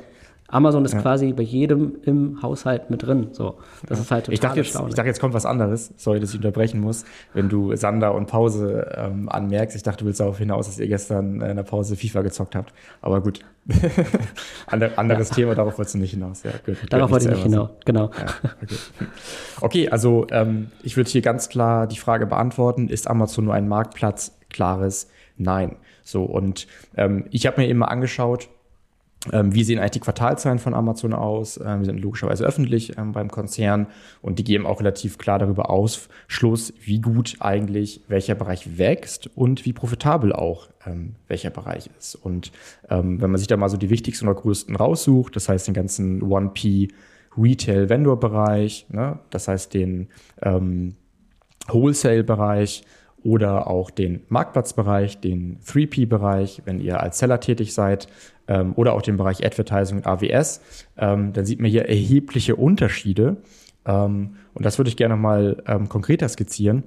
Amazon 0.48 0.84
ist 0.84 0.94
ja. 0.94 1.00
quasi 1.00 1.32
bei 1.32 1.42
jedem 1.42 1.96
im 2.02 2.42
Haushalt 2.42 2.90
mit 2.90 3.02
drin. 3.02 3.28
So, 3.32 3.58
das 3.86 3.98
ja. 3.98 4.04
ist 4.04 4.10
halt 4.10 4.24
total 4.24 4.34
ich 4.34 4.40
dachte, 4.40 4.60
jetzt, 4.60 4.74
ich 4.74 4.94
dachte, 4.94 5.08
jetzt 5.08 5.20
kommt 5.20 5.34
was 5.34 5.46
anderes. 5.46 5.92
Sorry, 5.96 6.20
dass 6.20 6.30
ich 6.30 6.36
unterbrechen 6.36 6.80
muss. 6.80 7.04
Wenn 7.34 7.48
du 7.48 7.74
Sander 7.76 8.14
und 8.14 8.26
Pause 8.26 8.92
ähm, 8.96 9.28
anmerkst, 9.28 9.76
ich 9.76 9.82
dachte, 9.82 9.98
du 9.98 10.06
willst 10.06 10.20
darauf 10.20 10.38
hinaus, 10.38 10.66
dass 10.66 10.78
ihr 10.78 10.88
gestern 10.88 11.40
in 11.40 11.56
der 11.56 11.62
Pause 11.64 11.96
FIFA 11.96 12.22
gezockt 12.22 12.54
habt. 12.54 12.72
Aber 13.00 13.20
gut. 13.20 13.40
Ander, 14.66 14.96
anderes 14.96 15.30
ja. 15.30 15.34
Thema, 15.34 15.54
darauf 15.56 15.76
wolltest 15.76 15.96
du 15.96 15.98
nicht 15.98 16.12
hinaus. 16.12 16.44
Ja, 16.44 16.52
gut, 16.64 16.76
darauf 16.88 17.10
wollte 17.10 17.26
ich 17.26 17.34
nicht 17.34 17.42
hinaus, 17.42 17.70
genau. 17.84 18.04
okay. 18.04 18.26
okay, 19.60 19.88
also 19.88 20.28
ähm, 20.30 20.70
ich 20.84 20.96
würde 20.96 21.10
hier 21.10 21.22
ganz 21.22 21.48
klar 21.48 21.88
die 21.88 21.98
Frage 21.98 22.26
beantworten, 22.26 22.88
ist 22.88 23.08
Amazon 23.08 23.46
nur 23.46 23.54
ein 23.54 23.66
Marktplatz? 23.66 24.38
Klares 24.50 25.08
Nein. 25.38 25.76
So, 26.02 26.24
und 26.24 26.66
ähm, 26.96 27.24
ich 27.30 27.46
habe 27.46 27.60
mir 27.60 27.68
eben 27.68 27.80
mal 27.80 27.86
angeschaut, 27.86 28.48
wie 29.32 29.64
sehen 29.64 29.78
eigentlich 29.78 29.92
die 29.92 30.00
Quartalzahlen 30.00 30.58
von 30.58 30.74
Amazon 30.74 31.12
aus? 31.12 31.58
Ähm, 31.58 31.80
wir 31.80 31.86
sind 31.86 32.00
logischerweise 32.00 32.44
öffentlich 32.44 32.96
ähm, 32.98 33.12
beim 33.12 33.30
Konzern 33.30 33.86
und 34.22 34.38
die 34.38 34.44
geben 34.44 34.66
auch 34.66 34.80
relativ 34.80 35.18
klar 35.18 35.38
darüber 35.38 35.70
Ausschluss, 35.70 36.72
wie 36.80 37.00
gut 37.00 37.36
eigentlich 37.40 38.02
welcher 38.08 38.34
Bereich 38.34 38.78
wächst 38.78 39.30
und 39.34 39.64
wie 39.64 39.72
profitabel 39.72 40.32
auch 40.32 40.68
welcher 41.26 41.50
Bereich 41.50 41.90
ist. 41.98 42.14
Und 42.14 42.52
wenn 42.88 43.18
man 43.18 43.38
sich 43.38 43.48
da 43.48 43.56
mal 43.56 43.68
so 43.68 43.76
die 43.76 43.90
wichtigsten 43.90 44.28
oder 44.28 44.40
größten 44.40 44.76
raussucht, 44.76 45.34
das 45.34 45.48
heißt 45.48 45.66
den 45.66 45.74
ganzen 45.74 46.22
1P 46.22 46.92
Retail-Vendor-Bereich, 47.36 48.86
ne? 48.90 49.18
das 49.30 49.48
heißt 49.48 49.74
den 49.74 50.08
ähm, 50.42 50.96
Wholesale-Bereich, 51.68 52.84
oder 53.26 53.66
auch 53.66 53.90
den 53.90 54.20
Marktplatzbereich, 54.28 55.20
den 55.20 55.58
3P-Bereich, 55.66 56.62
wenn 56.64 56.78
ihr 56.80 57.00
als 57.00 57.18
Seller 57.18 57.40
tätig 57.40 57.74
seid, 57.74 58.06
ähm, 58.46 58.72
oder 58.76 58.92
auch 58.92 59.02
den 59.02 59.16
Bereich 59.16 59.44
Advertising 59.44 59.98
und 59.98 60.06
AWS, 60.06 60.60
ähm, 60.96 61.32
dann 61.32 61.44
sieht 61.44 61.58
man 61.58 61.68
hier 61.68 61.88
erhebliche 61.88 62.54
Unterschiede. 62.54 63.38
Ähm, 63.84 64.36
und 64.54 64.64
das 64.64 64.78
würde 64.78 64.90
ich 64.90 64.96
gerne 64.96 65.16
mal 65.16 65.60
ähm, 65.66 65.88
konkreter 65.88 66.28
skizzieren. 66.28 66.84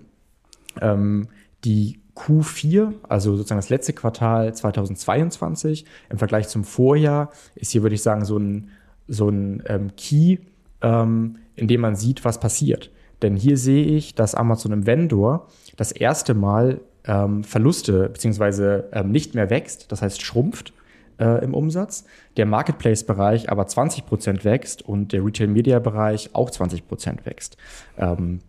Ähm, 0.79 1.27
die 1.65 1.99
Q4, 2.15 2.93
also 3.09 3.35
sozusagen 3.35 3.59
das 3.59 3.69
letzte 3.69 3.91
Quartal 3.91 4.53
2022 4.53 5.83
im 6.09 6.19
Vergleich 6.19 6.47
zum 6.47 6.63
Vorjahr, 6.63 7.31
ist 7.55 7.71
hier, 7.71 7.81
würde 7.81 7.95
ich 7.95 8.01
sagen, 8.01 8.23
so 8.23 8.37
ein, 8.37 8.69
so 9.09 9.27
ein 9.27 9.61
ähm, 9.67 9.91
Key, 9.97 10.37
in 10.81 11.67
dem 11.67 11.81
man 11.81 11.97
sieht, 11.97 12.23
was 12.23 12.39
passiert. 12.39 12.89
Denn 13.21 13.35
hier 13.35 13.57
sehe 13.57 13.85
ich, 13.85 14.15
dass 14.15 14.35
Amazon 14.35 14.71
im 14.71 14.85
Vendor 14.85 15.47
das 15.75 15.91
erste 15.91 16.33
Mal 16.33 16.81
ähm, 17.05 17.43
Verluste 17.43 18.09
beziehungsweise 18.09 18.89
ähm, 18.91 19.11
nicht 19.11 19.35
mehr 19.35 19.49
wächst, 19.49 19.91
das 19.91 20.01
heißt 20.01 20.21
schrumpft 20.21 20.73
äh, 21.19 21.43
im 21.43 21.53
Umsatz. 21.53 22.05
Der 22.37 22.45
Marketplace-Bereich 22.45 23.49
aber 23.49 23.67
20 23.67 24.05
Prozent 24.05 24.45
wächst 24.45 24.81
und 24.81 25.11
der 25.11 25.25
Retail-Media-Bereich 25.25 26.31
auch 26.33 26.49
20 26.49 26.87
Prozent 26.87 27.25
wächst. 27.25 27.57
Ähm, 27.97 28.39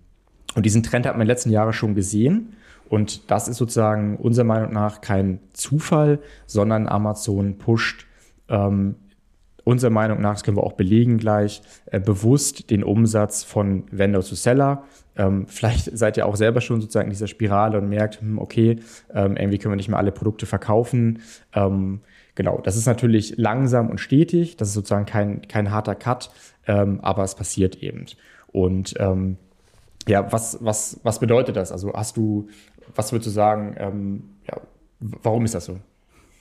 Und 0.54 0.66
diesen 0.66 0.83
Trend 0.83 1.06
hat 1.06 1.14
man 1.14 1.22
in 1.22 1.26
den 1.26 1.33
letzten 1.35 1.50
Jahren 1.50 1.72
schon 1.72 1.94
gesehen. 1.94 2.56
Und 2.88 3.30
das 3.30 3.46
ist 3.46 3.59
sozusagen 3.59 4.16
unserer 4.16 4.44
Meinung 4.44 4.72
nach 4.72 5.00
kein 5.00 5.38
Zufall, 5.52 6.18
sondern 6.46 6.88
Amazon 6.88 7.56
pusht 7.56 8.06
ähm, 8.48 8.96
unserer 9.64 9.90
Meinung 9.90 10.20
nach, 10.20 10.35
das 10.35 10.42
können 10.42 10.57
wir 10.57 10.64
auch 10.64 10.73
belegen 10.73 11.18
gleich, 11.18 11.62
äh, 11.87 12.01
bewusst 12.01 12.70
den 12.70 12.83
Umsatz 12.83 13.44
von 13.44 13.85
Vendor 13.90 14.23
zu 14.23 14.35
Seller. 14.35 14.85
Ähm, 15.16 15.46
vielleicht 15.46 15.96
seid 15.96 16.16
ihr 16.16 16.27
auch 16.27 16.37
selber 16.37 16.61
schon 16.61 16.81
sozusagen 16.81 17.09
in 17.09 17.12
dieser 17.12 17.27
Spirale 17.27 17.79
und 17.79 17.88
merkt, 17.88 18.20
hm, 18.20 18.38
okay, 18.38 18.79
ähm, 19.12 19.37
irgendwie 19.37 19.59
können 19.59 19.73
wir 19.73 19.77
nicht 19.77 19.88
mehr 19.88 19.99
alle 19.99 20.12
Produkte 20.12 20.46
verkaufen. 20.46 21.20
Ähm, 21.53 22.01
genau, 22.35 22.61
das 22.62 22.77
ist 22.77 22.87
natürlich 22.87 23.35
langsam 23.37 23.90
und 23.90 23.99
stetig, 23.99 24.57
das 24.57 24.68
ist 24.68 24.75
sozusagen 24.75 25.07
kein, 25.07 25.42
kein 25.42 25.70
harter 25.70 25.94
Cut, 25.94 26.31
ähm, 26.66 27.01
aber 27.03 27.25
es 27.25 27.35
passiert 27.35 27.77
eben. 27.83 28.07
Und 28.53 28.94
ähm, 28.99 29.37
ja, 30.09 30.33
was, 30.33 30.59
was, 30.61 31.01
was 31.03 31.18
bedeutet 31.18 31.57
das? 31.57 31.73
Also 31.73 31.92
hast 31.92 32.16
du, 32.16 32.49
was 32.94 33.12
würdest 33.12 33.27
du 33.27 33.31
sagen, 33.31 33.75
ähm, 33.79 34.23
ja, 34.49 34.61
warum 35.01 35.44
ist 35.44 35.55
das 35.55 35.66
so? 35.66 35.79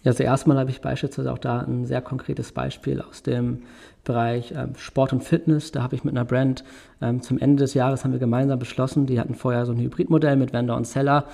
Ja, 0.03 0.11
also 0.11 0.23
erstmal 0.23 0.57
habe 0.57 0.69
ich 0.69 0.79
beispielsweise 0.79 1.31
auch 1.31 1.37
da 1.37 1.59
ein 1.59 1.85
sehr 1.85 2.01
konkretes 2.01 2.53
Beispiel 2.53 3.01
aus 3.01 3.21
dem 3.21 3.63
Bereich 4.05 4.53
ähm, 4.55 4.75
Sport 4.77 5.11
und 5.11 5.23
Fitness. 5.23 5.71
Da 5.71 5.83
habe 5.83 5.95
ich 5.95 6.05
mit 6.05 6.13
einer 6.13 6.23
Brand 6.23 6.63
ähm, 7.01 7.21
zum 7.21 7.37
Ende 7.37 7.63
des 7.63 7.73
Jahres 7.73 8.03
haben 8.03 8.13
wir 8.13 8.19
gemeinsam 8.19 8.57
beschlossen, 8.57 9.05
die 9.07 9.19
hatten 9.19 9.35
vorher 9.35 9.65
so 9.65 9.73
ein 9.73 9.79
Hybridmodell 9.79 10.37
mit 10.37 10.53
Vendor 10.53 10.77
und 10.77 10.87
Seller 10.87 11.25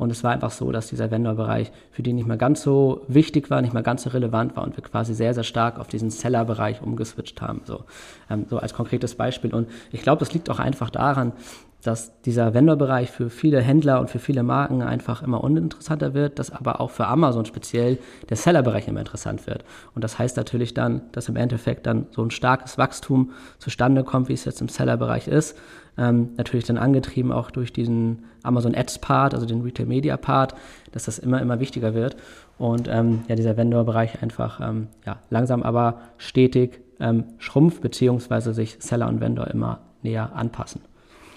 und 0.00 0.10
es 0.10 0.24
war 0.24 0.32
einfach 0.32 0.50
so, 0.50 0.72
dass 0.72 0.88
dieser 0.88 1.10
Vendor-Bereich 1.10 1.72
für 1.90 2.02
die 2.02 2.14
nicht 2.14 2.26
mehr 2.26 2.38
ganz 2.38 2.62
so 2.62 3.02
wichtig 3.08 3.50
war, 3.50 3.60
nicht 3.60 3.74
mehr 3.74 3.82
ganz 3.82 4.04
so 4.04 4.10
relevant 4.10 4.56
war 4.56 4.64
und 4.64 4.74
wir 4.74 4.82
quasi 4.82 5.14
sehr, 5.14 5.34
sehr 5.34 5.44
stark 5.44 5.78
auf 5.78 5.88
diesen 5.88 6.08
Seller-Bereich 6.08 6.80
umgeswitcht 6.80 7.42
haben. 7.42 7.60
So, 7.64 7.84
ähm, 8.30 8.46
so 8.48 8.58
als 8.58 8.72
konkretes 8.72 9.14
Beispiel. 9.14 9.54
Und 9.54 9.68
ich 9.92 10.00
glaube, 10.00 10.20
das 10.20 10.32
liegt 10.32 10.48
auch 10.48 10.58
einfach 10.58 10.88
daran, 10.88 11.32
dass 11.82 12.20
dieser 12.22 12.54
Vendor-Bereich 12.54 13.10
für 13.10 13.30
viele 13.30 13.60
Händler 13.60 14.00
und 14.00 14.10
für 14.10 14.18
viele 14.18 14.42
Marken 14.42 14.82
einfach 14.82 15.22
immer 15.22 15.42
uninteressanter 15.42 16.14
wird, 16.14 16.38
dass 16.38 16.50
aber 16.50 16.80
auch 16.80 16.90
für 16.90 17.06
Amazon 17.06 17.44
speziell 17.44 17.98
der 18.28 18.36
Seller-Bereich 18.36 18.88
immer 18.88 19.00
interessant 19.00 19.46
wird. 19.46 19.64
Und 19.94 20.04
das 20.04 20.18
heißt 20.18 20.36
natürlich 20.36 20.74
dann, 20.74 21.02
dass 21.12 21.28
im 21.28 21.36
Endeffekt 21.36 21.86
dann 21.86 22.06
so 22.10 22.22
ein 22.22 22.30
starkes 22.30 22.78
Wachstum 22.78 23.30
zustande 23.58 24.04
kommt, 24.04 24.28
wie 24.28 24.34
es 24.34 24.44
jetzt 24.44 24.60
im 24.60 24.68
Seller-Bereich 24.68 25.28
ist. 25.28 25.56
Ähm, 25.96 26.30
natürlich 26.36 26.66
dann 26.66 26.78
angetrieben 26.78 27.32
auch 27.32 27.50
durch 27.50 27.72
diesen 27.72 28.24
Amazon 28.42 28.74
Ads-Part, 28.74 29.34
also 29.34 29.46
den 29.46 29.62
Retail-Media-Part, 29.62 30.54
dass 30.92 31.04
das 31.04 31.18
immer, 31.18 31.40
immer 31.40 31.60
wichtiger 31.60 31.94
wird. 31.94 32.16
Und 32.58 32.88
ähm, 32.88 33.22
ja, 33.28 33.36
dieser 33.36 33.56
Vendor-Bereich 33.56 34.22
einfach 34.22 34.60
ähm, 34.60 34.88
ja, 35.06 35.18
langsam 35.30 35.62
aber 35.62 36.00
stetig 36.18 36.80
ähm, 37.00 37.24
schrumpft, 37.38 37.80
beziehungsweise 37.80 38.52
sich 38.52 38.76
Seller 38.80 39.08
und 39.08 39.20
Vendor 39.20 39.48
immer 39.48 39.80
näher 40.02 40.34
anpassen. 40.34 40.82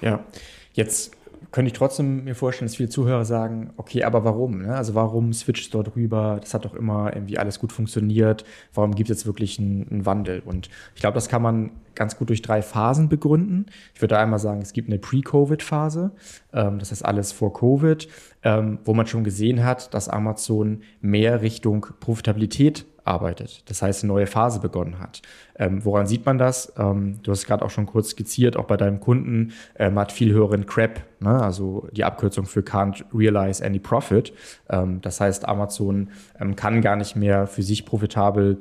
Ja, 0.03 0.25
jetzt 0.73 1.15
könnte 1.51 1.67
ich 1.67 1.77
trotzdem 1.77 2.25
mir 2.25 2.35
vorstellen, 2.35 2.67
dass 2.67 2.75
viele 2.75 2.89
Zuhörer 2.89 3.23
sagen, 3.23 3.71
okay, 3.77 4.03
aber 4.03 4.25
warum? 4.25 4.63
Ne? 4.63 4.75
Also 4.75 4.95
warum 4.95 5.31
switcht 5.31 5.73
dort 5.73 5.95
rüber? 5.95 6.39
Das 6.41 6.53
hat 6.53 6.65
doch 6.65 6.73
immer 6.73 7.15
irgendwie 7.15 7.37
alles 7.37 7.59
gut 7.59 7.71
funktioniert. 7.71 8.43
Warum 8.73 8.95
gibt 8.95 9.09
es 9.09 9.19
jetzt 9.19 9.25
wirklich 9.25 9.59
einen, 9.59 9.87
einen 9.89 10.05
Wandel? 10.05 10.41
Und 10.43 10.69
ich 10.95 11.01
glaube, 11.01 11.15
das 11.15 11.29
kann 11.29 11.41
man 11.41 11.71
ganz 11.95 12.17
gut 12.17 12.29
durch 12.29 12.41
drei 12.41 12.61
Phasen 12.61 13.07
begründen. 13.07 13.67
Ich 13.93 14.01
würde 14.01 14.17
einmal 14.17 14.39
sagen, 14.39 14.61
es 14.61 14.73
gibt 14.73 14.89
eine 14.89 14.99
Pre-Covid-Phase, 14.99 16.11
ähm, 16.51 16.79
das 16.79 16.91
ist 16.91 17.03
alles 17.03 17.31
vor 17.31 17.53
Covid, 17.53 18.09
ähm, 18.43 18.79
wo 18.83 18.93
man 18.93 19.07
schon 19.07 19.23
gesehen 19.23 19.63
hat, 19.63 19.93
dass 19.93 20.09
Amazon 20.09 20.81
mehr 20.99 21.41
Richtung 21.41 21.85
Profitabilität 21.99 22.85
arbeitet. 23.05 23.63
Das 23.69 23.81
heißt, 23.81 24.03
eine 24.03 24.13
neue 24.13 24.27
Phase 24.27 24.59
begonnen 24.59 24.99
hat. 24.99 25.21
Ähm, 25.57 25.83
woran 25.83 26.07
sieht 26.07 26.25
man 26.25 26.37
das? 26.37 26.73
Ähm, 26.77 27.19
du 27.23 27.31
hast 27.31 27.45
gerade 27.45 27.63
auch 27.63 27.69
schon 27.69 27.85
kurz 27.85 28.11
skizziert, 28.11 28.57
auch 28.57 28.65
bei 28.65 28.77
deinem 28.77 28.99
Kunden 28.99 29.53
ähm, 29.77 29.99
hat 29.99 30.11
viel 30.11 30.31
höheren 30.31 30.65
CRAP, 30.65 31.01
ne? 31.19 31.41
also 31.41 31.87
die 31.91 32.03
Abkürzung 32.03 32.45
für 32.45 32.61
Can't 32.61 33.03
Realize 33.13 33.63
Any 33.63 33.79
Profit. 33.79 34.33
Ähm, 34.69 35.01
das 35.01 35.19
heißt, 35.19 35.47
Amazon 35.47 36.09
ähm, 36.39 36.55
kann 36.55 36.81
gar 36.81 36.95
nicht 36.95 37.15
mehr 37.15 37.47
für 37.47 37.63
sich 37.63 37.85
profitabel 37.85 38.57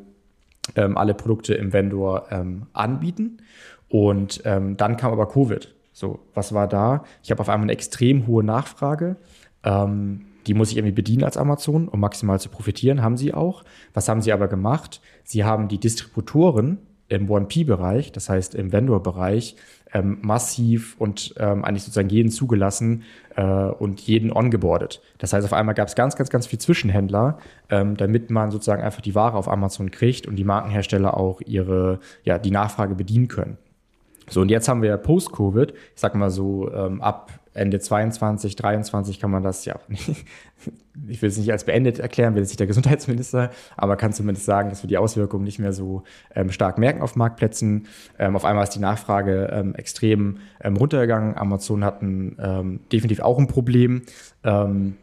ähm, 0.77 0.97
alle 0.97 1.15
Produkte 1.15 1.55
im 1.55 1.73
Vendor 1.73 2.29
anbieten. 2.73 3.39
Und 3.89 4.43
dann 4.45 4.97
kam 4.97 5.13
aber 5.13 5.29
Covid. 5.29 5.75
So, 5.93 6.21
was 6.33 6.55
war 6.55 6.67
da? 6.67 7.05
Ich 7.23 7.31
habe 7.31 7.41
auf 7.41 7.49
einmal 7.51 7.67
eine 7.67 7.73
extrem 7.73 8.27
hohe 8.27 8.43
Nachfrage. 8.43 9.17
Ähm, 9.65 10.25
die 10.47 10.55
muss 10.55 10.71
ich 10.71 10.77
irgendwie 10.77 10.95
bedienen 10.95 11.25
als 11.25 11.37
Amazon, 11.37 11.89
um 11.89 12.01
maximal 12.01 12.41
zu 12.41 12.49
profitieren, 12.49 13.03
haben 13.03 13.17
sie 13.17 13.35
auch. 13.35 13.65
Was 13.95 14.09
haben 14.09 14.23
sie 14.23 14.33
aber 14.33 14.49
gemacht? 14.49 15.01
Sie 15.25 15.45
haben 15.45 15.69
die 15.69 15.79
Distributoren 15.79 16.79
im 17.09 17.29
1P-Bereich, 17.29 18.11
das 18.13 18.29
heißt 18.29 18.55
im 18.55 18.73
Vendor-Bereich, 18.73 19.57
ähm, 19.93 20.19
massiv 20.23 20.97
und 20.99 21.35
ähm, 21.39 21.65
eigentlich 21.65 21.83
sozusagen 21.83 22.09
jeden 22.09 22.31
zugelassen 22.31 23.03
äh, 23.37 23.43
und 23.43 24.01
jeden 24.01 24.33
ongeboardet. 24.33 25.03
Das 25.19 25.33
heißt, 25.33 25.45
auf 25.45 25.53
einmal 25.53 25.75
gab 25.75 25.89
es 25.89 25.95
ganz, 25.95 26.17
ganz, 26.17 26.31
ganz 26.31 26.47
viel 26.47 26.59
Zwischenhändler, 26.59 27.39
ähm, 27.69 27.97
damit 27.97 28.31
man 28.31 28.51
sozusagen 28.51 28.83
einfach 28.83 29.03
die 29.03 29.15
Ware 29.15 29.37
auf 29.37 29.49
Amazon 29.49 29.91
kriegt 29.91 30.27
und 30.27 30.37
die 30.37 30.45
Markenhersteller 30.45 31.17
auch 31.17 31.43
ihre, 31.43 32.01
ja, 32.25 32.39
die 32.39 32.51
Nachfrage 32.51 32.95
bedienen 32.95 33.29
können. 33.29 33.59
So, 34.31 34.41
und 34.41 34.51
jetzt 34.51 34.69
haben 34.69 34.81
wir 34.81 34.97
Post-Covid, 34.97 35.73
ich 35.73 36.01
sag 36.01 36.15
mal 36.15 36.31
so, 36.31 36.73
ähm, 36.73 37.03
ab 37.03 37.42
Ende 37.55 37.81
22, 37.81 38.57
23 38.57 39.21
kann 39.21 39.31
man 39.31 39.43
das 39.43 39.65
ja, 39.65 39.77
ich 41.09 41.23
will 41.23 41.29
es 41.29 41.39
nicht 41.39 41.51
als 41.53 41.65
beendet 41.65 41.99
erklären, 41.99 42.35
will 42.35 42.43
jetzt 42.43 42.51
nicht 42.51 42.61
der 42.61 42.67
Gesundheitsminister, 42.67 43.51
aber 43.77 43.97
kann 43.97 44.13
zumindest 44.13 44.47
sagen, 44.47 44.71
dass 44.71 44.83
wir 44.83 44.89
die 44.89 44.99
Auswirkungen 44.99 45.45
nicht 45.45 45.59
mehr 45.59 45.73
so 45.73 46.03
ähm, 46.35 46.51
stark 46.51 46.79
merken 46.79 47.03
auf 47.03 47.17
Marktplätzen. 47.17 47.87
Ähm, 48.19 48.37
auf 48.37 48.45
einmal 48.45 48.65
ist 48.65 48.75
die 48.75 48.81
Nachfrage 48.81 49.51
ähm, 49.53 49.75
extrem 49.75 50.39
ähm, 50.63 50.77
runtergegangen. 50.77 51.37
Amazon 51.37 51.85
hat 51.85 52.03
ein, 52.03 52.37
ähm, 52.41 52.81
definitiv 52.93 53.21
auch 53.21 53.39
ein 53.39 53.49
Problem. 53.49 54.03
Ähm, 54.45 54.97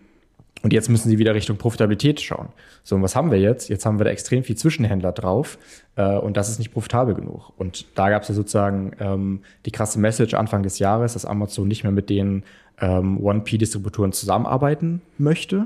und 0.61 0.73
jetzt 0.73 0.89
müssen 0.89 1.09
sie 1.09 1.17
wieder 1.17 1.35
Richtung 1.35 1.57
Profitabilität 1.57 2.19
schauen. 2.19 2.49
So, 2.83 2.95
und 2.95 3.01
was 3.01 3.15
haben 3.15 3.31
wir 3.31 3.39
jetzt? 3.39 3.69
Jetzt 3.69 3.85
haben 3.85 3.99
wir 3.99 4.03
da 4.03 4.11
extrem 4.11 4.43
viel 4.43 4.57
Zwischenhändler 4.57 5.11
drauf 5.11 5.57
äh, 5.95 6.17
und 6.17 6.35
das 6.35 6.49
ist 6.49 6.59
nicht 6.59 6.73
profitabel 6.73 7.15
genug. 7.15 7.53
Und 7.57 7.85
da 7.97 8.09
gab 8.09 8.23
es 8.23 8.29
ja 8.29 8.35
sozusagen 8.35 8.91
ähm, 8.99 9.41
die 9.65 9.71
krasse 9.71 9.99
Message 9.99 10.33
Anfang 10.33 10.63
des 10.63 10.79
Jahres, 10.79 11.13
dass 11.13 11.25
Amazon 11.25 11.67
nicht 11.67 11.83
mehr 11.83 11.93
mit 11.93 12.09
den 12.09 12.43
ähm, 12.81 13.19
1P-Distributoren 13.19 14.11
zusammenarbeiten 14.11 15.01
möchte. 15.17 15.65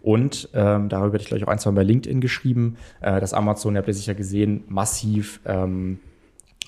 Und 0.00 0.48
ähm, 0.54 0.88
darüber 0.88 1.14
hatte 1.14 1.22
ich 1.22 1.28
gleich 1.28 1.44
auch 1.44 1.48
ein, 1.48 1.58
zwei 1.58 1.70
Mal 1.72 1.82
bei 1.82 1.82
LinkedIn 1.84 2.22
geschrieben, 2.22 2.76
äh, 3.02 3.20
dass 3.20 3.34
Amazon, 3.34 3.74
ihr 3.74 3.78
habt 3.78 3.88
ihr 3.88 3.94
sicher 3.94 4.14
gesehen, 4.14 4.64
massiv 4.68 5.40
ähm, 5.44 5.98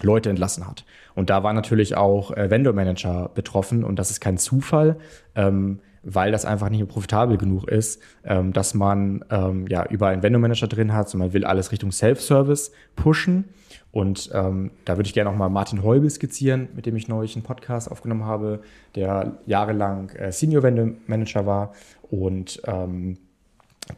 Leute 0.03 0.29
entlassen 0.29 0.67
hat. 0.67 0.85
Und 1.15 1.31
da 1.31 1.43
war 1.43 1.53
natürlich 1.53 1.97
auch 1.97 2.33
äh, 2.33 2.51
Vendor 2.51 2.75
Manager 2.75 3.31
betroffen 3.35 3.85
und 3.85 3.99
das 3.99 4.11
ist 4.11 4.21
kein 4.21 4.37
Zufall. 4.37 4.97
Ähm, 5.35 5.79
weil 6.03 6.33
das 6.33 6.45
einfach 6.45 6.69
nicht 6.69 6.87
profitabel 6.88 7.37
genug 7.37 7.69
ist, 7.69 8.03
ähm, 8.25 8.53
dass 8.53 8.75
man 8.75 9.25
ähm, 9.31 9.67
ja 9.69 9.87
überall 9.88 10.12
einen 10.12 10.23
Vendor-Manager 10.23 10.67
drin 10.67 10.93
hat, 10.93 11.09
sondern 11.09 11.29
man 11.29 11.35
will 11.35 11.45
alles 11.45 11.73
Richtung 11.73 11.93
Self-Service 11.93 12.73
pushen. 12.97 13.45
Und 13.93 14.31
ähm, 14.33 14.71
da 14.85 14.97
würde 14.97 15.07
ich 15.07 15.15
gerne 15.15 15.31
auch 15.31 15.37
mal 15.37 15.49
Martin 15.49 15.83
Heubel 15.83 16.11
skizzieren, 16.11 16.69
mit 16.75 16.87
dem 16.87 16.97
ich 16.97 17.09
neulich 17.09 17.37
einen 17.37 17.45
Podcast 17.45 17.91
aufgenommen 17.91 18.25
habe, 18.25 18.62
der 18.95 19.38
jahrelang 19.47 20.11
äh, 20.11 20.33
Senior 20.33 20.62
Vendor 20.62 20.88
Manager 21.07 21.47
war. 21.47 21.73
Und 22.11 22.61
ähm, 22.67 23.19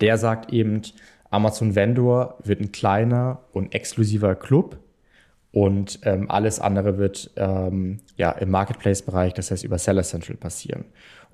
der 0.01 0.19
sagt 0.19 0.53
eben, 0.53 0.83
Amazon 1.31 1.75
Vendor 1.75 2.38
wird 2.45 2.61
ein 2.61 2.73
kleiner 2.73 3.40
und 3.53 3.75
exklusiver 3.75 4.35
Club, 4.35 4.79
und 5.55 6.01
ähm, 6.03 6.29
alles 6.33 6.59
andere 6.59 6.99
wird 6.99 7.31
ähm, 7.37 8.01
ja 8.17 8.33
im 8.33 8.51
Marketplace-Bereich, 8.51 9.35
das 9.35 9.53
heißt 9.53 9.62
über 9.62 9.79
Seller 9.79 10.03
Central 10.03 10.37
passieren. 10.37 10.85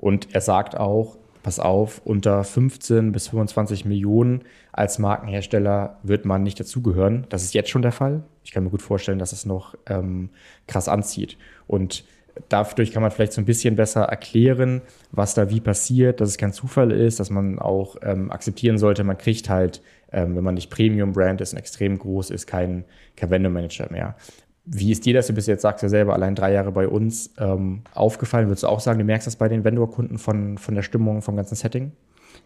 Und 0.01 0.35
er 0.35 0.41
sagt 0.41 0.77
auch, 0.77 1.19
pass 1.43 1.59
auf, 1.59 2.03
unter 2.05 2.43
15 2.45 3.13
bis 3.13 3.29
25 3.29 3.85
Millionen 3.85 4.43
als 4.73 4.99
Markenhersteller 4.99 5.99
wird 6.03 6.25
man 6.25 6.43
nicht 6.43 6.59
dazugehören. 6.59 7.27
Das 7.29 7.43
ist 7.43 7.55
jetzt 7.55 7.71
schon 7.71 7.83
der 7.83 7.93
Fall. 7.93 8.23
Ich 8.45 8.53
kann 8.53 8.65
mir 8.65 8.71
gut 8.71 8.83
vorstellen, 8.83 9.19
dass 9.19 9.33
es 9.33 9.47
noch 9.47 9.75
ähm, 9.87 10.31
krass 10.67 10.89
anzieht. 10.89 11.37
Und 11.67 12.05
dadurch 12.49 12.93
kann 12.93 13.03
man 13.03 13.11
vielleicht 13.11 13.33
so 13.33 13.41
ein 13.41 13.47
bisschen 13.47 13.77
besser 13.77 14.03
erklären, 14.03 14.83
was 15.13 15.35
da 15.35 15.51
wie 15.51 15.61
passiert, 15.61 16.21
dass 16.21 16.31
es 16.31 16.39
kein 16.39 16.53
Zufall 16.53 16.93
ist, 16.93 17.21
dass 17.21 17.31
man 17.31 17.59
auch 17.59 17.97
ähm, 18.03 18.31
akzeptieren 18.31 18.79
sollte, 18.79 19.05
man 19.05 19.19
kriegt 19.19 19.49
halt 19.49 19.83
ähm, 20.13 20.37
wenn 20.37 20.45
man 20.45 20.55
nicht 20.55 20.71
Premium-Brand 20.71 21.41
ist 21.41 21.53
und 21.53 21.59
extrem 21.59 21.99
groß 21.99 22.31
ist, 22.31 22.47
kein, 22.47 22.85
kein 23.17 23.31
Vendor-Manager 23.31 23.89
mehr. 23.91 24.17
Wie 24.73 24.93
ist 24.93 25.05
dir 25.05 25.15
das? 25.15 25.27
Du 25.27 25.33
bist 25.33 25.49
jetzt, 25.49 25.63
sagst 25.63 25.83
ja 25.83 25.89
selber, 25.89 26.15
allein 26.15 26.37
drei 26.37 26.53
Jahre 26.53 26.71
bei 26.71 26.87
uns 26.87 27.35
ähm, 27.39 27.83
aufgefallen. 27.93 28.47
Würdest 28.47 28.63
du 28.63 28.69
auch 28.69 28.79
sagen, 28.79 29.01
du 29.01 29.05
merkst 29.05 29.27
das 29.27 29.35
bei 29.35 29.49
den 29.49 29.65
Vendor-Kunden 29.65 30.17
von, 30.17 30.59
von 30.59 30.75
der 30.77 30.83
Stimmung, 30.83 31.23
vom 31.23 31.35
ganzen 31.35 31.57
Setting? 31.57 31.91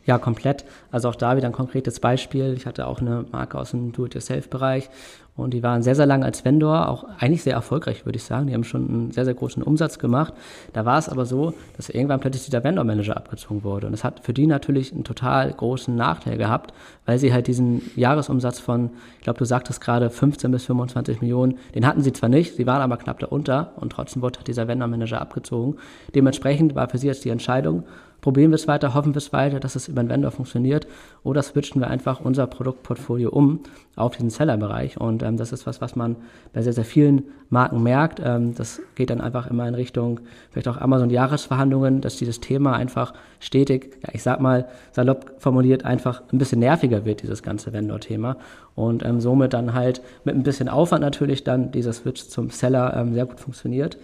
Ja, 0.07 0.19
komplett. 0.19 0.64
Also 0.90 1.09
auch 1.09 1.14
da 1.14 1.37
wieder 1.37 1.47
ein 1.47 1.53
konkretes 1.53 1.99
Beispiel. 1.99 2.55
Ich 2.55 2.67
hatte 2.67 2.87
auch 2.87 3.01
eine 3.01 3.25
Marke 3.33 3.59
aus 3.59 3.71
dem 3.71 3.93
Do-it-yourself-Bereich 3.93 4.90
und 5.37 5.53
die 5.53 5.64
waren 5.64 5.83
sehr, 5.83 5.97
sehr 5.97 6.07
lange 6.07 6.25
als 6.25 6.45
Vendor, 6.45 6.88
auch 6.88 7.05
eigentlich 7.19 7.43
sehr 7.43 7.55
erfolgreich, 7.55 8.07
würde 8.07 8.17
ich 8.17 8.23
sagen. 8.23 8.47
Die 8.47 8.55
haben 8.55 8.62
schon 8.62 8.88
einen 8.88 9.11
sehr, 9.11 9.25
sehr 9.25 9.35
großen 9.35 9.64
Umsatz 9.64 9.99
gemacht. 9.99 10.33
Da 10.73 10.85
war 10.85 10.97
es 10.97 11.09
aber 11.09 11.27
so, 11.27 11.55
dass 11.77 11.88
irgendwann 11.88 12.21
plötzlich 12.21 12.45
dieser 12.45 12.62
Vendor-Manager 12.62 13.17
abgezogen 13.17 13.64
wurde. 13.64 13.88
Und 13.88 13.95
es 13.95 14.05
hat 14.05 14.21
für 14.21 14.33
die 14.33 14.47
natürlich 14.47 14.93
einen 14.93 15.03
total 15.03 15.53
großen 15.53 15.95
Nachteil 15.95 16.38
gehabt, 16.38 16.73
weil 17.05 17.19
sie 17.19 17.33
halt 17.33 17.49
diesen 17.49 17.83
Jahresumsatz 17.97 18.61
von, 18.61 18.90
ich 19.19 19.25
glaube, 19.25 19.40
du 19.40 19.45
sagtest 19.45 19.81
gerade 19.81 20.09
15 20.09 20.53
bis 20.53 20.67
25 20.67 21.21
Millionen, 21.21 21.59
den 21.75 21.85
hatten 21.85 22.03
sie 22.03 22.12
zwar 22.12 22.29
nicht, 22.29 22.55
sie 22.55 22.67
waren 22.67 22.83
aber 22.83 22.97
knapp 22.97 23.19
darunter 23.19 23.73
und 23.77 23.90
trotzdem 23.90 24.23
wurde 24.23 24.38
dieser 24.47 24.69
Vendor-Manager 24.69 25.21
abgezogen. 25.21 25.79
Dementsprechend 26.14 26.77
war 26.77 26.88
für 26.88 26.99
sie 26.99 27.09
jetzt 27.09 27.25
die 27.25 27.31
Entscheidung, 27.31 27.83
probieren 28.25 28.53
wir 28.53 28.55
es 28.55 28.67
weiter, 28.67 28.95
hoffen 28.95 29.13
wir 29.13 29.19
es 29.19 29.35
weiter, 29.35 29.61
dass 29.61 29.77
es 29.77 29.87
über 29.87 30.03
den 30.03 30.09
Vendor 30.09 30.31
funktioniert 30.31 30.87
oder 31.25 31.43
switchen 31.43 31.83
wir 31.83 31.91
einfach 31.91 32.23
unser 32.23 32.47
Produktportfolio 32.47 33.29
um 33.29 33.61
auf 33.97 34.17
diesen 34.17 34.31
Seller-Bereich 34.31 34.99
und 34.99 35.23
ähm, 35.23 35.37
das 35.37 35.53
ist 35.53 35.67
was, 35.67 35.83
was 35.83 35.95
man 35.95 36.17
bei 36.55 36.63
sehr, 36.63 36.73
sehr 36.73 36.87
vielen 36.87 37.25
Marken 37.51 37.83
merkt. 37.83 38.23
Ähm, 38.25 38.55
das 38.55 38.81
geht 38.95 39.11
dann 39.11 39.21
einfach 39.21 39.51
immer 39.51 39.69
in 39.69 39.75
Richtung 39.75 40.21
vielleicht 40.51 40.69
auch 40.69 40.79
Amazon-Jahresverhandlungen, 40.79 42.01
dass 42.01 42.17
dieses 42.17 42.41
Thema 42.41 42.73
einfach 42.73 43.13
stetig, 43.41 43.99
ja, 44.03 44.15
ich 44.15 44.23
sag 44.23 44.41
mal 44.41 44.69
salopp 44.93 45.35
formuliert, 45.37 45.85
einfach 45.85 46.23
ein 46.33 46.39
bisschen 46.39 46.61
nerviger 46.61 47.05
wird, 47.05 47.21
dieses 47.21 47.43
ganze 47.43 47.75
Vendor-Thema 47.75 48.39
und 48.75 49.05
ähm, 49.05 49.21
somit 49.21 49.53
dann 49.53 49.75
halt 49.75 50.01
mit 50.25 50.35
ein 50.35 50.45
bisschen 50.45 50.71
Aufwand 50.71 51.03
natürlich 51.03 51.45
dann 51.45 51.73
dieser 51.73 51.93
Switch 51.93 52.27
zum 52.29 52.49
Seller 52.49 52.97
ähm, 52.97 53.13
sehr 53.13 53.27
gut 53.27 53.39
funktioniert. 53.39 53.99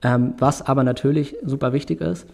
Ähm, 0.00 0.34
was 0.38 0.62
aber 0.62 0.84
natürlich 0.84 1.34
super 1.44 1.72
wichtig 1.72 2.00
ist, 2.00 2.28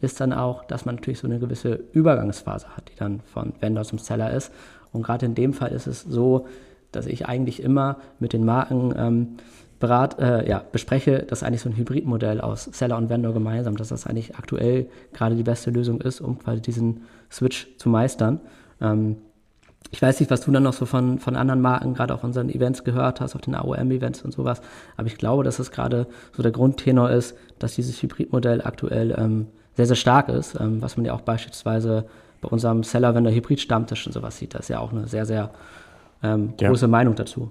ist 0.00 0.20
dann 0.20 0.32
auch, 0.32 0.64
dass 0.64 0.84
man 0.84 0.96
natürlich 0.96 1.18
so 1.18 1.26
eine 1.26 1.38
gewisse 1.38 1.80
Übergangsphase 1.92 2.76
hat, 2.76 2.90
die 2.90 2.96
dann 2.96 3.20
von 3.20 3.52
Vendor 3.60 3.84
zum 3.84 3.98
Seller 3.98 4.32
ist. 4.32 4.52
Und 4.92 5.02
gerade 5.02 5.26
in 5.26 5.34
dem 5.34 5.52
Fall 5.52 5.72
ist 5.72 5.86
es 5.86 6.02
so, 6.02 6.46
dass 6.92 7.06
ich 7.06 7.26
eigentlich 7.26 7.62
immer 7.62 7.98
mit 8.18 8.32
den 8.32 8.44
Marken 8.44 8.92
ähm, 8.96 9.28
berat, 9.78 10.18
äh, 10.18 10.48
ja, 10.48 10.62
bespreche, 10.72 11.20
dass 11.20 11.42
eigentlich 11.42 11.62
so 11.62 11.70
ein 11.70 11.76
Hybridmodell 11.76 12.40
aus 12.40 12.64
Seller 12.64 12.98
und 12.98 13.08
Vendor 13.08 13.32
gemeinsam, 13.32 13.76
dass 13.76 13.88
das 13.88 14.06
eigentlich 14.06 14.36
aktuell 14.36 14.88
gerade 15.12 15.36
die 15.36 15.42
beste 15.42 15.70
Lösung 15.70 16.00
ist, 16.00 16.20
um 16.20 16.38
quasi 16.38 16.60
diesen 16.60 17.02
Switch 17.30 17.68
zu 17.78 17.88
meistern. 17.88 18.40
Ähm, 18.80 19.16
ich 19.90 20.00
weiß 20.00 20.20
nicht, 20.20 20.30
was 20.30 20.42
du 20.42 20.52
dann 20.52 20.62
noch 20.62 20.74
so 20.74 20.84
von, 20.84 21.18
von 21.18 21.34
anderen 21.34 21.60
Marken, 21.60 21.94
gerade 21.94 22.14
auf 22.14 22.22
unseren 22.22 22.50
Events 22.50 22.84
gehört 22.84 23.20
hast, 23.20 23.34
auf 23.34 23.40
den 23.40 23.54
AOM-Events 23.54 24.22
und 24.22 24.32
sowas, 24.32 24.60
aber 24.96 25.06
ich 25.06 25.16
glaube, 25.16 25.42
dass 25.42 25.58
es 25.58 25.70
gerade 25.70 26.06
so 26.32 26.42
der 26.42 26.52
Grundtenor 26.52 27.10
ist, 27.10 27.36
dass 27.58 27.74
dieses 27.74 28.00
Hybridmodell 28.02 28.60
aktuell 28.62 29.16
ähm, 29.18 29.46
sehr, 29.80 29.86
sehr 29.86 29.96
stark 29.96 30.28
ist, 30.28 30.58
ähm, 30.60 30.82
was 30.82 30.96
man 30.96 31.06
ja 31.06 31.14
auch 31.14 31.22
beispielsweise 31.22 32.04
bei 32.40 32.48
unserem 32.48 32.82
Seller, 32.82 33.14
wenn 33.14 33.24
der 33.24 33.34
Hybrid-Stammtisch 33.34 34.06
und 34.06 34.12
sowas 34.12 34.38
sieht, 34.38 34.54
das 34.54 34.62
ist 34.62 34.68
ja 34.68 34.78
auch 34.78 34.92
eine 34.92 35.06
sehr, 35.06 35.26
sehr 35.26 35.50
ähm, 36.22 36.54
große 36.56 36.84
ja. 36.84 36.88
Meinung 36.88 37.14
dazu. 37.14 37.50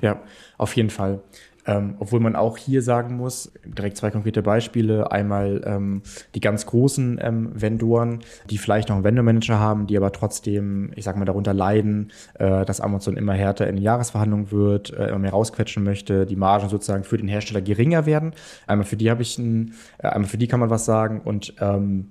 Ja, 0.00 0.18
auf 0.58 0.76
jeden 0.76 0.90
Fall. 0.90 1.20
Ähm, 1.70 1.94
obwohl 2.00 2.18
man 2.18 2.34
auch 2.34 2.56
hier 2.56 2.82
sagen 2.82 3.16
muss, 3.16 3.52
direkt 3.64 3.96
zwei 3.96 4.10
konkrete 4.10 4.42
Beispiele. 4.42 5.12
Einmal 5.12 5.62
ähm, 5.64 6.02
die 6.34 6.40
ganz 6.40 6.66
großen 6.66 7.20
ähm, 7.22 7.50
Vendoren, 7.54 8.18
die 8.50 8.58
vielleicht 8.58 8.88
noch 8.88 8.96
einen 8.96 9.04
Vendor-Manager 9.04 9.60
haben, 9.60 9.86
die 9.86 9.96
aber 9.96 10.10
trotzdem, 10.10 10.90
ich 10.96 11.04
sag 11.04 11.16
mal, 11.16 11.26
darunter 11.26 11.54
leiden, 11.54 12.10
äh, 12.34 12.64
dass 12.64 12.80
Amazon 12.80 13.16
immer 13.16 13.34
härter 13.34 13.68
in 13.68 13.76
Jahresverhandlungen 13.76 14.50
wird, 14.50 14.92
äh, 14.92 15.10
immer 15.10 15.20
mehr 15.20 15.30
rausquetschen 15.30 15.84
möchte, 15.84 16.26
die 16.26 16.34
Margen 16.34 16.68
sozusagen 16.68 17.04
für 17.04 17.18
den 17.18 17.28
Hersteller 17.28 17.60
geringer 17.60 18.04
werden. 18.04 18.32
Einmal 18.66 18.84
für 18.84 18.96
die 18.96 19.08
habe 19.08 19.22
ich 19.22 19.38
ein, 19.38 19.74
äh, 19.98 20.08
einmal 20.08 20.28
für 20.28 20.38
die 20.38 20.48
kann 20.48 20.58
man 20.58 20.70
was 20.70 20.84
sagen 20.84 21.20
und 21.20 21.54
ähm, 21.60 22.08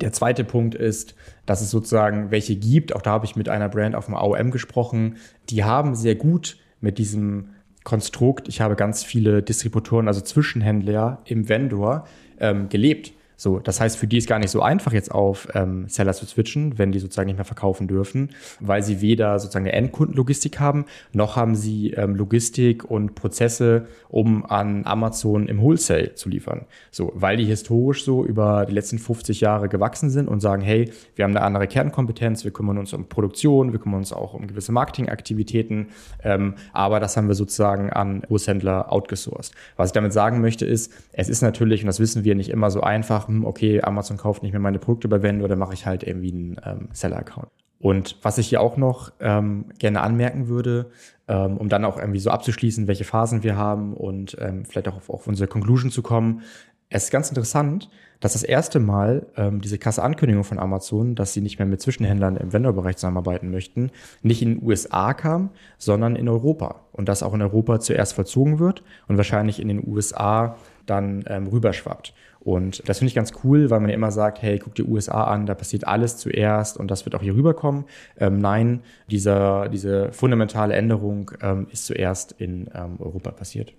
der 0.00 0.12
zweite 0.12 0.42
Punkt 0.42 0.74
ist, 0.74 1.14
dass 1.46 1.60
es 1.60 1.70
sozusagen 1.70 2.32
welche 2.32 2.56
gibt, 2.56 2.94
auch 2.94 3.00
da 3.00 3.12
habe 3.12 3.26
ich 3.26 3.36
mit 3.36 3.48
einer 3.48 3.68
Brand 3.68 3.94
auf 3.94 4.06
dem 4.06 4.14
AOM 4.14 4.50
gesprochen, 4.50 5.18
die 5.50 5.62
haben 5.62 5.94
sehr 5.94 6.16
gut 6.16 6.58
mit 6.80 6.98
diesem 6.98 7.50
Konstrukt, 7.86 8.48
ich 8.48 8.60
habe 8.60 8.74
ganz 8.74 9.04
viele 9.04 9.44
Distributoren, 9.44 10.08
also 10.08 10.20
Zwischenhändler 10.20 11.22
im 11.24 11.48
Vendor 11.48 12.04
ähm, 12.40 12.68
gelebt. 12.68 13.12
So, 13.36 13.58
das 13.58 13.80
heißt, 13.80 13.98
für 13.98 14.06
die 14.06 14.16
ist 14.16 14.28
gar 14.28 14.38
nicht 14.38 14.50
so 14.50 14.62
einfach, 14.62 14.92
jetzt 14.92 15.10
auf 15.10 15.48
ähm, 15.54 15.88
Seller 15.88 16.14
zu 16.14 16.24
switchen, 16.24 16.78
wenn 16.78 16.90
die 16.90 16.98
sozusagen 16.98 17.26
nicht 17.26 17.36
mehr 17.36 17.44
verkaufen 17.44 17.86
dürfen, 17.86 18.30
weil 18.60 18.82
sie 18.82 19.02
weder 19.02 19.38
sozusagen 19.38 19.66
eine 19.66 19.74
Endkundenlogistik 19.74 20.58
haben, 20.58 20.86
noch 21.12 21.36
haben 21.36 21.54
sie 21.54 21.90
ähm, 21.90 22.16
Logistik 22.16 22.84
und 22.90 23.14
Prozesse, 23.14 23.86
um 24.08 24.46
an 24.46 24.86
Amazon 24.86 25.48
im 25.48 25.60
Wholesale 25.60 26.14
zu 26.14 26.30
liefern. 26.30 26.64
So, 26.90 27.12
weil 27.14 27.36
die 27.36 27.44
historisch 27.44 28.04
so 28.04 28.24
über 28.24 28.64
die 28.64 28.72
letzten 28.72 28.98
50 28.98 29.42
Jahre 29.42 29.68
gewachsen 29.68 30.08
sind 30.08 30.28
und 30.28 30.40
sagen, 30.40 30.62
hey, 30.62 30.90
wir 31.14 31.24
haben 31.24 31.36
eine 31.36 31.44
andere 31.44 31.66
Kernkompetenz, 31.66 32.44
wir 32.44 32.52
kümmern 32.52 32.78
uns 32.78 32.94
um 32.94 33.06
Produktion, 33.06 33.72
wir 33.72 33.80
kümmern 33.80 33.98
uns 33.98 34.14
auch 34.14 34.32
um 34.32 34.46
gewisse 34.46 34.72
Marketingaktivitäten, 34.72 35.88
ähm, 36.24 36.54
aber 36.72 37.00
das 37.00 37.18
haben 37.18 37.28
wir 37.28 37.34
sozusagen 37.34 37.90
an 37.90 38.22
Großhändler 38.22 38.90
outgesourced. 38.90 39.52
Was 39.76 39.90
ich 39.90 39.92
damit 39.92 40.14
sagen 40.14 40.40
möchte 40.40 40.64
ist, 40.64 40.90
es 41.12 41.28
ist 41.28 41.42
natürlich, 41.42 41.82
und 41.82 41.86
das 41.86 42.00
wissen 42.00 42.24
wir, 42.24 42.34
nicht 42.34 42.48
immer 42.48 42.70
so 42.70 42.80
einfach, 42.80 43.25
hm, 43.26 43.44
okay, 43.44 43.82
Amazon 43.82 44.16
kauft 44.16 44.42
nicht 44.42 44.52
mehr 44.52 44.60
meine 44.60 44.78
Produkte 44.78 45.08
bei 45.08 45.22
Vendor, 45.22 45.48
dann 45.48 45.58
mache 45.58 45.74
ich 45.74 45.86
halt 45.86 46.02
irgendwie 46.02 46.32
einen 46.32 46.56
ähm, 46.64 46.88
Seller-Account. 46.92 47.48
Und 47.78 48.16
was 48.22 48.38
ich 48.38 48.48
hier 48.48 48.60
auch 48.60 48.76
noch 48.76 49.12
ähm, 49.20 49.66
gerne 49.78 50.00
anmerken 50.00 50.48
würde, 50.48 50.90
ähm, 51.28 51.56
um 51.56 51.68
dann 51.68 51.84
auch 51.84 51.98
irgendwie 51.98 52.20
so 52.20 52.30
abzuschließen, 52.30 52.88
welche 52.88 53.04
Phasen 53.04 53.42
wir 53.42 53.56
haben 53.56 53.92
und 53.94 54.36
ähm, 54.40 54.64
vielleicht 54.64 54.88
auch 54.88 54.96
auf, 54.96 55.10
auf 55.10 55.26
unsere 55.26 55.48
Conclusion 55.48 55.90
zu 55.90 56.02
kommen. 56.02 56.42
Es 56.88 57.04
ist 57.04 57.10
ganz 57.10 57.28
interessant, 57.28 57.90
dass 58.20 58.32
das 58.32 58.44
erste 58.44 58.80
Mal 58.80 59.26
ähm, 59.36 59.60
diese 59.60 59.76
krasse 59.76 60.02
Ankündigung 60.02 60.44
von 60.44 60.58
Amazon, 60.58 61.14
dass 61.14 61.32
sie 61.32 61.40
nicht 61.40 61.58
mehr 61.58 61.66
mit 61.66 61.80
Zwischenhändlern 61.82 62.36
im 62.36 62.52
Vendor-Bereich 62.52 62.96
zusammenarbeiten 62.96 63.50
möchten, 63.50 63.90
nicht 64.22 64.40
in 64.40 64.54
den 64.54 64.66
USA 64.66 65.12
kam, 65.12 65.50
sondern 65.78 66.16
in 66.16 66.28
Europa. 66.28 66.86
Und 66.92 67.08
das 67.08 67.22
auch 67.22 67.34
in 67.34 67.42
Europa 67.42 67.80
zuerst 67.80 68.14
vollzogen 68.14 68.58
wird 68.58 68.82
und 69.08 69.16
wahrscheinlich 69.16 69.60
in 69.60 69.68
den 69.68 69.86
USA 69.86 70.56
dann 70.86 71.24
ähm, 71.28 71.48
rüberschwappt. 71.48 72.14
Und 72.46 72.88
das 72.88 72.98
finde 73.00 73.08
ich 73.08 73.16
ganz 73.16 73.32
cool, 73.42 73.70
weil 73.70 73.80
man 73.80 73.88
ja 73.88 73.96
immer 73.96 74.12
sagt, 74.12 74.40
hey, 74.40 74.60
guck 74.60 74.76
dir 74.76 74.86
USA 74.86 75.24
an, 75.24 75.46
da 75.46 75.56
passiert 75.56 75.84
alles 75.84 76.16
zuerst 76.16 76.76
und 76.76 76.92
das 76.92 77.04
wird 77.04 77.16
auch 77.16 77.20
hier 77.20 77.34
rüberkommen. 77.34 77.86
Ähm, 78.20 78.38
nein, 78.38 78.82
dieser, 79.10 79.68
diese 79.68 80.12
fundamentale 80.12 80.74
Änderung 80.74 81.32
ähm, 81.42 81.66
ist 81.72 81.86
zuerst 81.86 82.36
in 82.38 82.70
ähm, 82.72 83.00
Europa 83.00 83.32
passiert. 83.32 83.74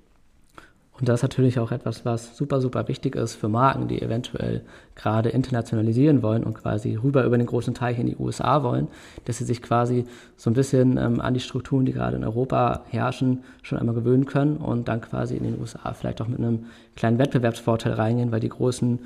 Und 0.99 1.07
das 1.07 1.19
ist 1.19 1.23
natürlich 1.23 1.59
auch 1.59 1.71
etwas, 1.71 2.05
was 2.05 2.35
super, 2.35 2.59
super 2.59 2.87
wichtig 2.87 3.15
ist 3.15 3.35
für 3.35 3.49
Marken, 3.49 3.87
die 3.87 4.01
eventuell 4.01 4.61
gerade 4.95 5.29
internationalisieren 5.29 6.23
wollen 6.23 6.43
und 6.43 6.55
quasi 6.55 6.95
rüber 6.95 7.23
über 7.23 7.37
den 7.37 7.45
großen 7.45 7.75
Teich 7.75 7.99
in 7.99 8.07
die 8.07 8.15
USA 8.17 8.63
wollen, 8.63 8.87
dass 9.25 9.37
sie 9.37 9.43
sich 9.43 9.61
quasi 9.61 10.05
so 10.37 10.49
ein 10.49 10.53
bisschen 10.53 10.97
ähm, 10.97 11.21
an 11.21 11.35
die 11.35 11.39
Strukturen, 11.39 11.85
die 11.85 11.93
gerade 11.93 12.17
in 12.17 12.23
Europa 12.23 12.81
herrschen, 12.89 13.43
schon 13.61 13.77
einmal 13.77 13.93
gewöhnen 13.93 14.25
können 14.25 14.57
und 14.57 14.87
dann 14.87 15.01
quasi 15.01 15.35
in 15.37 15.43
den 15.43 15.59
USA 15.59 15.93
vielleicht 15.93 16.19
auch 16.21 16.27
mit 16.27 16.39
einem 16.39 16.65
kleinen 16.95 17.19
Wettbewerbsvorteil 17.19 17.93
reingehen, 17.93 18.31
weil 18.31 18.39
die 18.39 18.49
großen 18.49 18.99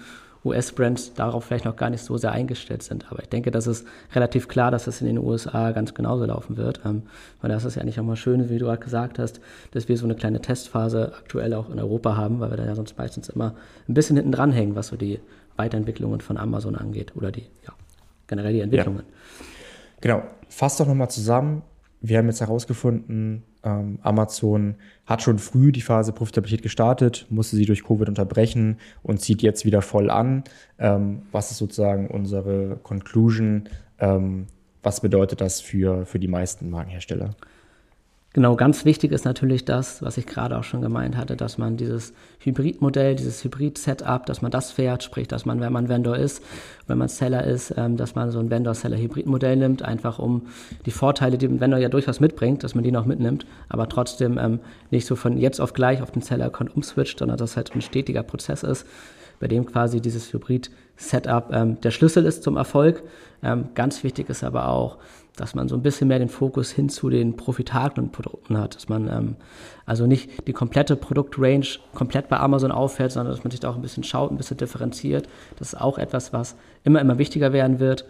US-Brands 0.43 1.13
darauf 1.13 1.45
vielleicht 1.45 1.65
noch 1.65 1.75
gar 1.75 1.89
nicht 1.89 2.04
so 2.04 2.17
sehr 2.17 2.32
eingestellt 2.32 2.82
sind. 2.84 3.12
Aber 3.12 3.21
ich 3.21 3.30
denke, 3.30 3.51
das 3.51 3.67
ist 3.67 3.86
relativ 4.13 4.47
klar, 4.47 4.71
dass 4.71 4.86
das 4.86 5.01
in 5.01 5.08
den 5.08 5.19
USA 5.19 5.71
ganz 5.71 5.93
genauso 5.93 6.25
laufen 6.25 6.58
wird. 6.58 6.82
Ähm, 6.86 7.04
weil 7.41 7.51
das 7.51 7.65
ist 7.65 7.75
ja 7.75 7.84
nicht 7.84 7.99
auch 7.99 8.04
mal 8.04 8.15
schön, 8.15 8.49
wie 8.49 8.58
du 8.58 8.65
gerade 8.65 8.84
gesagt 8.84 9.19
hast, 9.19 9.39
dass 9.71 9.88
wir 9.88 9.97
so 9.97 10.06
eine 10.06 10.15
kleine 10.15 10.41
Testphase 10.41 11.13
aktuell 11.17 11.54
auch 11.54 11.69
in 11.69 11.80
Europa 11.80 12.17
haben, 12.17 12.39
weil 12.39 12.49
wir 12.49 12.58
da 12.58 12.65
ja 12.65 12.75
sonst 12.75 12.97
meistens 12.97 13.30
immer 13.30 13.56
ein 13.88 13.93
bisschen 13.93 14.15
hinten 14.15 14.32
dran 14.32 14.51
hängen, 14.51 14.75
was 14.75 14.88
so 14.88 14.95
die 14.95 15.19
Weiterentwicklungen 15.58 16.21
von 16.21 16.38
Amazon 16.38 16.75
angeht 16.75 17.15
oder 17.15 17.32
die, 17.32 17.43
ja, 17.65 17.73
generell 18.27 18.54
die 18.54 18.62
Entwicklungen. 18.62 19.04
Ja. 19.08 19.45
Genau. 20.01 20.23
Fass 20.49 20.77
doch 20.77 20.88
nochmal 20.88 21.10
zusammen. 21.10 21.62
Wir 22.01 22.17
haben 22.17 22.27
jetzt 22.27 22.41
herausgefunden, 22.41 23.43
ähm, 23.63 23.99
Amazon 24.01 24.75
hat 25.12 25.21
schon 25.21 25.39
früh 25.39 25.71
die 25.71 25.82
Phase 25.82 26.13
Profitabilität 26.13 26.63
gestartet, 26.63 27.28
musste 27.30 27.56
sie 27.56 27.65
durch 27.65 27.84
Covid 27.84 28.08
unterbrechen 28.08 28.78
und 29.04 29.21
zieht 29.21 29.41
jetzt 29.41 29.65
wieder 29.65 29.82
voll 29.82 30.10
an. 30.10 30.43
Ähm, 30.80 31.24
was 31.32 31.52
ist 31.52 31.58
sozusagen 31.58 32.08
unsere 32.08 32.78
Conclusion? 32.82 33.69
Ähm, 34.00 34.47
was 34.82 35.02
bedeutet 35.02 35.41
das 35.41 35.62
für, 35.62 36.06
für 36.06 36.17
die 36.17 36.28
meisten 36.28 36.69
Markenhersteller? 36.69 37.36
Genau, 38.33 38.55
ganz 38.55 38.85
wichtig 38.85 39.11
ist 39.11 39.25
natürlich 39.25 39.65
das, 39.65 40.01
was 40.01 40.17
ich 40.17 40.25
gerade 40.25 40.57
auch 40.57 40.63
schon 40.63 40.81
gemeint 40.81 41.17
hatte, 41.17 41.35
dass 41.35 41.57
man 41.57 41.75
dieses 41.75 42.13
Hybrid-Modell, 42.39 43.15
dieses 43.15 43.43
Hybrid-Setup, 43.43 44.25
dass 44.25 44.41
man 44.41 44.51
das 44.51 44.71
fährt, 44.71 45.03
sprich, 45.03 45.27
dass 45.27 45.45
man, 45.45 45.59
wenn 45.59 45.73
man 45.73 45.89
Vendor 45.89 46.15
ist, 46.15 46.41
wenn 46.87 46.97
man 46.97 47.09
Seller 47.09 47.43
ist, 47.43 47.73
ähm, 47.75 47.97
dass 47.97 48.15
man 48.15 48.31
so 48.31 48.39
ein 48.39 48.49
Vendor-Seller-Hybrid-Modell 48.49 49.57
nimmt, 49.57 49.81
einfach 49.81 50.17
um 50.17 50.43
die 50.85 50.91
Vorteile, 50.91 51.37
die 51.37 51.45
ein 51.45 51.59
Vendor 51.59 51.77
ja 51.77 51.89
durchaus 51.89 52.21
mitbringt, 52.21 52.63
dass 52.63 52.73
man 52.73 52.85
die 52.85 52.91
noch 52.93 53.05
mitnimmt, 53.05 53.45
aber 53.67 53.89
trotzdem 53.89 54.37
ähm, 54.37 54.61
nicht 54.91 55.05
so 55.05 55.17
von 55.17 55.37
jetzt 55.37 55.59
auf 55.59 55.73
gleich 55.73 56.01
auf 56.01 56.11
den 56.11 56.21
Seller-Account 56.21 56.73
umswitcht, 56.73 57.19
sondern 57.19 57.37
dass 57.37 57.57
halt 57.57 57.75
ein 57.75 57.81
stetiger 57.81 58.23
Prozess 58.23 58.63
ist, 58.63 58.87
bei 59.41 59.49
dem 59.49 59.65
quasi 59.65 59.99
dieses 59.99 60.29
Hybrid-Setup 61.01 61.51
ähm, 61.51 61.81
der 61.81 61.91
Schlüssel 61.91 62.25
ist 62.25 62.43
zum 62.43 62.57
Erfolg. 62.57 63.03
Ähm, 63.43 63.69
ganz 63.73 64.03
wichtig 64.03 64.29
ist 64.29 64.43
aber 64.43 64.69
auch, 64.69 64.97
dass 65.35 65.55
man 65.55 65.67
so 65.67 65.75
ein 65.75 65.81
bisschen 65.81 66.07
mehr 66.07 66.19
den 66.19 66.29
Fokus 66.29 66.71
hin 66.71 66.89
zu 66.89 67.09
den 67.09 67.35
profitablen 67.35 68.11
Produkten 68.11 68.57
hat, 68.57 68.75
dass 68.75 68.89
man 68.89 69.07
ähm, 69.07 69.35
also 69.85 70.05
nicht 70.05 70.47
die 70.47 70.53
komplette 70.53 70.95
Produktrange 70.95 71.79
komplett 71.95 72.29
bei 72.29 72.37
Amazon 72.37 72.71
auffällt, 72.71 73.11
sondern 73.11 73.33
dass 73.33 73.43
man 73.43 73.51
sich 73.51 73.59
da 73.59 73.69
auch 73.69 73.75
ein 73.75 73.81
bisschen 73.81 74.03
schaut, 74.03 74.31
ein 74.31 74.37
bisschen 74.37 74.57
differenziert. 74.57 75.27
Das 75.57 75.73
ist 75.73 75.81
auch 75.81 75.97
etwas, 75.97 76.33
was 76.33 76.55
immer, 76.83 77.01
immer 77.01 77.17
wichtiger 77.17 77.53
werden 77.53 77.79
wird. 77.79 78.05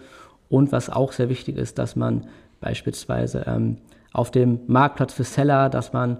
Und 0.49 0.73
was 0.73 0.89
auch 0.89 1.13
sehr 1.13 1.29
wichtig 1.29 1.55
ist, 1.57 1.77
dass 1.77 1.95
man 1.95 2.27
beispielsweise 2.59 3.45
ähm, 3.47 3.77
auf 4.11 4.31
dem 4.31 4.59
Marktplatz 4.67 5.13
für 5.13 5.23
Seller, 5.23 5.69
dass 5.69 5.93
man 5.93 6.17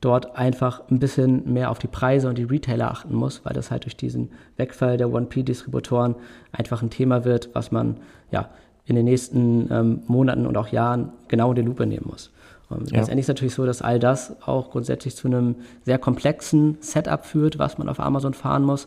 dort 0.00 0.36
einfach 0.36 0.82
ein 0.90 0.98
bisschen 0.98 1.52
mehr 1.52 1.70
auf 1.70 1.78
die 1.78 1.86
Preise 1.86 2.28
und 2.28 2.38
die 2.38 2.44
Retailer 2.44 2.90
achten 2.90 3.14
muss, 3.14 3.44
weil 3.44 3.52
das 3.52 3.70
halt 3.70 3.84
durch 3.84 3.96
diesen 3.96 4.30
Wegfall 4.56 4.96
der 4.96 5.08
1P-Distributoren 5.08 6.14
einfach 6.52 6.82
ein 6.82 6.90
Thema 6.90 7.24
wird, 7.24 7.50
was 7.52 7.70
man 7.70 7.98
ja 8.30 8.48
in 8.86 8.96
den 8.96 9.04
nächsten 9.04 9.70
ähm, 9.70 10.02
Monaten 10.06 10.46
und 10.46 10.56
auch 10.56 10.68
Jahren 10.68 11.12
genau 11.28 11.50
in 11.50 11.56
die 11.56 11.62
Lupe 11.62 11.86
nehmen 11.86 12.06
muss. 12.08 12.32
Und 12.70 12.90
ja. 12.90 12.98
letztendlich 12.98 13.24
ist 13.24 13.28
es 13.28 13.28
natürlich 13.28 13.54
so, 13.54 13.66
dass 13.66 13.82
all 13.82 13.98
das 13.98 14.36
auch 14.42 14.70
grundsätzlich 14.70 15.16
zu 15.16 15.28
einem 15.28 15.56
sehr 15.84 15.98
komplexen 15.98 16.78
Setup 16.80 17.26
führt, 17.26 17.58
was 17.58 17.78
man 17.78 17.88
auf 17.88 18.00
Amazon 18.00 18.32
fahren 18.32 18.62
muss. 18.62 18.86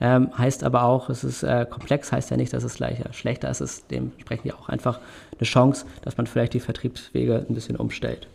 Ähm, 0.00 0.30
heißt 0.36 0.64
aber 0.64 0.84
auch, 0.84 1.10
es 1.10 1.24
ist 1.24 1.42
äh, 1.42 1.66
komplex, 1.68 2.12
heißt 2.12 2.30
ja 2.30 2.36
nicht, 2.36 2.52
dass 2.52 2.62
es 2.62 2.74
gleich 2.74 3.00
äh, 3.00 3.12
schlechter 3.12 3.50
ist. 3.50 3.60
Es 3.60 3.78
ist 3.78 3.90
dementsprechend 3.90 4.46
ja 4.46 4.54
auch 4.54 4.68
einfach 4.68 5.00
eine 5.32 5.46
Chance, 5.46 5.86
dass 6.02 6.16
man 6.16 6.26
vielleicht 6.26 6.54
die 6.54 6.60
Vertriebswege 6.60 7.44
ein 7.48 7.54
bisschen 7.54 7.76
umstellt. 7.76 8.28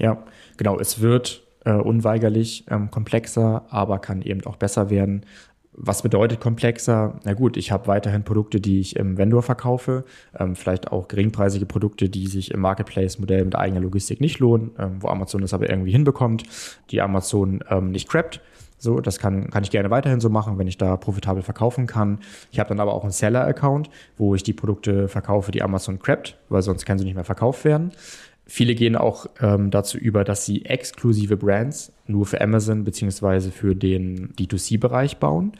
Ja, 0.00 0.18
genau. 0.56 0.78
Es 0.78 1.00
wird 1.00 1.45
äh, 1.66 1.72
unweigerlich 1.72 2.64
ähm, 2.70 2.90
komplexer, 2.90 3.64
aber 3.68 3.98
kann 3.98 4.22
eben 4.22 4.46
auch 4.46 4.56
besser 4.56 4.88
werden. 4.88 5.26
Was 5.78 6.00
bedeutet 6.00 6.40
komplexer? 6.40 7.20
Na 7.24 7.34
gut, 7.34 7.58
ich 7.58 7.70
habe 7.70 7.86
weiterhin 7.88 8.24
Produkte, 8.24 8.60
die 8.60 8.80
ich 8.80 8.96
im 8.96 9.18
Vendor 9.18 9.42
verkaufe, 9.42 10.04
ähm, 10.38 10.56
vielleicht 10.56 10.90
auch 10.90 11.08
geringpreisige 11.08 11.66
Produkte, 11.66 12.08
die 12.08 12.28
sich 12.28 12.52
im 12.52 12.60
Marketplace-Modell 12.60 13.44
mit 13.44 13.56
eigener 13.56 13.80
Logistik 13.80 14.22
nicht 14.22 14.38
lohnen, 14.38 14.70
ähm, 14.78 15.02
wo 15.02 15.08
Amazon 15.08 15.42
das 15.42 15.52
aber 15.52 15.68
irgendwie 15.68 15.90
hinbekommt, 15.90 16.44
die 16.90 17.02
Amazon 17.02 17.62
ähm, 17.68 17.90
nicht 17.90 18.08
crappt. 18.08 18.40
So, 18.78 19.00
das 19.00 19.18
kann, 19.18 19.50
kann 19.50 19.64
ich 19.64 19.70
gerne 19.70 19.90
weiterhin 19.90 20.20
so 20.20 20.28
machen, 20.30 20.58
wenn 20.58 20.68
ich 20.68 20.78
da 20.78 20.96
profitabel 20.96 21.42
verkaufen 21.42 21.86
kann. 21.86 22.20
Ich 22.52 22.60
habe 22.60 22.68
dann 22.68 22.80
aber 22.80 22.94
auch 22.94 23.02
einen 23.02 23.12
Seller-Account, 23.12 23.90
wo 24.18 24.34
ich 24.34 24.42
die 24.42 24.52
Produkte 24.52 25.08
verkaufe, 25.08 25.50
die 25.50 25.62
Amazon 25.62 25.98
crappt, 25.98 26.38
weil 26.48 26.62
sonst 26.62 26.84
können 26.86 26.98
sie 26.98 27.04
nicht 27.06 27.14
mehr 27.14 27.24
verkauft 27.24 27.64
werden. 27.64 27.92
Viele 28.46 28.76
gehen 28.76 28.94
auch 28.94 29.26
ähm, 29.40 29.70
dazu 29.70 29.98
über, 29.98 30.22
dass 30.22 30.44
sie 30.44 30.64
exklusive 30.64 31.36
Brands 31.36 31.92
nur 32.06 32.26
für 32.26 32.40
Amazon 32.40 32.84
beziehungsweise 32.84 33.50
für 33.50 33.74
den 33.74 34.32
D2C-Bereich 34.34 35.16
bauen. 35.18 35.52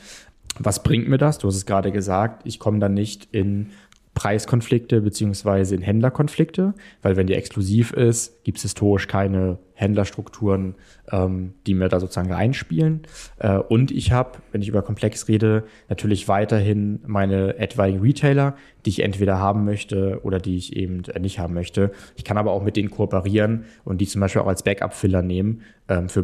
Was 0.58 0.82
bringt 0.82 1.08
mir 1.08 1.18
das? 1.18 1.38
Du 1.38 1.48
hast 1.48 1.56
es 1.56 1.66
gerade 1.66 1.90
gesagt, 1.90 2.42
ich 2.44 2.58
komme 2.58 2.78
dann 2.78 2.94
nicht 2.94 3.28
in 3.32 3.70
Preiskonflikte 4.16 5.02
beziehungsweise 5.02 5.74
in 5.74 5.82
Händlerkonflikte, 5.82 6.72
weil 7.02 7.16
wenn 7.16 7.26
die 7.26 7.34
exklusiv 7.34 7.92
ist, 7.92 8.42
gibt 8.44 8.56
es 8.56 8.62
historisch 8.62 9.08
keine 9.08 9.58
Händlerstrukturen, 9.74 10.74
ähm, 11.12 11.52
die 11.66 11.74
mir 11.74 11.90
da 11.90 12.00
sozusagen 12.00 12.32
reinspielen. 12.32 13.02
Äh, 13.38 13.58
und 13.58 13.90
ich 13.90 14.12
habe, 14.12 14.38
wenn 14.52 14.62
ich 14.62 14.68
über 14.68 14.80
komplex 14.80 15.28
rede, 15.28 15.64
natürlich 15.90 16.28
weiterhin 16.28 17.00
meine 17.06 17.58
etwaigen 17.58 18.00
Retailer, 18.00 18.56
die 18.86 18.90
ich 18.90 19.00
entweder 19.00 19.38
haben 19.38 19.66
möchte 19.66 20.20
oder 20.22 20.38
die 20.38 20.56
ich 20.56 20.74
eben 20.74 21.02
nicht 21.20 21.38
haben 21.38 21.52
möchte. 21.52 21.92
Ich 22.16 22.24
kann 22.24 22.38
aber 22.38 22.52
auch 22.52 22.62
mit 22.62 22.76
denen 22.76 22.90
kooperieren 22.90 23.66
und 23.84 24.00
die 24.00 24.06
zum 24.06 24.22
Beispiel 24.22 24.40
auch 24.40 24.46
als 24.46 24.62
Backup-Filler 24.62 25.20
nehmen 25.20 25.60
ähm, 25.88 26.08
für 26.08 26.22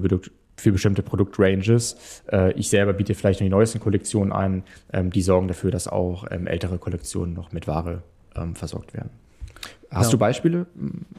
für 0.63 0.71
bestimmte 0.71 1.03
Produktranges. 1.03 2.23
Äh, 2.31 2.53
ich 2.53 2.71
selber 2.71 2.93
biete 2.93 3.15
vielleicht 3.15 3.41
noch 3.41 3.47
die 3.47 3.51
neuesten 3.51 3.81
Kollektionen 3.81 4.33
an, 4.33 4.63
ähm, 4.93 5.11
die 5.11 5.23
sorgen 5.23 5.49
dafür, 5.49 5.73
dass 5.73 5.89
auch 5.89 6.25
ähm, 6.31 6.47
ältere 6.47 6.79
Kollektionen 6.79 7.35
noch 7.35 7.51
mit 7.53 7.67
Ware 7.67 8.03
ähm, 8.37 8.55
versorgt 8.55 8.95
werden. 8.95 9.11
Hast 9.91 10.07
ja. 10.07 10.13
du 10.13 10.19
Beispiele? 10.19 10.67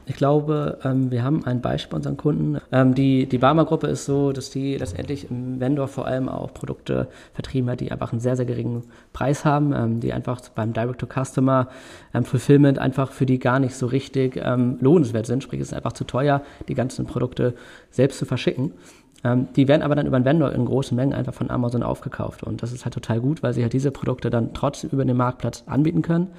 Ich 0.06 0.16
glaube, 0.16 0.80
ähm, 0.84 1.12
wir 1.12 1.24
haben 1.24 1.46
ein 1.46 1.62
Beispiel 1.62 1.92
bei 1.92 1.98
unseren 1.98 2.18
Kunden. 2.18 2.58
Ähm, 2.72 2.96
die 2.96 3.28
die 3.28 3.38
Barmer-Gruppe 3.38 3.88
ist 3.88 4.06
so, 4.06 4.32
dass 4.32 4.50
die 4.50 4.78
letztendlich 4.78 5.30
im 5.30 5.60
Vendor 5.60 5.88
vor 5.88 6.08
allem 6.08 6.28
auch 6.28 6.54
Produkte 6.54 7.08
vertrieben 7.34 7.70
hat, 7.70 7.82
die 7.82 7.92
einfach 7.92 8.14
einen 8.14 8.22
sehr, 8.22 8.36
sehr 8.36 8.46
geringen 8.46 8.84
Preis 9.12 9.46
haben, 9.46 10.00
die 10.00 10.12
einfach 10.12 10.42
beim 10.56 10.74
Direct-to-Customer 10.74 11.68
Fulfillment 12.24 12.80
einfach 12.80 13.12
für 13.12 13.28
die 13.28 13.38
gar 13.38 13.60
nicht 13.60 13.76
so 13.76 13.86
richtig 13.86 14.42
lohnenswert 14.80 15.28
sind. 15.28 15.44
Sprich, 15.44 15.62
es 15.62 15.68
ist 15.68 15.74
einfach 15.74 15.94
zu 15.94 16.04
teuer, 16.04 16.42
die 16.68 16.74
ganzen 16.74 17.06
Produkte 17.06 17.54
selbst 17.92 18.18
zu 18.18 18.26
verschicken. 18.26 18.72
Ähm, 19.24 19.48
die 19.56 19.68
werden 19.68 19.82
aber 19.82 19.96
dann 19.96 20.08
über 20.08 20.18
einen 20.18 20.26
Vendor 20.26 20.52
in 20.52 20.66
großen 20.66 20.96
Mengen 20.96 21.14
einfach 21.14 21.34
von 21.34 21.50
Amazon 21.50 21.84
aufgekauft. 21.84 22.44
Und 22.44 22.62
das 22.62 22.72
ist 22.74 22.86
halt 22.86 22.94
total 22.94 23.22
gut, 23.22 23.44
weil 23.44 23.54
sie 23.54 23.62
halt 23.62 23.74
diese 23.74 23.92
Produkte 23.92 24.30
dann 24.30 24.54
trotzdem 24.54 24.90
über 24.92 25.06
den 25.06 25.18
Marktplatz 25.18 25.64
anbieten 25.66 26.02
können. 26.02 26.30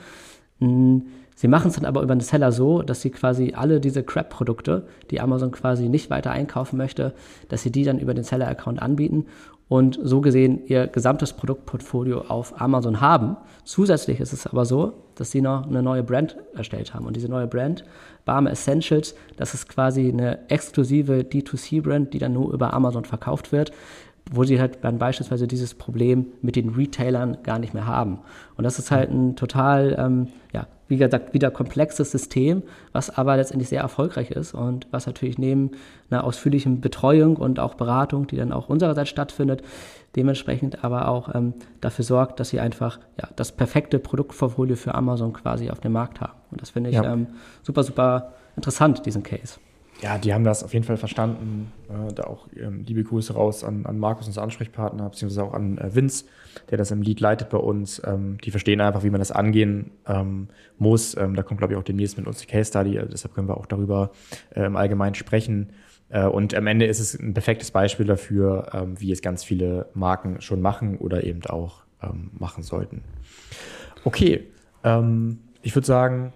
Mhm. 0.58 1.02
Sie 1.36 1.48
machen 1.48 1.68
es 1.68 1.74
dann 1.74 1.84
aber 1.84 2.00
über 2.02 2.14
den 2.14 2.20
Seller 2.20 2.52
so, 2.52 2.82
dass 2.82 3.02
sie 3.02 3.10
quasi 3.10 3.54
alle 3.56 3.80
diese 3.80 4.04
Crap-Produkte, 4.04 4.86
die 5.10 5.20
Amazon 5.20 5.50
quasi 5.50 5.88
nicht 5.88 6.08
weiter 6.08 6.30
einkaufen 6.30 6.76
möchte, 6.76 7.12
dass 7.48 7.62
sie 7.62 7.72
die 7.72 7.82
dann 7.82 7.98
über 7.98 8.14
den 8.14 8.22
Seller-Account 8.22 8.80
anbieten 8.80 9.26
und 9.68 9.98
so 10.02 10.20
gesehen 10.20 10.66
ihr 10.66 10.86
gesamtes 10.86 11.32
Produktportfolio 11.32 12.22
auf 12.28 12.60
Amazon 12.60 13.00
haben. 13.00 13.36
Zusätzlich 13.64 14.20
ist 14.20 14.32
es 14.32 14.46
aber 14.46 14.64
so, 14.66 14.92
dass 15.14 15.30
sie 15.30 15.40
noch 15.40 15.66
eine 15.66 15.82
neue 15.82 16.02
Brand 16.02 16.36
erstellt 16.54 16.92
haben. 16.92 17.06
Und 17.06 17.16
diese 17.16 17.28
neue 17.28 17.46
Brand, 17.46 17.84
Barme 18.24 18.50
Essentials, 18.50 19.14
das 19.36 19.54
ist 19.54 19.68
quasi 19.68 20.08
eine 20.08 20.48
exklusive 20.50 21.20
D2C-Brand, 21.20 22.12
die 22.12 22.18
dann 22.18 22.32
nur 22.32 22.52
über 22.52 22.72
Amazon 22.74 23.04
verkauft 23.04 23.52
wird, 23.52 23.70
wo 24.30 24.44
sie 24.44 24.60
halt 24.60 24.78
dann 24.82 24.98
beispielsweise 24.98 25.46
dieses 25.46 25.74
Problem 25.74 26.26
mit 26.40 26.56
den 26.56 26.70
Retailern 26.70 27.38
gar 27.42 27.58
nicht 27.58 27.74
mehr 27.74 27.86
haben. 27.86 28.20
Und 28.56 28.64
das 28.64 28.78
ist 28.78 28.90
halt 28.90 29.10
ein 29.10 29.36
total, 29.36 29.96
ähm, 29.98 30.28
ja, 30.52 30.66
wie 30.88 30.96
gesagt, 30.96 31.34
wieder 31.34 31.50
komplexes 31.50 32.10
System, 32.10 32.62
was 32.92 33.10
aber 33.10 33.36
letztendlich 33.36 33.68
sehr 33.68 33.80
erfolgreich 33.80 34.30
ist 34.30 34.54
und 34.54 34.86
was 34.90 35.06
natürlich 35.06 35.38
neben 35.38 35.72
einer 36.10 36.24
ausführlichen 36.24 36.80
Betreuung 36.80 37.36
und 37.36 37.58
auch 37.58 37.74
Beratung, 37.74 38.26
die 38.26 38.36
dann 38.36 38.52
auch 38.52 38.68
unsererseits 38.68 39.10
stattfindet, 39.10 39.62
dementsprechend 40.16 40.84
aber 40.84 41.08
auch 41.08 41.34
ähm, 41.34 41.54
dafür 41.80 42.04
sorgt, 42.04 42.40
dass 42.40 42.50
sie 42.50 42.60
einfach 42.60 43.00
ja, 43.20 43.28
das 43.36 43.52
perfekte 43.52 43.98
Produktportfolio 43.98 44.76
für 44.76 44.94
Amazon 44.94 45.32
quasi 45.32 45.70
auf 45.70 45.80
dem 45.80 45.92
Markt 45.92 46.20
haben. 46.20 46.34
Und 46.50 46.60
das 46.60 46.70
finde 46.70 46.90
ich 46.90 46.96
ja. 46.96 47.12
ähm, 47.12 47.28
super, 47.62 47.82
super 47.82 48.32
interessant, 48.56 49.04
diesen 49.06 49.22
Case. 49.22 49.58
Ja, 50.04 50.18
die 50.18 50.34
haben 50.34 50.44
das 50.44 50.62
auf 50.62 50.74
jeden 50.74 50.84
Fall 50.84 50.98
verstanden. 50.98 51.72
Äh, 51.88 52.12
da 52.12 52.24
auch 52.24 52.46
ähm, 52.54 52.84
liebe 52.86 53.02
Grüße 53.02 53.32
raus 53.32 53.64
an, 53.64 53.86
an 53.86 53.98
Markus, 53.98 54.26
unser 54.26 54.42
Ansprechpartner, 54.42 55.08
beziehungsweise 55.08 55.42
auch 55.42 55.54
an 55.54 55.78
äh, 55.78 55.94
Vince, 55.94 56.26
der 56.70 56.76
das 56.76 56.90
im 56.90 57.00
Lied 57.00 57.20
leitet 57.20 57.48
bei 57.48 57.56
uns. 57.56 58.02
Ähm, 58.04 58.36
die 58.44 58.50
verstehen 58.50 58.82
einfach, 58.82 59.02
wie 59.02 59.08
man 59.08 59.20
das 59.20 59.32
angehen 59.32 59.92
ähm, 60.06 60.48
muss. 60.76 61.16
Ähm, 61.16 61.34
da 61.34 61.42
kommt, 61.42 61.56
glaube 61.56 61.72
ich, 61.72 61.78
auch 61.78 61.84
demnächst 61.84 62.18
mit 62.18 62.26
uns 62.26 62.38
die 62.40 62.46
Case 62.46 62.68
Study. 62.68 62.98
Also 62.98 63.12
deshalb 63.12 63.34
können 63.34 63.48
wir 63.48 63.56
auch 63.56 63.64
darüber 63.64 64.10
äh, 64.54 64.66
im 64.66 64.76
Allgemeinen 64.76 65.14
sprechen. 65.14 65.70
Äh, 66.10 66.26
und 66.26 66.54
am 66.54 66.66
Ende 66.66 66.84
ist 66.84 67.00
es 67.00 67.18
ein 67.18 67.32
perfektes 67.32 67.70
Beispiel 67.70 68.04
dafür, 68.04 68.72
ähm, 68.74 69.00
wie 69.00 69.10
es 69.10 69.22
ganz 69.22 69.42
viele 69.42 69.86
Marken 69.94 70.42
schon 70.42 70.60
machen 70.60 70.98
oder 70.98 71.24
eben 71.24 71.46
auch 71.46 71.84
ähm, 72.02 72.30
machen 72.38 72.62
sollten. 72.62 73.00
Okay, 74.04 74.48
ich 75.62 75.74
würde 75.74 75.86
sagen, 75.86 76.34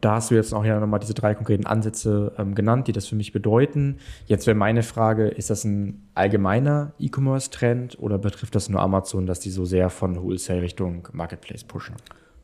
da 0.00 0.16
hast 0.16 0.30
du 0.30 0.34
jetzt 0.34 0.52
auch 0.54 0.64
ja 0.64 0.78
nochmal 0.78 1.00
diese 1.00 1.14
drei 1.14 1.34
konkreten 1.34 1.66
Ansätze 1.66 2.32
ähm, 2.38 2.54
genannt, 2.54 2.86
die 2.86 2.92
das 2.92 3.06
für 3.06 3.16
mich 3.16 3.32
bedeuten. 3.32 3.96
Jetzt 4.26 4.46
wäre 4.46 4.56
meine 4.56 4.82
Frage, 4.82 5.28
ist 5.28 5.50
das 5.50 5.64
ein 5.64 6.08
allgemeiner 6.14 6.92
E-Commerce-Trend 6.98 7.98
oder 8.00 8.18
betrifft 8.18 8.54
das 8.54 8.68
nur 8.68 8.80
Amazon, 8.80 9.26
dass 9.26 9.40
die 9.40 9.50
so 9.50 9.64
sehr 9.64 9.90
von 9.90 10.22
Wholesale 10.22 10.62
Richtung 10.62 11.08
Marketplace 11.12 11.64
pushen? 11.64 11.96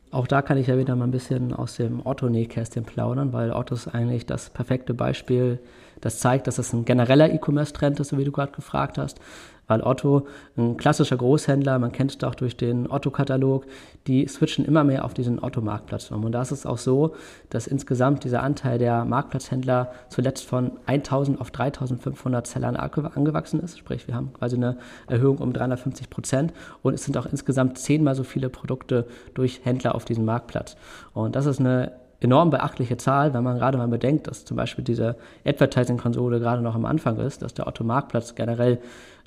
Auch 0.09 0.27
da 0.27 0.41
kann 0.41 0.57
ich 0.57 0.67
ja 0.67 0.77
wieder 0.77 0.95
mal 0.95 1.05
ein 1.05 1.11
bisschen 1.11 1.53
aus 1.53 1.75
dem 1.75 2.05
Otto-Nähkästchen 2.05 2.85
plaudern, 2.85 3.33
weil 3.33 3.51
Otto 3.51 3.75
ist 3.75 3.89
eigentlich 3.89 4.25
das 4.25 4.49
perfekte 4.49 4.93
Beispiel, 4.93 5.59
das 5.99 6.19
zeigt, 6.19 6.47
dass 6.47 6.59
es 6.59 6.71
ein 6.73 6.85
genereller 6.85 7.31
E-Commerce-Trend 7.33 7.99
ist, 7.99 8.09
so 8.09 8.17
wie 8.17 8.23
du 8.23 8.31
gerade 8.31 8.53
gefragt 8.53 8.97
hast 8.97 9.19
weil 9.67 9.81
Otto, 9.81 10.27
ein 10.55 10.77
klassischer 10.77 11.17
Großhändler, 11.17 11.77
man 11.79 11.91
kennt 11.91 12.15
es 12.15 12.23
auch 12.23 12.35
durch 12.35 12.57
den 12.57 12.89
Otto-Katalog, 12.89 13.65
die 14.07 14.27
switchen 14.27 14.65
immer 14.65 14.83
mehr 14.83 15.05
auf 15.05 15.13
diesen 15.13 15.43
Otto-Marktplatz 15.43 16.11
um. 16.11 16.23
Und 16.23 16.31
da 16.31 16.41
ist 16.41 16.51
es 16.51 16.65
auch 16.65 16.77
so, 16.77 17.15
dass 17.49 17.67
insgesamt 17.67 18.23
dieser 18.23 18.43
Anteil 18.43 18.77
der 18.79 19.05
Marktplatzhändler 19.05 19.91
zuletzt 20.09 20.45
von 20.45 20.71
1000 20.85 21.39
auf 21.39 21.51
3500 21.51 22.47
Sellern 22.47 22.75
angewachsen 22.75 23.59
ist. 23.59 23.77
Sprich, 23.77 24.07
wir 24.07 24.15
haben 24.15 24.33
quasi 24.33 24.55
eine 24.55 24.77
Erhöhung 25.07 25.37
um 25.39 25.53
350 25.53 26.09
Prozent 26.09 26.53
und 26.81 26.93
es 26.93 27.03
sind 27.03 27.17
auch 27.17 27.25
insgesamt 27.25 27.77
zehnmal 27.77 28.15
so 28.15 28.23
viele 28.23 28.49
Produkte 28.49 29.05
durch 29.33 29.61
Händler 29.63 29.95
auf 29.95 30.05
diesem 30.05 30.25
Marktplatz. 30.25 30.77
Und 31.13 31.35
das 31.35 31.45
ist 31.45 31.59
eine 31.59 31.91
enorm 32.19 32.49
beachtliche 32.49 32.97
Zahl, 32.97 33.33
wenn 33.33 33.43
man 33.43 33.57
gerade 33.57 33.77
mal 33.77 33.87
bedenkt, 33.87 34.27
dass 34.27 34.45
zum 34.45 34.57
Beispiel 34.57 34.83
diese 34.83 35.15
Advertising-Konsole 35.45 36.39
gerade 36.39 36.61
noch 36.61 36.75
am 36.75 36.85
Anfang 36.85 37.17
ist, 37.19 37.41
dass 37.41 37.53
der 37.53 37.67
Otto-Marktplatz 37.67 38.35
generell 38.35 38.79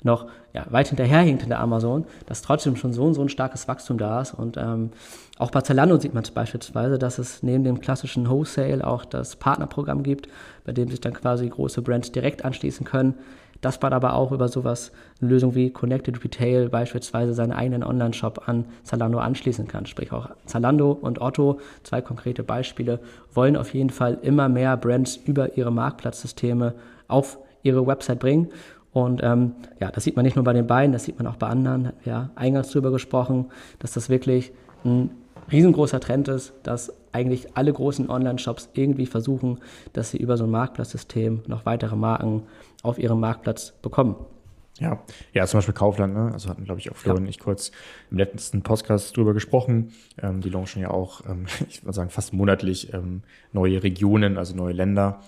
noch 0.03 0.25
ja, 0.53 0.65
weit 0.69 0.87
hinterherhinkt 0.87 1.43
in 1.43 1.49
der 1.49 1.59
Amazon, 1.59 2.05
dass 2.25 2.41
trotzdem 2.41 2.75
schon 2.75 2.91
so 2.91 3.03
und 3.03 3.13
so 3.13 3.21
ein 3.21 3.29
starkes 3.29 3.67
Wachstum 3.67 3.97
da 3.97 4.21
ist. 4.21 4.33
Und 4.33 4.57
ähm, 4.57 4.91
auch 5.37 5.51
bei 5.51 5.61
Zalando 5.61 5.97
sieht 5.97 6.13
man 6.13 6.23
es 6.23 6.31
beispielsweise, 6.31 6.97
dass 6.97 7.19
es 7.19 7.43
neben 7.43 7.63
dem 7.63 7.79
klassischen 7.79 8.29
Wholesale 8.29 8.85
auch 8.85 9.05
das 9.05 9.35
Partnerprogramm 9.35 10.03
gibt, 10.03 10.27
bei 10.65 10.71
dem 10.71 10.89
sich 10.89 11.01
dann 11.01 11.13
quasi 11.13 11.47
große 11.47 11.81
Brands 11.81 12.11
direkt 12.11 12.43
anschließen 12.43 12.85
können. 12.85 13.15
Das 13.61 13.79
man 13.81 13.93
aber 13.93 14.15
auch 14.15 14.31
über 14.31 14.47
sowas 14.47 14.91
eine 15.21 15.29
Lösung 15.29 15.55
wie 15.55 15.69
Connected 15.69 16.23
Retail 16.23 16.69
beispielsweise 16.69 17.33
seinen 17.33 17.51
eigenen 17.51 17.83
Online-Shop 17.83 18.47
an 18.47 18.65
Zalando 18.83 19.19
anschließen 19.19 19.67
kann. 19.67 19.85
Sprich 19.85 20.11
auch 20.11 20.29
Zalando 20.45 20.91
und 20.91 21.21
Otto, 21.21 21.59
zwei 21.83 22.01
konkrete 22.01 22.43
Beispiele, 22.43 22.99
wollen 23.33 23.55
auf 23.55 23.73
jeden 23.73 23.91
Fall 23.91 24.17
immer 24.23 24.49
mehr 24.49 24.77
Brands 24.77 25.15
über 25.15 25.57
ihre 25.57 25.71
Marktplatzsysteme 25.71 26.73
auf 27.07 27.37
ihre 27.63 27.85
Website 27.85 28.19
bringen. 28.19 28.49
Und 28.93 29.21
ähm, 29.23 29.53
ja, 29.79 29.91
das 29.91 30.03
sieht 30.03 30.15
man 30.15 30.25
nicht 30.25 30.35
nur 30.35 30.43
bei 30.43 30.53
den 30.53 30.67
beiden, 30.67 30.91
das 30.91 31.05
sieht 31.05 31.17
man 31.17 31.27
auch 31.27 31.37
bei 31.37 31.47
anderen. 31.47 31.93
Ja, 32.03 32.31
eingangs 32.35 32.69
darüber 32.71 32.91
gesprochen, 32.91 33.45
dass 33.79 33.93
das 33.93 34.09
wirklich 34.09 34.51
ein 34.83 35.11
riesengroßer 35.51 35.99
Trend 35.99 36.27
ist, 36.27 36.53
dass 36.63 36.93
eigentlich 37.11 37.55
alle 37.55 37.73
großen 37.73 38.09
Online-Shops 38.09 38.69
irgendwie 38.73 39.05
versuchen, 39.05 39.59
dass 39.93 40.11
sie 40.11 40.17
über 40.17 40.37
so 40.37 40.45
ein 40.45 40.51
Marktplatzsystem 40.51 41.43
noch 41.47 41.65
weitere 41.65 41.95
Marken 41.95 42.43
auf 42.81 42.97
ihrem 42.97 43.19
Marktplatz 43.19 43.73
bekommen. 43.81 44.15
Ja, 44.79 44.99
ja, 45.33 45.45
zum 45.45 45.59
Beispiel 45.59 45.75
Kaufland, 45.75 46.13
ne? 46.15 46.31
Also 46.33 46.49
hatten, 46.49 46.63
glaube 46.63 46.79
ich, 46.79 46.91
auch 46.91 46.95
Flo 46.95 47.13
ja. 47.13 47.19
und 47.19 47.27
ich 47.27 47.39
kurz 47.39 47.71
im 48.09 48.17
letzten 48.17 48.63
Podcast 48.63 49.15
drüber 49.15 49.33
gesprochen. 49.33 49.93
Ähm, 50.19 50.41
die 50.41 50.49
launchen 50.49 50.81
ja 50.81 50.89
auch, 50.89 51.21
ähm, 51.29 51.45
ich 51.69 51.83
würde 51.83 51.93
sagen, 51.93 52.09
fast 52.09 52.33
monatlich 52.33 52.91
ähm, 52.93 53.21
neue 53.53 53.83
Regionen, 53.83 54.37
also 54.37 54.55
neue 54.55 54.73
Länder. 54.73 55.21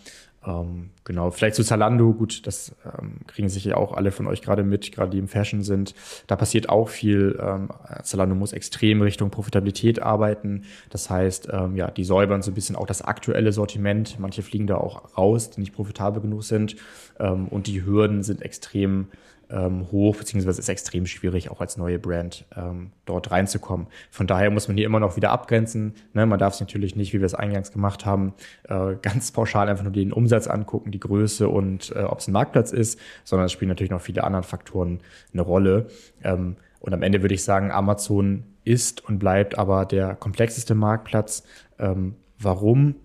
Ähm, 0.46 0.90
genau, 1.04 1.32
vielleicht 1.32 1.56
zu 1.56 1.64
Zalando, 1.64 2.14
gut, 2.14 2.46
das 2.46 2.76
ähm, 2.86 3.20
kriegen 3.28 3.50
sicher 3.50 3.78
auch 3.78 3.94
alle 3.94 4.12
von 4.12 4.28
euch 4.28 4.42
gerade 4.42 4.64
mit, 4.64 4.92
gerade 4.92 5.12
die 5.12 5.20
im 5.20 5.28
Fashion 5.28 5.64
sind. 5.64 5.96
Da 6.28 6.36
passiert 6.36 6.70
auch 6.70 6.90
viel. 6.90 7.40
Ähm, 7.42 7.70
Zalando 8.04 8.36
muss 8.36 8.54
extrem 8.54 9.02
Richtung 9.02 9.30
Profitabilität 9.30 10.02
arbeiten. 10.02 10.64
Das 10.90 11.10
heißt, 11.10 11.50
ähm, 11.52 11.76
ja, 11.76 11.90
die 11.90 12.04
säubern 12.04 12.42
so 12.42 12.52
ein 12.52 12.56
bisschen 12.56 12.76
auch 12.76 12.88
das 12.88 13.02
aktuelle 13.02 13.54
Sortiment. 13.54 14.20
Manche 14.20 14.42
fliegen 14.42 14.68
da 14.68 14.78
auch 14.78 15.18
raus, 15.18 15.50
die 15.50 15.62
nicht 15.62 15.74
profitabel 15.74 16.22
genug 16.22 16.44
sind. 16.44 16.76
Ähm, 17.20 17.48
und 17.48 17.68
die 17.68 17.86
Hürden 17.86 18.24
sind 18.24 18.42
extrem 18.42 19.08
ähm, 19.54 19.92
hoch, 19.92 20.16
beziehungsweise 20.18 20.60
ist 20.60 20.70
extrem 20.70 21.06
schwierig, 21.06 21.52
auch 21.52 21.62
als 21.62 21.78
neue 21.78 22.00
Brand 22.00 22.46
ähm, 22.58 22.92
dort 23.06 23.32
reinzukommen. 23.32 23.88
Von 24.10 24.26
daher 24.26 24.50
muss 24.50 24.68
man 24.68 24.76
hier 24.76 24.86
immer 24.86 25.00
noch 25.00 25.16
wieder 25.16 25.32
abgrenzen. 25.32 25.94
Ne? 26.14 26.26
Man 26.26 26.40
darf 26.40 26.56
es 26.56 26.60
natürlich 26.60 26.96
nicht, 26.96 27.14
wie 27.14 27.20
wir 27.20 27.26
es 27.26 27.36
eingangs 27.36 27.72
gemacht 27.72 28.06
haben, 28.06 28.34
äh, 28.68 28.96
ganz 29.02 29.32
pauschal 29.32 29.70
einfach 29.70 29.84
nur 29.84 29.94
den 29.94 30.12
Umsatz 30.12 30.48
angucken, 30.48 30.92
die 30.92 31.00
Größe 31.00 31.48
und 31.48 31.94
äh, 31.96 32.04
ob 32.04 32.20
es 32.20 32.28
ein 32.28 32.32
Marktplatz 32.32 32.72
ist, 32.72 33.00
sondern 33.24 33.46
es 33.46 33.52
spielen 33.52 33.70
natürlich 33.70 33.92
noch 33.92 34.02
viele 34.02 34.24
andere 34.24 34.44
Faktoren 34.44 35.00
eine 35.32 35.44
Rolle. 35.44 35.88
Ähm, 36.24 36.56
und 36.80 36.94
am 36.94 37.04
Ende 37.04 37.22
würde 37.22 37.36
ich 37.36 37.44
sagen, 37.44 37.72
Amazon 37.72 38.44
ist 38.66 39.08
und 39.08 39.20
bleibt 39.20 39.58
aber 39.58 39.86
der 39.86 40.16
komplexeste 40.16 40.76
Marktplatz. 40.76 41.44
Ähm, 41.80 42.16
warum? 42.40 42.96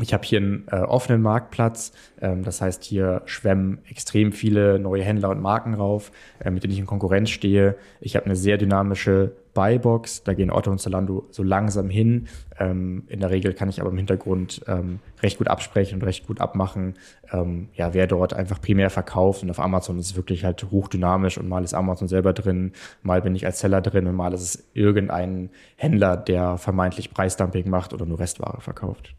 Ich 0.00 0.14
habe 0.14 0.24
hier 0.24 0.38
einen 0.38 0.68
äh, 0.70 0.76
offenen 0.76 1.20
Marktplatz, 1.22 1.92
ähm, 2.20 2.44
das 2.44 2.60
heißt, 2.60 2.84
hier 2.84 3.22
schwemmen 3.24 3.80
extrem 3.88 4.30
viele 4.30 4.78
neue 4.78 5.02
Händler 5.02 5.30
und 5.30 5.42
Marken 5.42 5.74
rauf, 5.74 6.12
äh, 6.38 6.52
mit 6.52 6.62
denen 6.62 6.72
ich 6.72 6.78
in 6.78 6.86
Konkurrenz 6.86 7.30
stehe. 7.30 7.74
Ich 8.00 8.14
habe 8.14 8.26
eine 8.26 8.36
sehr 8.36 8.58
dynamische 8.58 9.32
Buybox, 9.54 10.22
da 10.22 10.34
gehen 10.34 10.52
Otto 10.52 10.70
und 10.70 10.78
Zalando 10.80 11.26
so 11.32 11.42
langsam 11.42 11.90
hin. 11.90 12.28
Ähm, 12.60 13.06
in 13.08 13.18
der 13.18 13.30
Regel 13.30 13.54
kann 13.54 13.68
ich 13.68 13.80
aber 13.80 13.90
im 13.90 13.96
Hintergrund 13.96 14.60
ähm, 14.68 15.00
recht 15.20 15.38
gut 15.38 15.48
absprechen 15.48 15.96
und 15.96 16.06
recht 16.06 16.28
gut 16.28 16.40
abmachen, 16.40 16.94
ähm, 17.32 17.68
ja, 17.74 17.92
wer 17.92 18.06
dort 18.06 18.34
einfach 18.34 18.60
primär 18.60 18.90
verkauft. 18.90 19.42
Und 19.42 19.50
auf 19.50 19.58
Amazon 19.58 19.98
ist 19.98 20.10
es 20.10 20.16
wirklich 20.16 20.44
halt 20.44 20.64
hochdynamisch 20.70 21.38
und 21.38 21.48
mal 21.48 21.64
ist 21.64 21.74
Amazon 21.74 22.06
selber 22.06 22.32
drin, 22.34 22.70
mal 23.02 23.20
bin 23.20 23.34
ich 23.34 23.46
als 23.46 23.58
Seller 23.58 23.80
drin 23.80 24.06
und 24.06 24.14
mal 24.14 24.32
ist 24.32 24.42
es 24.42 24.68
irgendein 24.74 25.50
Händler, 25.74 26.16
der 26.16 26.56
vermeintlich 26.56 27.10
Preisdumping 27.12 27.68
macht 27.68 27.92
oder 27.92 28.06
nur 28.06 28.20
Restware 28.20 28.60
verkauft. 28.60 29.16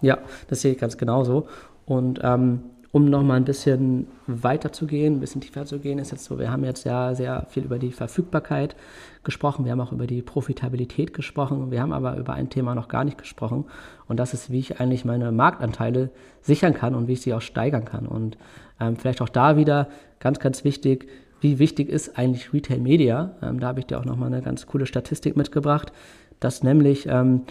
Ja, 0.00 0.18
das 0.48 0.60
sehe 0.62 0.72
ich 0.72 0.78
ganz 0.78 0.96
genauso. 0.96 1.46
Und 1.86 2.20
ähm, 2.22 2.60
um 2.92 3.04
nochmal 3.04 3.36
ein 3.36 3.44
bisschen 3.44 4.08
weiter 4.26 4.72
zu 4.72 4.86
gehen, 4.86 5.16
ein 5.16 5.20
bisschen 5.20 5.40
tiefer 5.40 5.64
zu 5.64 5.78
gehen, 5.78 5.98
ist 5.98 6.10
jetzt 6.10 6.24
so, 6.24 6.38
wir 6.38 6.50
haben 6.50 6.64
jetzt 6.64 6.84
ja 6.84 7.14
sehr 7.14 7.46
viel 7.48 7.64
über 7.64 7.78
die 7.78 7.92
Verfügbarkeit 7.92 8.74
gesprochen, 9.22 9.64
wir 9.64 9.72
haben 9.72 9.80
auch 9.80 9.92
über 9.92 10.08
die 10.08 10.22
Profitabilität 10.22 11.14
gesprochen, 11.14 11.70
wir 11.70 11.80
haben 11.80 11.92
aber 11.92 12.16
über 12.16 12.34
ein 12.34 12.50
Thema 12.50 12.74
noch 12.74 12.88
gar 12.88 13.04
nicht 13.04 13.16
gesprochen 13.16 13.66
und 14.08 14.18
das 14.18 14.34
ist, 14.34 14.50
wie 14.50 14.58
ich 14.58 14.80
eigentlich 14.80 15.04
meine 15.04 15.30
Marktanteile 15.30 16.10
sichern 16.40 16.74
kann 16.74 16.96
und 16.96 17.06
wie 17.06 17.12
ich 17.12 17.20
sie 17.20 17.32
auch 17.32 17.42
steigern 17.42 17.84
kann. 17.84 18.06
Und 18.06 18.36
ähm, 18.80 18.96
vielleicht 18.96 19.22
auch 19.22 19.28
da 19.28 19.56
wieder 19.56 19.88
ganz, 20.18 20.40
ganz 20.40 20.64
wichtig, 20.64 21.08
wie 21.40 21.58
wichtig 21.58 21.88
ist 21.88 22.18
eigentlich 22.18 22.52
Retail 22.52 22.80
Media? 22.80 23.36
Ähm, 23.40 23.60
da 23.60 23.68
habe 23.68 23.80
ich 23.80 23.86
dir 23.86 24.00
auch 24.00 24.04
nochmal 24.04 24.32
eine 24.32 24.42
ganz 24.42 24.66
coole 24.66 24.86
Statistik 24.86 25.36
mitgebracht, 25.36 25.92
dass 26.40 26.62
nämlich 26.62 27.06
ähm, 27.08 27.42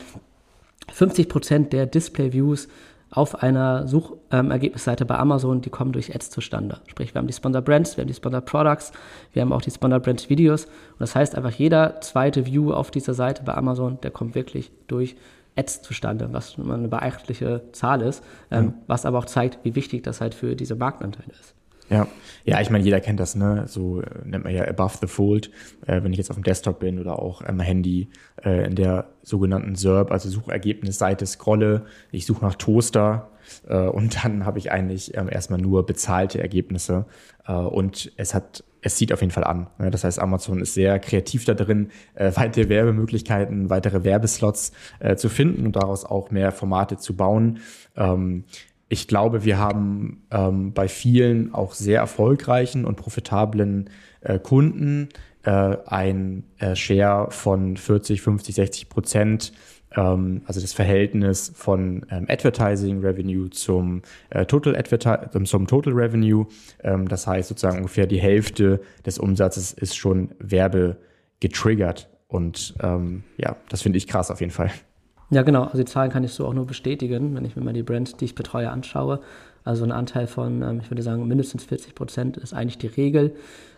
50 0.91 1.29
Prozent 1.29 1.73
der 1.73 1.85
Display-Views 1.85 2.67
auf 3.11 3.41
einer 3.41 3.87
Suchergebnisseite 3.87 5.03
ähm, 5.03 5.07
bei 5.07 5.17
Amazon, 5.17 5.61
die 5.61 5.69
kommen 5.69 5.91
durch 5.91 6.13
Ads 6.13 6.29
zustande. 6.29 6.79
Sprich, 6.87 7.13
wir 7.13 7.19
haben 7.19 7.27
die 7.27 7.33
Sponsor 7.33 7.61
Brands, 7.61 7.97
wir 7.97 8.03
haben 8.03 8.07
die 8.07 8.13
Sponsor 8.13 8.41
Products, 8.41 8.91
wir 9.33 9.41
haben 9.41 9.51
auch 9.51 9.61
die 9.61 9.71
Sponsor 9.71 9.99
Brands 9.99 10.29
Videos. 10.29 10.65
Und 10.65 10.99
das 10.99 11.15
heißt 11.15 11.35
einfach, 11.35 11.51
jeder 11.51 12.01
zweite 12.01 12.45
View 12.45 12.71
auf 12.71 12.91
dieser 12.91 13.13
Seite 13.13 13.43
bei 13.43 13.55
Amazon, 13.55 13.99
der 14.01 14.11
kommt 14.11 14.35
wirklich 14.35 14.71
durch 14.87 15.15
Ads 15.55 15.81
zustande, 15.81 16.29
was 16.31 16.57
eine 16.59 16.87
beachtliche 16.87 17.63
Zahl 17.71 18.01
ist, 18.01 18.23
ähm, 18.51 18.65
ja. 18.65 18.73
was 18.87 19.05
aber 19.05 19.17
auch 19.17 19.25
zeigt, 19.25 19.59
wie 19.63 19.75
wichtig 19.75 20.03
das 20.03 20.21
halt 20.21 20.35
für 20.35 20.55
diese 20.55 20.75
Marktanteile 20.75 21.31
ist. 21.31 21.55
Ja, 21.89 22.07
ja, 22.45 22.61
ich 22.61 22.69
meine, 22.69 22.83
jeder 22.83 22.99
kennt 22.99 23.19
das, 23.19 23.35
ne? 23.35 23.65
So 23.67 24.01
äh, 24.01 24.05
nennt 24.23 24.43
man 24.43 24.53
ja 24.53 24.67
above 24.67 24.97
the 25.01 25.07
fold, 25.07 25.51
äh, 25.85 26.03
wenn 26.03 26.11
ich 26.11 26.17
jetzt 26.17 26.29
auf 26.29 26.37
dem 26.37 26.43
Desktop 26.43 26.79
bin 26.79 26.99
oder 26.99 27.19
auch 27.19 27.43
am 27.43 27.59
Handy 27.59 28.09
äh, 28.43 28.65
in 28.65 28.75
der 28.75 29.09
sogenannten 29.23 29.75
SERP, 29.75 30.11
also 30.11 30.29
Suchergebnisseite 30.29 31.25
scrolle, 31.25 31.85
ich 32.11 32.25
suche 32.25 32.45
nach 32.45 32.55
Toaster 32.55 33.29
äh, 33.67 33.87
und 33.87 34.23
dann 34.23 34.45
habe 34.45 34.59
ich 34.59 34.71
eigentlich 34.71 35.15
ähm, 35.17 35.29
erstmal 35.29 35.59
nur 35.59 35.85
bezahlte 35.85 36.39
Ergebnisse 36.39 37.05
äh, 37.47 37.53
und 37.53 38.11
es 38.17 38.33
hat 38.33 38.63
es 38.81 38.97
sieht 38.97 39.11
auf 39.11 39.19
jeden 39.19 39.33
Fall 39.33 39.43
an. 39.43 39.67
Ne? 39.77 39.91
Das 39.91 40.05
heißt, 40.05 40.19
Amazon 40.19 40.61
ist 40.61 40.73
sehr 40.73 40.99
kreativ 40.99 41.43
da 41.43 41.53
drin, 41.53 41.89
äh, 42.15 42.31
weitere 42.35 42.69
Werbemöglichkeiten, 42.69 43.69
weitere 43.69 44.05
Werbeslots 44.05 44.71
zu 45.17 45.27
finden 45.27 45.65
und 45.65 45.75
daraus 45.75 46.05
auch 46.05 46.31
mehr 46.31 46.53
Formate 46.53 46.95
zu 46.95 47.13
bauen. 47.13 47.59
Ähm, 47.97 48.45
ich 48.89 49.07
glaube, 49.07 49.45
wir 49.45 49.59
haben 49.59 50.25
ähm, 50.31 50.73
bei 50.73 50.87
vielen 50.87 51.53
auch 51.53 51.73
sehr 51.73 51.99
erfolgreichen 51.99 52.85
und 52.85 52.95
profitablen 52.95 53.91
äh, 54.21 54.39
Kunden 54.39 55.09
äh, 55.43 55.77
ein 55.85 56.43
äh, 56.57 56.75
Share 56.75 57.31
von 57.31 57.77
40, 57.77 58.21
50, 58.21 58.55
60 58.55 58.89
Prozent, 58.89 59.53
ähm, 59.95 60.41
also 60.45 60.59
das 60.59 60.73
Verhältnis 60.73 61.51
von 61.55 62.05
ähm, 62.09 62.25
Advertising 62.27 62.99
Revenue 62.99 63.49
zum, 63.51 64.01
äh, 64.31 64.45
Total 64.45 64.75
Adverti 64.75 65.45
zum 65.45 65.67
Total 65.67 65.93
Revenue. 65.93 66.47
Ähm, 66.83 67.07
das 67.07 67.27
heißt 67.27 67.49
sozusagen 67.49 67.77
ungefähr 67.77 68.07
die 68.07 68.19
Hälfte 68.19 68.81
des 69.05 69.19
Umsatzes 69.19 69.71
ist 69.71 69.95
schon 69.95 70.31
Werbe 70.39 70.97
getriggert. 71.39 72.09
Und 72.27 72.75
ähm, 72.81 73.23
ja, 73.37 73.55
das 73.69 73.81
finde 73.81 73.97
ich 73.97 74.07
krass 74.07 74.29
auf 74.31 74.39
jeden 74.39 74.51
Fall. 74.51 74.71
Ja, 75.31 75.43
genau. 75.43 75.63
Also 75.63 75.77
die 75.77 75.85
Zahlen 75.85 76.11
kann 76.11 76.23
ich 76.23 76.33
so 76.33 76.47
auch 76.47 76.53
nur 76.53 76.65
bestätigen, 76.65 77.35
wenn 77.35 77.45
ich 77.45 77.55
mir 77.55 77.63
mal 77.63 77.73
die 77.73 77.83
Brands, 77.83 78.15
die 78.15 78.25
ich 78.25 78.35
betreue, 78.35 78.69
anschaue. 78.71 79.19
Also 79.63 79.83
ein 79.83 79.91
Anteil 79.91 80.27
von, 80.27 80.61
ähm, 80.61 80.79
ich 80.81 80.89
würde 80.89 81.03
sagen, 81.03 81.27
mindestens 81.27 81.63
40 81.65 81.93
Prozent 81.93 82.37
ist 82.37 82.53
eigentlich 82.53 82.77
die 82.77 82.87
Regel. 82.87 83.35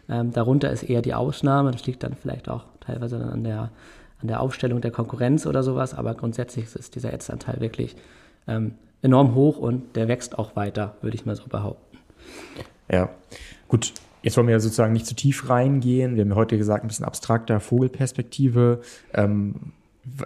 Ähm, 0.07 0.31
darunter 0.31 0.71
ist 0.71 0.83
eher 0.83 1.01
die 1.01 1.13
Ausnahme. 1.13 1.71
Das 1.71 1.85
liegt 1.85 2.03
dann 2.03 2.15
vielleicht 2.15 2.47
auch 2.47 2.65
teilweise 2.79 3.17
an 3.17 3.43
der, 3.43 3.71
an 4.21 4.27
der 4.27 4.39
Aufstellung 4.39 4.81
der 4.81 4.91
Konkurrenz 4.91 5.45
oder 5.45 5.63
sowas. 5.63 5.93
Aber 5.93 6.13
grundsätzlich 6.13 6.73
ist 6.73 6.95
dieser 6.95 7.13
Ads-Anteil 7.13 7.59
wirklich 7.59 7.95
ähm, 8.47 8.75
enorm 9.01 9.35
hoch 9.35 9.57
und 9.57 9.95
der 9.95 10.07
wächst 10.07 10.37
auch 10.37 10.55
weiter, 10.55 10.95
würde 11.01 11.15
ich 11.15 11.25
mal 11.25 11.35
so 11.35 11.47
behaupten. 11.47 11.97
Ja, 12.89 13.09
gut. 13.67 13.93
Jetzt 14.23 14.37
wollen 14.37 14.45
wir 14.45 14.51
ja 14.51 14.59
sozusagen 14.59 14.93
nicht 14.93 15.07
zu 15.07 15.15
tief 15.15 15.49
reingehen. 15.49 16.15
Wir 16.15 16.21
haben 16.21 16.29
ja 16.29 16.35
heute 16.35 16.55
gesagt, 16.55 16.83
ein 16.85 16.87
bisschen 16.87 17.05
abstrakter 17.05 17.59
Vogelperspektive. 17.59 18.81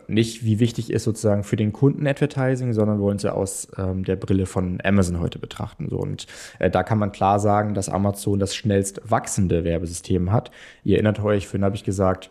Nicht, 0.08 0.46
wie 0.46 0.60
wichtig 0.60 0.90
ist 0.90 1.04
sozusagen 1.04 1.44
für 1.44 1.58
den 1.58 1.74
Kunden 1.74 2.08
Advertising, 2.08 2.74
sondern 2.74 3.00
wollen 3.00 3.18
ja 3.18 3.34
aus 3.34 3.68
ähm, 3.78 4.06
der 4.06 4.16
Brille 4.16 4.46
von 4.46 4.80
Amazon 4.84 5.20
heute 5.20 5.38
betrachten. 5.38 5.88
So. 5.90 5.98
Und 5.98 6.28
äh, 6.60 6.70
da 6.70 6.84
kann 6.84 6.98
man 6.98 7.12
klar 7.12 7.40
sagen, 7.40 7.74
dass 7.74 7.90
Amazon 7.90 8.40
das 8.40 8.56
schnellst 8.56 9.02
wachsende 9.04 9.64
Werbesystem 9.64 10.32
hat. 10.32 10.52
Ihr 10.84 10.96
erinnert 10.96 11.22
euch, 11.22 11.48
vorhin 11.48 11.66
habe 11.66 11.76
ich 11.76 11.84
gesagt, 11.84 12.30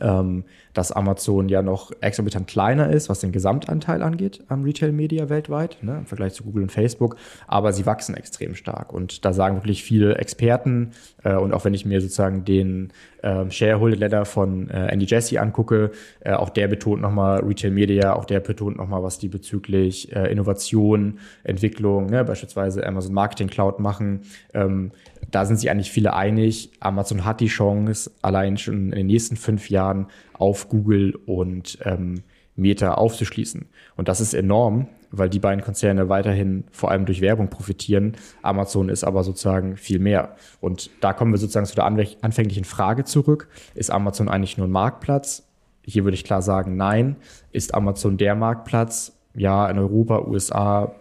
ähm, 0.00 0.44
dass 0.74 0.92
Amazon 0.92 1.48
ja 1.48 1.62
noch 1.62 1.92
exorbitant 2.00 2.46
kleiner 2.46 2.90
ist, 2.90 3.08
was 3.08 3.20
den 3.20 3.32
Gesamtanteil 3.32 4.02
angeht 4.02 4.42
am 4.48 4.64
Retail 4.64 4.92
Media 4.92 5.28
weltweit, 5.28 5.78
ne, 5.82 5.98
im 5.98 6.06
Vergleich 6.06 6.34
zu 6.34 6.44
Google 6.44 6.64
und 6.64 6.72
Facebook, 6.72 7.16
aber 7.46 7.72
sie 7.72 7.86
wachsen 7.86 8.16
extrem 8.16 8.54
stark. 8.54 8.92
Und 8.92 9.24
da 9.24 9.32
sagen 9.32 9.56
wirklich 9.56 9.82
viele 9.82 10.16
Experten, 10.16 10.90
äh, 11.22 11.36
und 11.36 11.52
auch 11.52 11.64
wenn 11.64 11.74
ich 11.74 11.86
mir 11.86 12.00
sozusagen 12.00 12.44
den 12.44 12.92
äh, 13.22 13.50
Shareholder 13.50 13.96
Letter 13.96 14.24
von 14.24 14.68
äh, 14.68 14.88
Andy 14.88 15.06
Jassy 15.06 15.38
angucke, 15.38 15.92
äh, 16.20 16.32
auch 16.32 16.50
der 16.50 16.68
betont 16.68 17.00
nochmal 17.00 17.40
Retail 17.40 17.70
Media, 17.70 18.14
auch 18.14 18.24
der 18.24 18.40
betont 18.40 18.76
nochmal, 18.76 19.02
was 19.02 19.18
die 19.18 19.28
bezüglich 19.28 20.14
äh, 20.14 20.30
Innovation, 20.30 21.18
Entwicklung, 21.44 22.06
ne, 22.06 22.24
beispielsweise 22.24 22.86
Amazon 22.86 23.14
Marketing 23.14 23.48
Cloud 23.48 23.78
machen. 23.78 24.22
Ähm, 24.52 24.90
da 25.30 25.44
sind 25.44 25.56
sich 25.56 25.70
eigentlich 25.70 25.90
viele 25.90 26.14
einig. 26.14 26.70
Amazon 26.80 27.24
hat 27.24 27.40
die 27.40 27.46
Chance, 27.46 28.10
allein 28.22 28.56
schon 28.56 28.74
in 28.74 28.90
den 28.90 29.06
nächsten 29.06 29.36
fünf 29.36 29.70
Jahren 29.70 29.83
auf 30.32 30.68
Google 30.68 31.14
und 31.26 31.78
ähm, 31.82 32.22
Meta 32.56 32.94
aufzuschließen. 32.94 33.66
Und 33.96 34.08
das 34.08 34.20
ist 34.20 34.34
enorm, 34.34 34.86
weil 35.10 35.28
die 35.28 35.38
beiden 35.38 35.64
Konzerne 35.64 36.08
weiterhin 36.08 36.64
vor 36.70 36.90
allem 36.90 37.04
durch 37.04 37.20
Werbung 37.20 37.48
profitieren. 37.48 38.16
Amazon 38.42 38.88
ist 38.88 39.04
aber 39.04 39.24
sozusagen 39.24 39.76
viel 39.76 39.98
mehr. 39.98 40.36
Und 40.60 40.90
da 41.00 41.12
kommen 41.12 41.32
wir 41.32 41.38
sozusagen 41.38 41.66
zu 41.66 41.74
der 41.74 41.86
anfänglichen 41.86 42.64
Frage 42.64 43.04
zurück. 43.04 43.48
Ist 43.74 43.90
Amazon 43.90 44.28
eigentlich 44.28 44.56
nur 44.56 44.68
ein 44.68 44.72
Marktplatz? 44.72 45.48
Hier 45.84 46.04
würde 46.04 46.14
ich 46.14 46.24
klar 46.24 46.42
sagen, 46.42 46.76
nein. 46.76 47.16
Ist 47.52 47.74
Amazon 47.74 48.16
der 48.16 48.34
Marktplatz? 48.34 49.12
Ja, 49.34 49.68
in 49.68 49.78
Europa, 49.78 50.20
USA, 50.26 50.94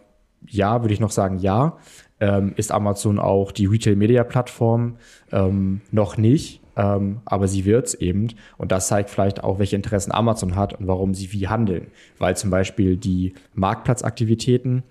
ja, 0.48 0.82
würde 0.82 0.94
ich 0.94 1.00
noch 1.00 1.12
sagen, 1.12 1.38
ja. 1.38 1.78
Ähm, 2.20 2.54
ist 2.56 2.72
Amazon 2.72 3.20
auch 3.20 3.52
die 3.52 3.66
Retail-Media-Plattform? 3.66 4.98
Ähm, 5.32 5.82
noch 5.92 6.18
nicht. 6.18 6.63
Ähm, 6.76 7.22
aber 7.26 7.48
sie 7.48 7.66
wird 7.66 7.88
es 7.88 7.94
eben. 7.96 8.30
Und 8.58 8.72
das 8.72 8.88
zeigt 8.88 9.10
vielleicht 9.10 9.44
auch, 9.44 9.60
welche 9.60 9.76
Interessen 9.76 10.12
Amazon 10.12 10.56
hat 10.56 10.74
und 10.74 10.88
warum 10.88 11.14
sie 11.14 11.32
wie 11.32 11.48
handeln. 11.48 11.88
Weil 12.18 12.36
zum 12.38 12.50
Beispiel 12.50 12.98
die 12.98 13.34
Marktplatzaktivitäten 13.54 14.84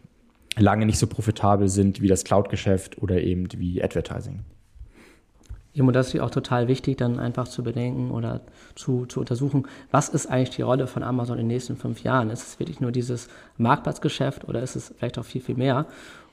lange 0.57 0.87
nicht 0.87 0.99
so 0.99 1.07
profitabel 1.07 1.69
sind 1.69 2.01
wie 2.01 2.09
das 2.09 2.25
Cloud-Geschäft 2.25 3.01
oder 3.01 3.21
eben 3.21 3.49
wie 3.57 3.83
Advertising. 3.83 4.41
Ja, 5.75 5.85
und 5.85 5.95
das 5.95 6.13
ist 6.13 6.21
auch 6.21 6.31
total 6.31 6.69
wichtig, 6.69 6.99
dann 6.99 7.19
einfach 7.19 7.49
zu 7.49 7.63
bedenken 7.63 8.11
oder 8.11 8.43
zu, 8.75 9.07
zu 9.07 9.21
untersuchen, 9.21 9.67
was 9.91 10.11
ist 10.11 10.27
eigentlich 10.27 10.51
die 10.51 10.63
Rolle 10.63 10.87
von 10.87 11.03
Amazon 11.03 11.39
in 11.39 11.45
den 11.45 11.55
nächsten 11.55 11.77
fünf 11.77 12.03
Jahren? 12.03 12.29
Ist 12.29 12.47
es 12.47 12.59
wirklich 12.59 12.81
nur 12.81 12.93
dieses 12.93 13.29
Marktplatzgeschäft 13.57 14.47
oder 14.47 14.63
ist 14.63 14.77
es 14.77 14.93
vielleicht 14.99 15.19
auch 15.19 15.25
viel, 15.25 15.41
viel 15.41 15.57
mehr? 15.57 15.87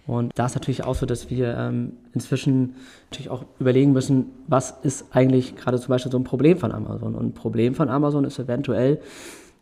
Und 0.09 0.31
da 0.33 0.47
ist 0.47 0.55
natürlich 0.55 0.83
auch 0.83 0.95
so, 0.95 1.05
dass 1.05 1.29
wir 1.29 1.55
ähm, 1.55 1.91
inzwischen 2.13 2.73
natürlich 3.11 3.29
auch 3.29 3.45
überlegen 3.59 3.93
müssen, 3.93 4.25
was 4.47 4.71
ist 4.81 5.05
eigentlich 5.15 5.55
gerade 5.55 5.79
zum 5.79 5.89
Beispiel 5.89 6.11
so 6.11 6.17
ein 6.17 6.23
Problem 6.23 6.57
von 6.57 6.71
Amazon? 6.71 7.13
Und 7.13 7.27
ein 7.27 7.33
Problem 7.33 7.75
von 7.75 7.89
Amazon 7.89 8.23
ist 8.23 8.39
eventuell, 8.39 9.01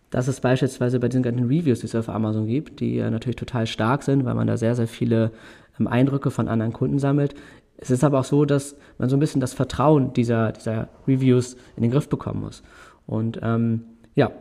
dass 0.09 0.29
es 0.29 0.39
beispielsweise 0.39 1.01
bei 1.01 1.09
den 1.09 1.21
ganzen 1.21 1.47
Reviews, 1.47 1.81
die 1.81 1.87
es 1.87 1.95
auf 1.95 2.07
Amazon 2.07 2.47
gibt, 2.47 2.79
die 2.79 2.97
äh, 2.97 3.09
natürlich 3.09 3.35
total 3.35 3.67
stark 3.67 4.03
sind, 4.03 4.23
weil 4.23 4.35
man 4.35 4.47
da 4.47 4.55
sehr, 4.55 4.73
sehr 4.73 4.87
viele 4.87 5.31
ähm, 5.81 5.85
Eindrücke 5.85 6.31
von 6.31 6.47
anderen 6.47 6.71
Kunden 6.71 6.97
sammelt. 6.97 7.35
Es 7.75 7.91
ist 7.91 8.05
aber 8.05 8.21
auch 8.21 8.23
so, 8.23 8.45
dass 8.45 8.77
man 8.99 9.09
so 9.09 9.17
ein 9.17 9.19
bisschen 9.19 9.41
das 9.41 9.53
Vertrauen 9.53 10.13
dieser, 10.13 10.53
dieser 10.53 10.87
Reviews 11.09 11.57
in 11.75 11.83
den 11.83 11.91
Griff 11.91 12.07
bekommen 12.07 12.39
muss. 12.39 12.63
Und 13.05 13.37
ähm, 13.43 13.83
ja. 14.15 14.31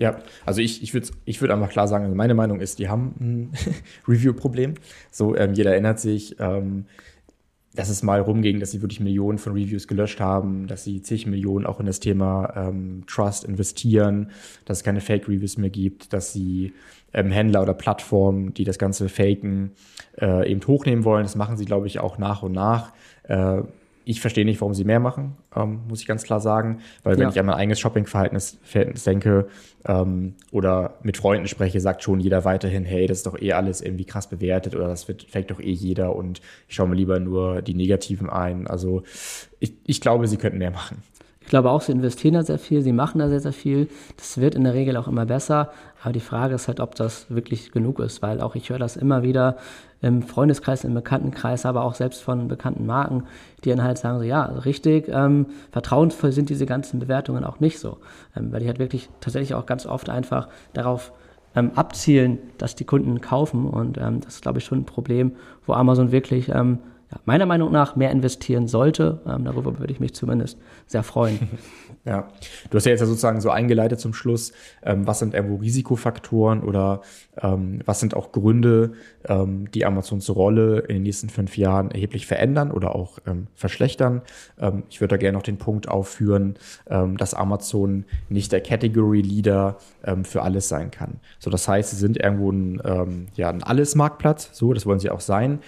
Ja, 0.00 0.18
also 0.46 0.62
ich, 0.62 0.82
ich 0.82 0.94
würde 0.94 1.08
ich 1.26 1.42
würd 1.42 1.50
einfach 1.50 1.68
klar 1.68 1.86
sagen, 1.86 2.04
also 2.04 2.16
meine 2.16 2.32
Meinung 2.32 2.60
ist, 2.60 2.78
die 2.78 2.88
haben 2.88 3.14
ein 3.20 3.52
Review-Problem. 4.08 4.76
So, 5.10 5.36
ähm, 5.36 5.52
jeder 5.52 5.72
erinnert 5.72 6.00
sich, 6.00 6.36
ähm, 6.40 6.86
dass 7.74 7.90
es 7.90 8.02
mal 8.02 8.18
rumging, 8.18 8.60
dass 8.60 8.70
sie 8.70 8.80
wirklich 8.80 9.00
Millionen 9.00 9.36
von 9.36 9.52
Reviews 9.52 9.86
gelöscht 9.88 10.18
haben, 10.18 10.66
dass 10.68 10.84
sie 10.84 11.02
zig 11.02 11.26
Millionen 11.26 11.66
auch 11.66 11.80
in 11.80 11.86
das 11.86 12.00
Thema 12.00 12.50
ähm, 12.56 13.04
Trust 13.06 13.44
investieren, 13.44 14.30
dass 14.64 14.78
es 14.78 14.84
keine 14.84 15.02
Fake-Reviews 15.02 15.58
mehr 15.58 15.68
gibt, 15.68 16.14
dass 16.14 16.32
sie 16.32 16.72
ähm, 17.12 17.30
Händler 17.30 17.60
oder 17.60 17.74
Plattformen, 17.74 18.54
die 18.54 18.64
das 18.64 18.78
Ganze 18.78 19.10
faken, 19.10 19.72
äh, 20.18 20.50
eben 20.50 20.66
hochnehmen 20.66 21.04
wollen. 21.04 21.24
Das 21.24 21.36
machen 21.36 21.58
sie, 21.58 21.66
glaube 21.66 21.88
ich, 21.88 22.00
auch 22.00 22.16
nach 22.16 22.42
und 22.42 22.52
nach. 22.52 22.94
Äh, 23.24 23.64
ich 24.10 24.20
verstehe 24.20 24.44
nicht, 24.44 24.60
warum 24.60 24.74
sie 24.74 24.82
mehr 24.82 24.98
machen, 24.98 25.36
ähm, 25.54 25.82
muss 25.88 26.00
ich 26.00 26.06
ganz 26.06 26.24
klar 26.24 26.40
sagen. 26.40 26.80
Weil 27.04 27.14
wenn 27.14 27.22
ja. 27.22 27.28
ich 27.28 27.38
an 27.38 27.46
mein 27.46 27.54
eigenes 27.54 27.78
Shopping-Verhältnis 27.78 28.58
denke 29.06 29.46
ähm, 29.86 30.34
oder 30.50 30.94
mit 31.04 31.16
Freunden 31.16 31.46
spreche, 31.46 31.80
sagt 31.80 32.02
schon 32.02 32.18
jeder 32.18 32.44
weiterhin, 32.44 32.84
hey, 32.84 33.06
das 33.06 33.18
ist 33.18 33.26
doch 33.28 33.40
eh 33.40 33.52
alles 33.52 33.80
irgendwie 33.80 34.04
krass 34.04 34.28
bewertet 34.28 34.74
oder 34.74 34.88
das 34.88 35.06
wird, 35.06 35.22
fängt 35.22 35.52
doch 35.52 35.60
eh 35.60 35.70
jeder 35.70 36.16
und 36.16 36.40
ich 36.66 36.74
schaue 36.74 36.88
mir 36.88 36.96
lieber 36.96 37.20
nur 37.20 37.62
die 37.62 37.74
Negativen 37.74 38.28
ein. 38.28 38.66
Also 38.66 39.04
ich, 39.60 39.74
ich 39.86 40.00
glaube, 40.00 40.26
sie 40.26 40.38
könnten 40.38 40.58
mehr 40.58 40.72
machen. 40.72 41.04
Ich 41.40 41.46
glaube 41.46 41.70
auch, 41.70 41.80
sie 41.80 41.92
investieren 41.92 42.34
da 42.34 42.42
sehr 42.42 42.58
viel, 42.58 42.82
sie 42.82 42.92
machen 42.92 43.20
da 43.20 43.28
sehr, 43.28 43.40
sehr 43.40 43.52
viel. 43.52 43.88
Das 44.16 44.40
wird 44.40 44.56
in 44.56 44.64
der 44.64 44.74
Regel 44.74 44.96
auch 44.96 45.06
immer 45.06 45.26
besser. 45.26 45.70
Aber 46.02 46.12
die 46.12 46.20
Frage 46.20 46.54
ist 46.56 46.66
halt, 46.66 46.80
ob 46.80 46.96
das 46.96 47.26
wirklich 47.28 47.70
genug 47.70 48.00
ist, 48.00 48.22
weil 48.22 48.40
auch 48.40 48.56
ich 48.56 48.70
höre 48.70 48.78
das 48.78 48.96
immer 48.96 49.22
wieder 49.22 49.56
im 50.02 50.22
Freundeskreis, 50.22 50.84
im 50.84 50.94
Bekanntenkreis, 50.94 51.66
aber 51.66 51.84
auch 51.84 51.94
selbst 51.94 52.22
von 52.22 52.48
bekannten 52.48 52.86
Marken, 52.86 53.24
die 53.64 53.70
dann 53.70 53.82
halt 53.82 53.98
sagen 53.98 54.18
so, 54.18 54.24
ja, 54.24 54.44
richtig, 54.44 55.08
ähm, 55.08 55.46
vertrauensvoll 55.72 56.32
sind 56.32 56.48
diese 56.48 56.66
ganzen 56.66 57.00
Bewertungen 57.00 57.44
auch 57.44 57.60
nicht 57.60 57.78
so, 57.78 57.98
ähm, 58.36 58.52
weil 58.52 58.60
die 58.60 58.66
halt 58.66 58.78
wirklich 58.78 59.10
tatsächlich 59.20 59.54
auch 59.54 59.66
ganz 59.66 59.86
oft 59.86 60.08
einfach 60.08 60.48
darauf 60.72 61.12
ähm, 61.54 61.72
abzielen, 61.74 62.38
dass 62.58 62.74
die 62.74 62.84
Kunden 62.84 63.20
kaufen. 63.20 63.66
Und 63.66 63.98
ähm, 63.98 64.20
das 64.20 64.34
ist, 64.34 64.42
glaube 64.42 64.58
ich, 64.58 64.64
schon 64.64 64.78
ein 64.78 64.86
Problem, 64.86 65.32
wo 65.66 65.74
Amazon 65.74 66.12
wirklich 66.12 66.48
ähm, 66.48 66.78
ja, 67.10 67.18
meiner 67.24 67.46
Meinung 67.46 67.72
nach 67.72 67.96
mehr 67.96 68.10
investieren 68.10 68.68
sollte. 68.68 69.20
Ähm, 69.26 69.44
darüber 69.44 69.78
würde 69.78 69.92
ich 69.92 70.00
mich 70.00 70.14
zumindest 70.14 70.58
sehr 70.86 71.02
freuen. 71.02 71.38
Ja, 72.06 72.28
du 72.70 72.76
hast 72.76 72.86
ja 72.86 72.92
jetzt 72.92 73.00
ja 73.00 73.06
sozusagen 73.06 73.42
so 73.42 73.50
eingeleitet 73.50 74.00
zum 74.00 74.14
Schluss, 74.14 74.52
ähm, 74.82 75.06
was 75.06 75.18
sind 75.18 75.34
irgendwo 75.34 75.56
Risikofaktoren 75.56 76.62
oder 76.62 77.02
ähm, 77.42 77.82
was 77.84 78.00
sind 78.00 78.16
auch 78.16 78.32
Gründe, 78.32 78.92
ähm, 79.26 79.70
die 79.72 79.84
Amazons 79.84 80.34
Rolle 80.34 80.78
in 80.80 80.94
den 80.94 81.02
nächsten 81.02 81.28
fünf 81.28 81.58
Jahren 81.58 81.90
erheblich 81.90 82.26
verändern 82.26 82.70
oder 82.70 82.94
auch 82.94 83.18
ähm, 83.26 83.48
verschlechtern. 83.54 84.22
Ähm, 84.58 84.84
ich 84.88 85.02
würde 85.02 85.14
da 85.14 85.16
gerne 85.18 85.36
noch 85.36 85.42
den 85.42 85.58
Punkt 85.58 85.88
aufführen, 85.88 86.54
dass 86.86 87.34
Amazon 87.34 88.04
nicht 88.28 88.52
der 88.52 88.60
Category 88.60 89.20
Leader 89.20 89.76
für 90.22 90.42
alles 90.42 90.68
sein 90.68 90.90
kann. 90.90 91.20
So, 91.38 91.50
das 91.50 91.66
heißt, 91.68 91.90
sie 91.90 91.96
sind 91.96 92.16
irgendwo 92.16 92.50
ein, 92.50 93.28
ja, 93.34 93.48
ein 93.50 93.62
Alles-Marktplatz, 93.62 94.50
so, 94.52 94.72
das 94.72 94.86
wollen 94.86 94.98
sie 94.98 95.10
auch 95.10 95.20
sein. 95.20 95.60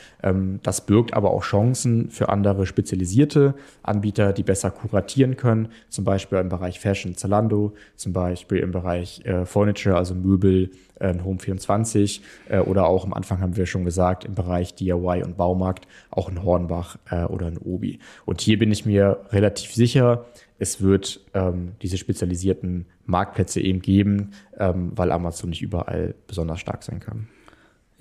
das 0.62 0.86
birgt 0.86 1.14
aber 1.14 1.30
auch 1.32 1.42
Chancen 1.42 2.10
für 2.10 2.28
andere 2.28 2.66
spezialisierte 2.66 3.54
Anbieter, 3.82 4.32
die 4.32 4.42
besser 4.42 4.70
kuratieren 4.70 5.36
können, 5.36 5.68
zum 5.88 6.04
Beispiel 6.04 6.38
im 6.38 6.48
Bereich 6.48 6.80
Fashion 6.80 7.16
Zalando, 7.16 7.74
zum 7.96 8.12
Beispiel 8.12 8.58
im 8.58 8.72
Bereich 8.72 9.24
äh, 9.24 9.44
Furniture, 9.44 9.96
also 9.96 10.14
Möbel, 10.14 10.70
äh, 10.98 11.14
Home 11.24 11.38
24 11.38 12.22
äh, 12.48 12.58
oder 12.58 12.86
auch 12.86 13.04
am 13.04 13.12
Anfang 13.12 13.40
haben 13.40 13.56
wir 13.56 13.66
schon 13.66 13.84
gesagt, 13.84 14.24
im 14.24 14.34
Bereich 14.34 14.74
DIY 14.74 15.22
und 15.24 15.36
Baumarkt 15.36 15.86
auch 16.10 16.28
ein 16.28 16.42
Hornbach 16.42 16.96
äh, 17.10 17.24
oder 17.24 17.46
ein 17.46 17.58
Obi. 17.58 17.98
Und 18.24 18.40
hier 18.40 18.58
bin 18.58 18.70
ich 18.70 18.86
mir 18.86 19.20
relativ 19.30 19.74
sicher, 19.74 20.26
es 20.58 20.80
wird 20.80 21.20
ähm, 21.34 21.72
diese 21.82 21.98
spezialisierten 21.98 22.86
Marktplätze 23.04 23.60
eben 23.60 23.82
geben, 23.82 24.30
ähm, 24.58 24.92
weil 24.94 25.10
Amazon 25.10 25.50
nicht 25.50 25.62
überall 25.62 26.14
besonders 26.28 26.60
stark 26.60 26.84
sein 26.84 27.00
kann. 27.00 27.26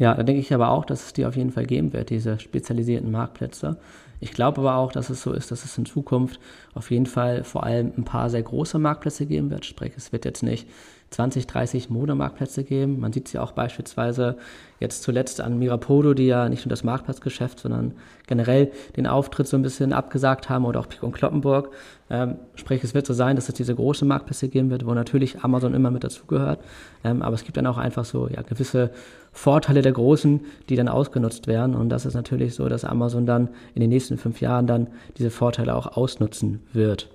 Ja, 0.02 0.16
da 0.16 0.24
denke 0.24 0.41
ich 0.41 0.52
aber 0.52 0.72
auch, 0.72 0.84
dass 0.84 1.06
es 1.06 1.14
die 1.14 1.28
auf 1.28 1.36
jeden 1.36 1.52
Fall 1.52 1.68
geben 1.68 1.93
wird, 1.93 2.10
diese 2.10 2.39
spezialisierten 2.39 3.12
Marktplätze. 3.12 3.78
Ich 4.20 4.32
glaube 4.32 4.62
aber 4.62 4.78
auch, 4.78 4.91
dass 4.91 5.12
es 5.12 5.22
so 5.22 5.32
ist, 5.32 5.52
dass 5.52 5.64
es 5.64 5.78
in 5.78 5.86
Zukunft 5.86 6.39
auf 6.74 6.89
jeden 6.89 7.06
Fall 7.06 7.43
vor 7.43 7.64
allem 7.64 7.91
ein 7.95 8.04
paar 8.04 8.32
sehr 8.32 8.41
große 8.41 8.80
Marktplätze 8.80 9.28
geben 9.28 9.52
wird. 9.52 9.64
Sprich, 9.64 9.93
es 9.95 10.12
wird 10.12 10.26
jetzt 10.26 10.41
nicht 10.41 10.68
20, 11.12 11.45
30 11.45 11.89
Modemarktplätze 11.89 12.64
geben. 12.64 12.99
Man 13.01 13.12
sieht 13.12 13.28
sie 13.28 13.38
auch 13.38 13.51
beispielsweise 13.51 14.38
jetzt 14.80 15.03
zuletzt 15.03 15.41
an 15.41 15.59
Mirapodo, 15.59 16.14
die 16.14 16.26
ja 16.26 16.47
nicht 16.47 16.66
nur 16.66 16.70
das 16.70 16.86
Marktplatzgeschäft, 16.86 17.59
sondern 17.59 17.93
generell 18.28 18.72
den 18.95 19.07
Auftritt 19.07 19.47
so 19.47 19.57
ein 19.57 19.62
bisschen 19.62 19.91
abgesagt 19.91 20.49
haben 20.49 20.64
oder 20.64 20.80
auch 20.80 20.88
Pico 20.88 21.05
und 21.05 21.12
Kloppenburg. 21.12 21.72
Ähm, 22.09 22.36
sprich, 22.55 22.82
es 22.86 22.93
wird 22.93 23.05
so 23.05 23.14
sein, 23.14 23.36
dass 23.36 23.49
es 23.49 23.55
diese 23.55 23.76
großen 23.76 24.07
Marktplätze 24.07 24.47
geben 24.47 24.70
wird, 24.70 24.86
wo 24.86 24.93
natürlich 24.93 25.43
Amazon 25.43 25.74
immer 25.74 25.91
mit 25.91 26.05
dazugehört. 26.05 26.62
Ähm, 27.03 27.22
aber 27.22 27.36
es 27.36 27.43
gibt 27.43 27.57
dann 27.57 27.68
auch 27.68 27.78
einfach 27.78 28.05
so 28.05 28.30
ja, 28.30 28.41
gewisse 28.41 28.91
Vorteile 29.34 29.82
der 29.82 29.91
Großen, 29.91 30.39
die 30.70 30.78
dann 30.78 30.88
ausgenutzt 30.88 31.45
werden. 31.45 31.76
Und 31.76 31.89
das 31.89 32.05
ist 32.05 32.14
natürlich 32.14 32.55
so, 32.55 32.70
dass 32.70 32.86
Amazon 32.86 33.26
dann 33.26 33.49
in 33.76 33.82
den 33.82 33.89
nächsten 33.89 34.18
fünf 34.18 34.39
Jahren 34.39 34.66
dann 34.66 34.88
diese 35.18 35.30
Vorteile 35.30 35.76
auch 35.76 35.97
ausnutzen 35.97 36.62
wird. 36.72 37.09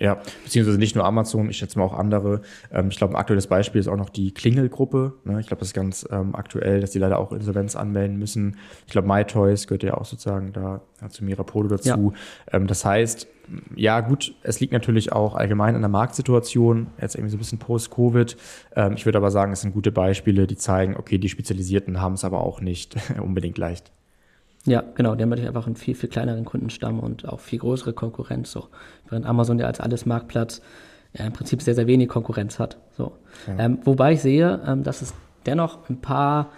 Ja, 0.00 0.18
beziehungsweise 0.44 0.78
nicht 0.78 0.94
nur 0.94 1.04
Amazon, 1.04 1.50
ich 1.50 1.56
schätze 1.56 1.78
mal 1.78 1.84
auch 1.84 1.98
andere. 1.98 2.42
Ähm, 2.72 2.88
ich 2.88 2.98
glaube, 2.98 3.14
ein 3.14 3.16
aktuelles 3.16 3.48
Beispiel 3.48 3.80
ist 3.80 3.88
auch 3.88 3.96
noch 3.96 4.10
die 4.10 4.32
Klingelgruppe. 4.32 5.14
Ne? 5.24 5.40
Ich 5.40 5.48
glaube, 5.48 5.58
das 5.58 5.68
ist 5.68 5.74
ganz 5.74 6.06
ähm, 6.10 6.36
aktuell, 6.36 6.80
dass 6.80 6.92
die 6.92 7.00
leider 7.00 7.18
auch 7.18 7.32
Insolvenz 7.32 7.74
anmelden 7.74 8.16
müssen. 8.16 8.56
Ich 8.86 8.92
glaube, 8.92 9.08
MyToys 9.08 9.66
gehört 9.66 9.82
ja 9.82 9.94
auch 9.94 10.04
sozusagen 10.04 10.52
da 10.52 10.82
zu 11.08 11.24
Mirapolo 11.24 11.68
dazu. 11.68 12.12
Ja. 12.14 12.56
Ähm, 12.56 12.68
das 12.68 12.84
heißt, 12.84 13.26
ja 13.74 14.00
gut, 14.00 14.34
es 14.42 14.60
liegt 14.60 14.72
natürlich 14.72 15.10
auch 15.10 15.34
allgemein 15.34 15.74
an 15.74 15.80
der 15.80 15.88
Marktsituation, 15.88 16.88
jetzt 17.00 17.14
irgendwie 17.14 17.30
so 17.30 17.36
ein 17.36 17.38
bisschen 17.38 17.58
post-Covid. 17.58 18.36
Ich 18.94 19.06
würde 19.06 19.16
aber 19.16 19.30
sagen, 19.30 19.52
es 19.52 19.62
sind 19.62 19.72
gute 19.72 19.90
Beispiele, 19.90 20.46
die 20.46 20.56
zeigen, 20.56 20.98
okay, 20.98 21.16
die 21.16 21.30
Spezialisierten 21.30 21.98
haben 21.98 22.12
es 22.12 22.24
aber 22.24 22.42
auch 22.42 22.60
nicht 22.60 22.96
unbedingt 23.22 23.56
leicht. 23.56 23.90
Ja, 24.68 24.84
genau, 24.94 25.14
die 25.14 25.22
haben 25.22 25.30
natürlich 25.30 25.48
einfach 25.48 25.66
einen 25.66 25.76
viel, 25.76 25.94
viel 25.94 26.08
kleineren 26.08 26.44
Kundenstamm 26.44 27.00
und 27.00 27.26
auch 27.26 27.40
viel 27.40 27.58
größere 27.58 27.92
Konkurrenz. 27.94 28.52
So. 28.52 28.68
Während 29.08 29.26
Amazon 29.26 29.58
ja 29.58 29.66
als 29.66 29.80
alles 29.80 30.04
Marktplatz 30.04 30.60
ja, 31.14 31.24
im 31.24 31.32
Prinzip 31.32 31.62
sehr, 31.62 31.74
sehr 31.74 31.86
wenig 31.86 32.08
Konkurrenz 32.08 32.58
hat. 32.58 32.78
So. 32.96 33.12
Ja. 33.46 33.64
Ähm, 33.64 33.78
wobei 33.84 34.12
ich 34.12 34.20
sehe, 34.20 34.60
ähm, 34.66 34.82
dass 34.82 35.00
es 35.00 35.14
dennoch 35.46 35.88
ein 35.88 36.00
paar 36.00 36.50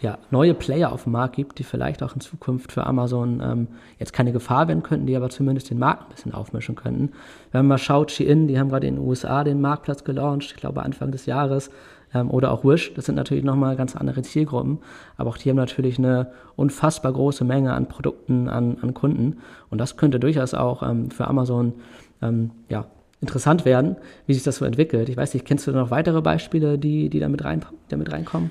ja, 0.00 0.18
neue 0.30 0.54
Player 0.54 0.92
auf 0.92 1.04
dem 1.04 1.12
Markt 1.12 1.36
gibt, 1.36 1.58
die 1.58 1.64
vielleicht 1.64 2.02
auch 2.02 2.14
in 2.14 2.20
Zukunft 2.20 2.72
für 2.72 2.86
Amazon 2.86 3.40
ähm, 3.42 3.68
jetzt 3.98 4.12
keine 4.12 4.32
Gefahr 4.32 4.68
werden 4.68 4.82
könnten, 4.82 5.06
die 5.06 5.16
aber 5.16 5.28
zumindest 5.28 5.70
den 5.70 5.78
Markt 5.78 6.04
ein 6.04 6.14
bisschen 6.14 6.34
aufmischen 6.34 6.74
könnten. 6.74 7.12
Wenn 7.52 7.60
man 7.60 7.68
mal 7.68 7.78
schaut, 7.78 8.10
Shein, 8.10 8.48
die 8.48 8.58
haben 8.58 8.70
gerade 8.70 8.86
in 8.86 8.96
den 8.96 9.04
USA 9.04 9.44
den 9.44 9.60
Marktplatz 9.60 10.04
gelauncht, 10.04 10.52
ich 10.52 10.56
glaube 10.56 10.82
Anfang 10.82 11.10
des 11.12 11.26
Jahres, 11.26 11.70
ähm, 12.14 12.30
oder 12.30 12.52
auch 12.52 12.64
Wish, 12.64 12.94
das 12.94 13.06
sind 13.06 13.14
natürlich 13.14 13.44
nochmal 13.44 13.76
ganz 13.76 13.96
andere 13.96 14.22
Zielgruppen, 14.22 14.78
aber 15.16 15.30
auch 15.30 15.36
die 15.36 15.50
haben 15.50 15.56
natürlich 15.56 15.98
eine 15.98 16.32
unfassbar 16.56 17.12
große 17.12 17.44
Menge 17.44 17.72
an 17.72 17.86
Produkten, 17.86 18.48
an, 18.48 18.78
an 18.80 18.94
Kunden 18.94 19.38
und 19.70 19.78
das 19.78 19.96
könnte 19.96 20.20
durchaus 20.20 20.54
auch 20.54 20.82
ähm, 20.82 21.10
für 21.10 21.26
Amazon 21.26 21.74
ähm, 22.22 22.50
ja, 22.68 22.86
interessant 23.20 23.64
werden, 23.64 23.96
wie 24.26 24.34
sich 24.34 24.42
das 24.42 24.56
so 24.56 24.64
entwickelt. 24.64 25.08
Ich 25.08 25.16
weiß 25.16 25.34
nicht, 25.34 25.46
kennst 25.46 25.66
du 25.66 25.72
noch 25.72 25.90
weitere 25.90 26.22
Beispiele, 26.22 26.78
die, 26.78 27.10
die 27.10 27.20
da 27.20 27.28
mit, 27.28 27.44
rein, 27.44 27.64
da 27.88 27.96
mit 27.96 28.10
reinkommen? 28.12 28.50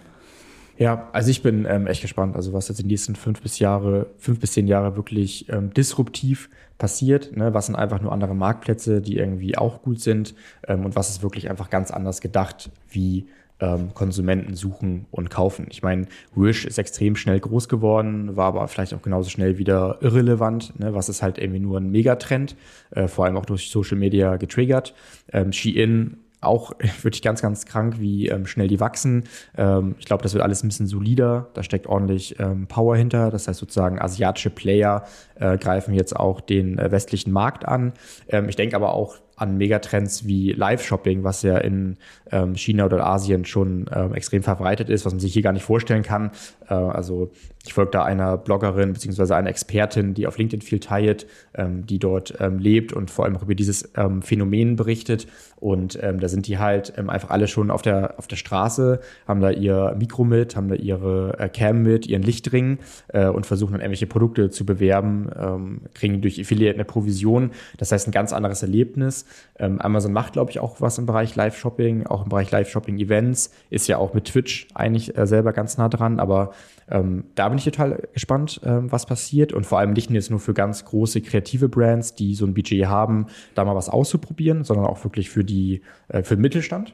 Ja, 0.77 1.09
also 1.11 1.29
ich 1.29 1.43
bin 1.43 1.65
ähm, 1.69 1.87
echt 1.87 2.01
gespannt, 2.01 2.37
also 2.37 2.53
was 2.53 2.69
jetzt 2.69 2.79
in 2.79 2.85
den 2.85 2.91
nächsten 2.91 3.15
fünf 3.15 3.41
bis 3.41 3.59
Jahre, 3.59 4.07
fünf 4.17 4.39
bis 4.39 4.53
zehn 4.53 4.65
Jahre 4.65 4.95
wirklich 4.95 5.49
ähm, 5.49 5.73
disruptiv 5.73 6.49
passiert, 6.77 7.35
ne? 7.35 7.53
was 7.53 7.65
sind 7.65 7.75
einfach 7.75 7.99
nur 7.99 8.13
andere 8.13 8.33
Marktplätze, 8.33 9.01
die 9.01 9.17
irgendwie 9.17 9.57
auch 9.57 9.81
gut 9.81 9.99
sind 9.99 10.35
ähm, 10.65 10.85
und 10.85 10.95
was 10.95 11.09
ist 11.09 11.21
wirklich 11.21 11.49
einfach 11.49 11.69
ganz 11.69 11.91
anders 11.91 12.21
gedacht, 12.21 12.71
wie 12.89 13.27
ähm, 13.59 13.93
Konsumenten 13.93 14.55
suchen 14.55 15.05
und 15.11 15.29
kaufen. 15.29 15.67
Ich 15.69 15.83
meine, 15.83 16.07
Wish 16.35 16.65
ist 16.65 16.77
extrem 16.77 17.15
schnell 17.15 17.39
groß 17.39 17.69
geworden, 17.69 18.35
war 18.35 18.47
aber 18.47 18.67
vielleicht 18.67 18.93
auch 18.93 19.01
genauso 19.01 19.29
schnell 19.29 19.57
wieder 19.57 19.97
irrelevant, 20.01 20.79
ne, 20.79 20.93
was 20.93 21.09
ist 21.09 21.21
halt 21.21 21.37
irgendwie 21.37 21.59
nur 21.59 21.79
ein 21.79 21.91
Megatrend, 21.91 22.55
äh, 22.91 23.07
vor 23.07 23.25
allem 23.25 23.37
auch 23.37 23.45
durch 23.45 23.69
Social 23.69 23.97
Media 23.97 24.37
getriggert. 24.37 24.93
Ähm, 25.31 25.51
Shein 25.51 26.17
auch 26.41 26.71
wirklich 27.01 27.21
ganz, 27.21 27.41
ganz 27.41 27.65
krank, 27.65 27.95
wie 27.99 28.27
ähm, 28.29 28.45
schnell 28.45 28.67
die 28.67 28.79
wachsen. 28.79 29.23
Ähm, 29.57 29.95
ich 29.99 30.05
glaube, 30.05 30.23
das 30.23 30.33
wird 30.33 30.43
alles 30.43 30.63
ein 30.63 30.69
bisschen 30.69 30.87
solider. 30.87 31.49
Da 31.53 31.63
steckt 31.63 31.87
ordentlich 31.87 32.39
ähm, 32.39 32.67
Power 32.67 32.95
hinter. 32.95 33.29
Das 33.29 33.47
heißt 33.47 33.59
sozusagen, 33.59 33.99
asiatische 33.99 34.49
Player 34.49 35.03
äh, 35.35 35.57
greifen 35.57 35.93
jetzt 35.93 36.15
auch 36.15 36.41
den 36.41 36.77
äh, 36.79 36.91
westlichen 36.91 37.31
Markt 37.31 37.67
an. 37.67 37.93
Ähm, 38.27 38.47
ich 38.49 38.55
denke 38.55 38.75
aber 38.75 38.93
auch, 38.93 39.17
an 39.39 39.57
Megatrends 39.57 40.25
wie 40.25 40.51
Live-Shopping, 40.51 41.23
was 41.23 41.41
ja 41.41 41.57
in 41.57 41.97
ähm, 42.31 42.55
China 42.55 42.85
oder 42.85 43.05
Asien 43.05 43.45
schon 43.45 43.89
ähm, 43.93 44.13
extrem 44.13 44.43
verbreitet 44.43 44.89
ist, 44.89 45.05
was 45.05 45.13
man 45.13 45.19
sich 45.19 45.33
hier 45.33 45.41
gar 45.41 45.53
nicht 45.53 45.63
vorstellen 45.63 46.03
kann. 46.03 46.31
Äh, 46.69 46.73
also 46.73 47.31
ich 47.65 47.73
folge 47.73 47.91
da 47.91 48.03
einer 48.03 48.37
Bloggerin 48.37 48.93
beziehungsweise 48.93 49.35
einer 49.35 49.49
Expertin, 49.49 50.13
die 50.13 50.27
auf 50.27 50.37
LinkedIn 50.37 50.61
viel 50.61 50.79
teilt, 50.79 51.27
ähm, 51.55 51.85
die 51.85 51.99
dort 51.99 52.35
ähm, 52.39 52.59
lebt 52.59 52.93
und 52.93 53.11
vor 53.11 53.25
allem 53.25 53.37
auch 53.37 53.43
über 53.43 53.55
dieses 53.55 53.89
ähm, 53.95 54.21
Phänomen 54.21 54.75
berichtet. 54.75 55.27
Und 55.59 55.99
ähm, 56.01 56.19
da 56.19 56.27
sind 56.29 56.47
die 56.47 56.57
halt 56.57 56.93
ähm, 56.97 57.09
einfach 57.09 57.29
alle 57.29 57.47
schon 57.47 57.69
auf 57.69 57.81
der, 57.81 58.17
auf 58.17 58.27
der 58.27 58.37
Straße, 58.37 58.99
haben 59.27 59.41
da 59.41 59.51
ihr 59.51 59.95
Mikro 59.99 60.23
mit, 60.23 60.55
haben 60.55 60.69
da 60.69 60.75
ihre 60.75 61.37
äh, 61.37 61.49
Cam 61.49 61.83
mit, 61.83 62.07
ihren 62.07 62.23
Lichtring 62.23 62.79
äh, 63.09 63.27
und 63.27 63.45
versuchen 63.45 63.73
dann 63.73 63.81
irgendwelche 63.81 64.07
Produkte 64.07 64.49
zu 64.49 64.65
bewerben, 64.65 65.29
ähm, 65.37 65.81
kriegen 65.93 66.21
durch 66.21 66.39
Affiliate 66.39 66.75
eine 66.75 66.85
Provision. 66.85 67.51
Das 67.77 67.91
heißt, 67.91 68.07
ein 68.07 68.11
ganz 68.11 68.31
anderes 68.31 68.61
Erlebnis. 68.61 69.25
Ähm, 69.57 69.81
Amazon 69.81 70.13
macht, 70.13 70.33
glaube 70.33 70.51
ich, 70.51 70.59
auch 70.59 70.79
was 70.79 70.97
im 70.97 71.05
Bereich 71.05 71.35
Live-Shopping, 71.35 72.07
auch 72.07 72.23
im 72.23 72.29
Bereich 72.29 72.51
Live-Shopping-Events, 72.51 73.51
ist 73.69 73.87
ja 73.87 73.97
auch 73.97 74.13
mit 74.13 74.25
Twitch 74.25 74.67
eigentlich 74.73 75.17
äh, 75.17 75.27
selber 75.27 75.51
ganz 75.51 75.77
nah 75.77 75.89
dran, 75.89 76.19
aber 76.19 76.51
ähm, 76.91 77.25
da 77.35 77.49
bin 77.49 77.57
ich 77.57 77.65
total 77.65 78.07
gespannt, 78.13 78.61
ähm, 78.63 78.91
was 78.91 79.05
passiert 79.05 79.53
und 79.53 79.65
vor 79.65 79.79
allem 79.79 79.93
nicht 79.93 80.09
jetzt 80.09 80.31
nur 80.31 80.39
für 80.39 80.53
ganz 80.53 80.85
große 80.85 81.21
kreative 81.21 81.69
Brands, 81.69 82.15
die 82.15 82.33
so 82.33 82.45
ein 82.45 82.53
Budget 82.53 82.87
haben, 82.87 83.27
da 83.53 83.63
mal 83.63 83.75
was 83.75 83.89
auszuprobieren, 83.89 84.63
sondern 84.63 84.87
auch 84.87 85.03
wirklich 85.03 85.29
für 85.29 85.43
die, 85.49 85.81
äh, 86.07 86.23
für 86.23 86.35
den 86.35 86.41
Mittelstand. 86.41 86.93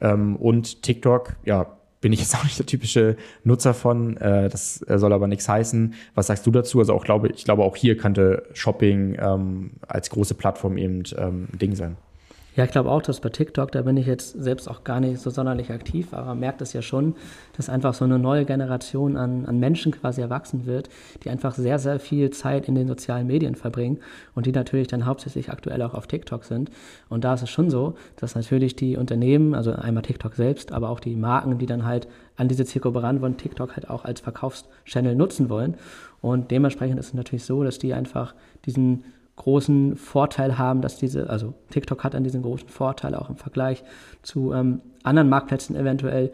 Ähm, 0.00 0.36
und 0.36 0.82
TikTok, 0.82 1.36
ja, 1.44 1.76
bin 2.00 2.12
ich 2.12 2.20
jetzt 2.20 2.34
auch 2.38 2.44
nicht 2.44 2.58
der 2.58 2.66
typische 2.66 3.16
Nutzer 3.44 3.74
von. 3.74 4.16
Äh, 4.18 4.48
das 4.50 4.84
äh, 4.88 4.98
soll 4.98 5.12
aber 5.12 5.26
nichts 5.26 5.48
heißen. 5.48 5.94
Was 6.14 6.26
sagst 6.26 6.46
du 6.46 6.50
dazu? 6.50 6.78
Also 6.78 6.92
auch 6.92 7.04
glaube 7.04 7.28
ich 7.28 7.44
glaube 7.44 7.64
auch 7.64 7.76
hier 7.76 7.96
könnte 7.96 8.44
Shopping 8.52 9.16
ähm, 9.18 9.70
als 9.88 10.10
große 10.10 10.34
Plattform 10.34 10.76
eben 10.76 11.02
ähm, 11.16 11.48
ein 11.52 11.58
Ding 11.58 11.74
sein. 11.74 11.96
Ja, 12.56 12.62
ich 12.62 12.70
glaube 12.70 12.88
auch, 12.88 13.02
dass 13.02 13.18
bei 13.18 13.30
TikTok, 13.30 13.72
da 13.72 13.82
bin 13.82 13.96
ich 13.96 14.06
jetzt 14.06 14.30
selbst 14.40 14.70
auch 14.70 14.84
gar 14.84 15.00
nicht 15.00 15.18
so 15.18 15.28
sonderlich 15.28 15.72
aktiv, 15.72 16.14
aber 16.14 16.36
merkt 16.36 16.62
es 16.62 16.72
ja 16.72 16.82
schon, 16.82 17.16
dass 17.56 17.68
einfach 17.68 17.94
so 17.94 18.04
eine 18.04 18.20
neue 18.20 18.44
Generation 18.44 19.16
an, 19.16 19.44
an 19.46 19.58
Menschen 19.58 19.90
quasi 19.90 20.20
erwachsen 20.20 20.64
wird, 20.64 20.88
die 21.24 21.30
einfach 21.30 21.56
sehr, 21.56 21.80
sehr 21.80 21.98
viel 21.98 22.30
Zeit 22.30 22.68
in 22.68 22.76
den 22.76 22.86
sozialen 22.86 23.26
Medien 23.26 23.56
verbringen 23.56 23.98
und 24.36 24.46
die 24.46 24.52
natürlich 24.52 24.86
dann 24.86 25.04
hauptsächlich 25.04 25.50
aktuell 25.50 25.82
auch 25.82 25.94
auf 25.94 26.06
TikTok 26.06 26.44
sind. 26.44 26.70
Und 27.08 27.24
da 27.24 27.34
ist 27.34 27.42
es 27.42 27.50
schon 27.50 27.70
so, 27.70 27.94
dass 28.16 28.36
natürlich 28.36 28.76
die 28.76 28.96
Unternehmen, 28.96 29.56
also 29.56 29.72
einmal 29.72 30.04
TikTok 30.04 30.34
selbst, 30.34 30.70
aber 30.70 30.90
auch 30.90 31.00
die 31.00 31.16
Marken, 31.16 31.58
die 31.58 31.66
dann 31.66 31.84
halt 31.84 32.06
an 32.36 32.46
diese 32.46 32.64
Zielgruppe 32.64 33.02
ran 33.02 33.20
wollen, 33.20 33.36
TikTok 33.36 33.74
halt 33.74 33.90
auch 33.90 34.04
als 34.04 34.20
Verkaufschannel 34.20 35.16
nutzen 35.16 35.48
wollen. 35.48 35.74
Und 36.20 36.52
dementsprechend 36.52 37.00
ist 37.00 37.08
es 37.08 37.14
natürlich 37.14 37.44
so, 37.44 37.64
dass 37.64 37.80
die 37.80 37.94
einfach 37.94 38.32
diesen 38.64 39.02
großen 39.36 39.96
Vorteil 39.96 40.58
haben, 40.58 40.80
dass 40.80 40.96
diese, 40.96 41.28
also 41.28 41.54
TikTok 41.70 42.04
hat 42.04 42.14
dann 42.14 42.24
diesen 42.24 42.42
großen 42.42 42.68
Vorteil 42.68 43.14
auch 43.14 43.30
im 43.30 43.36
Vergleich 43.36 43.82
zu 44.22 44.52
ähm, 44.52 44.80
anderen 45.02 45.28
Marktplätzen 45.28 45.76
eventuell, 45.76 46.32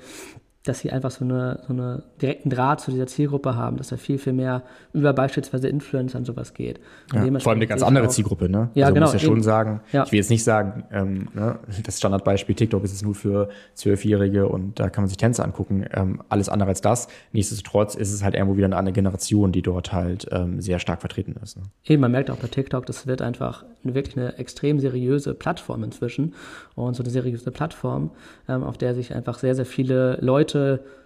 dass 0.64 0.80
sie 0.80 0.90
einfach 0.90 1.11
so 1.11 1.24
eine, 1.24 1.62
so 1.66 1.72
eine 1.72 2.02
direkten 2.20 2.50
Draht 2.50 2.82
zu 2.82 2.90
dieser 2.90 3.06
Zielgruppe 3.06 3.56
haben, 3.56 3.78
dass 3.78 3.88
da 3.88 3.96
viel, 3.96 4.18
viel 4.18 4.34
mehr 4.34 4.62
über 4.92 5.14
beispielsweise 5.14 5.68
Influencer 5.68 6.18
und 6.18 6.26
sowas 6.26 6.52
geht. 6.52 6.80
Ja, 7.14 7.22
vor 7.40 7.52
allem 7.52 7.58
eine 7.58 7.66
ganz 7.66 7.82
andere 7.82 8.06
auch, 8.06 8.11
Zielgruppe, 8.11 8.50
ne? 8.50 8.68
Ja, 8.74 8.86
also 8.86 8.94
genau. 8.94 9.06
muss 9.06 9.14
ja 9.14 9.20
schon 9.20 9.42
sagen, 9.42 9.80
ja. 9.92 10.04
ich 10.04 10.12
will 10.12 10.18
jetzt 10.18 10.28
nicht 10.28 10.44
sagen, 10.44 10.84
ähm, 10.92 11.28
ne, 11.32 11.58
das 11.82 11.96
Standardbeispiel 11.96 12.54
TikTok 12.54 12.84
ist 12.84 12.92
es 12.92 13.02
nur 13.02 13.14
für 13.14 13.48
Zwölfjährige 13.74 14.48
und 14.48 14.78
da 14.78 14.90
kann 14.90 15.04
man 15.04 15.08
sich 15.08 15.16
Tänze 15.16 15.42
angucken. 15.42 15.86
Ähm, 15.92 16.20
alles 16.28 16.50
andere 16.50 16.68
als 16.68 16.82
das. 16.82 17.08
Nichtsdestotrotz 17.32 17.94
ist 17.94 18.12
es 18.12 18.22
halt 18.22 18.34
irgendwo 18.34 18.58
wieder 18.58 18.66
eine 18.66 18.76
andere 18.76 18.92
Generation, 18.92 19.52
die 19.52 19.62
dort 19.62 19.94
halt 19.94 20.26
ähm, 20.30 20.61
sehr 20.61 20.78
stark 20.78 21.00
vertreten 21.00 21.36
ist. 21.42 21.56
Ne? 21.56 21.62
Eben, 21.86 22.02
man 22.02 22.12
merkt 22.12 22.30
auch 22.30 22.36
bei 22.36 22.48
TikTok, 22.48 22.84
das 22.84 23.06
wird 23.06 23.22
einfach 23.22 23.64
wirklich 23.82 24.14
eine 24.18 24.36
extrem 24.36 24.78
seriöse 24.78 25.32
Plattform 25.32 25.84
inzwischen 25.84 26.34
und 26.74 26.94
so 26.96 27.02
eine 27.02 27.11
seriöse 27.11 27.50
Plattform, 27.50 28.11
ähm, 28.46 28.62
auf 28.62 28.76
der 28.76 28.94
sich 28.94 29.14
einfach 29.14 29.38
sehr, 29.38 29.54
sehr 29.54 29.64
viele 29.64 30.18
Leute 30.20 30.49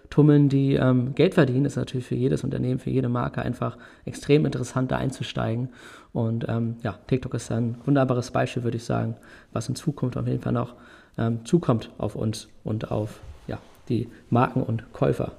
tummeln, 0.09 0.49
die 0.49 0.75
ähm, 0.75 1.15
Geld 1.15 1.33
verdienen, 1.33 1.65
ist 1.65 1.75
natürlich 1.75 2.05
für 2.05 2.15
jedes 2.15 2.43
Unternehmen, 2.43 2.79
für 2.79 2.89
jede 2.89 3.09
Marke 3.09 3.41
einfach 3.41 3.77
extrem 4.05 4.45
interessant, 4.45 4.91
da 4.91 4.97
einzusteigen. 4.97 5.69
Und 6.13 6.45
ähm, 6.47 6.77
ja, 6.83 6.97
TikTok 7.07 7.33
ist 7.33 7.51
ein 7.51 7.77
wunderbares 7.85 8.31
Beispiel, 8.31 8.63
würde 8.63 8.77
ich 8.77 8.85
sagen, 8.85 9.15
was 9.51 9.67
in 9.67 9.75
Zukunft 9.75 10.17
auf 10.17 10.27
jeden 10.27 10.41
Fall 10.41 10.53
noch 10.53 10.75
ähm, 11.17 11.45
zukommt 11.45 11.91
auf 11.97 12.15
uns 12.15 12.47
und 12.63 12.91
auf 12.91 13.19
ja, 13.47 13.59
die 13.89 14.09
Marken 14.29 14.61
und 14.61 14.91
Käufer. 14.93 15.33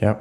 Ja. 0.00 0.20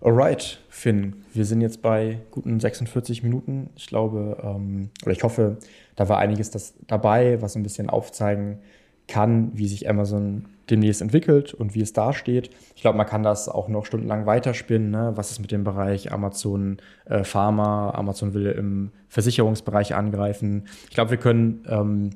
Alright, 0.00 0.60
Finn, 0.68 1.24
wir 1.34 1.44
sind 1.44 1.60
jetzt 1.60 1.82
bei 1.82 2.20
guten 2.30 2.60
46 2.60 3.24
Minuten. 3.24 3.70
Ich 3.74 3.88
glaube, 3.88 4.38
ähm, 4.42 4.90
oder 5.02 5.12
ich 5.12 5.24
hoffe, 5.24 5.58
da 5.96 6.08
war 6.08 6.18
einiges 6.18 6.50
das 6.50 6.74
dabei, 6.86 7.42
was 7.42 7.56
ein 7.56 7.64
bisschen 7.64 7.90
aufzeigen 7.90 8.60
kann, 9.08 9.50
wie 9.54 9.66
sich 9.66 9.88
Amazon 9.88 10.44
demnächst 10.70 11.02
entwickelt 11.02 11.54
und 11.54 11.74
wie 11.74 11.80
es 11.80 11.92
dasteht. 11.92 12.50
Ich 12.74 12.82
glaube, 12.82 12.98
man 12.98 13.06
kann 13.06 13.22
das 13.22 13.48
auch 13.48 13.68
noch 13.68 13.86
stundenlang 13.86 14.26
weiterspinnen. 14.26 14.90
Ne? 14.90 15.12
Was 15.14 15.30
ist 15.30 15.40
mit 15.40 15.50
dem 15.50 15.64
Bereich 15.64 16.12
Amazon 16.12 16.78
äh, 17.06 17.24
Pharma? 17.24 17.90
Amazon 17.90 18.34
will 18.34 18.46
im 18.46 18.90
Versicherungsbereich 19.08 19.94
angreifen. 19.94 20.66
Ich 20.88 20.94
glaube, 20.94 21.10
wir 21.10 21.18
können 21.18 21.64
ähm, 21.68 22.10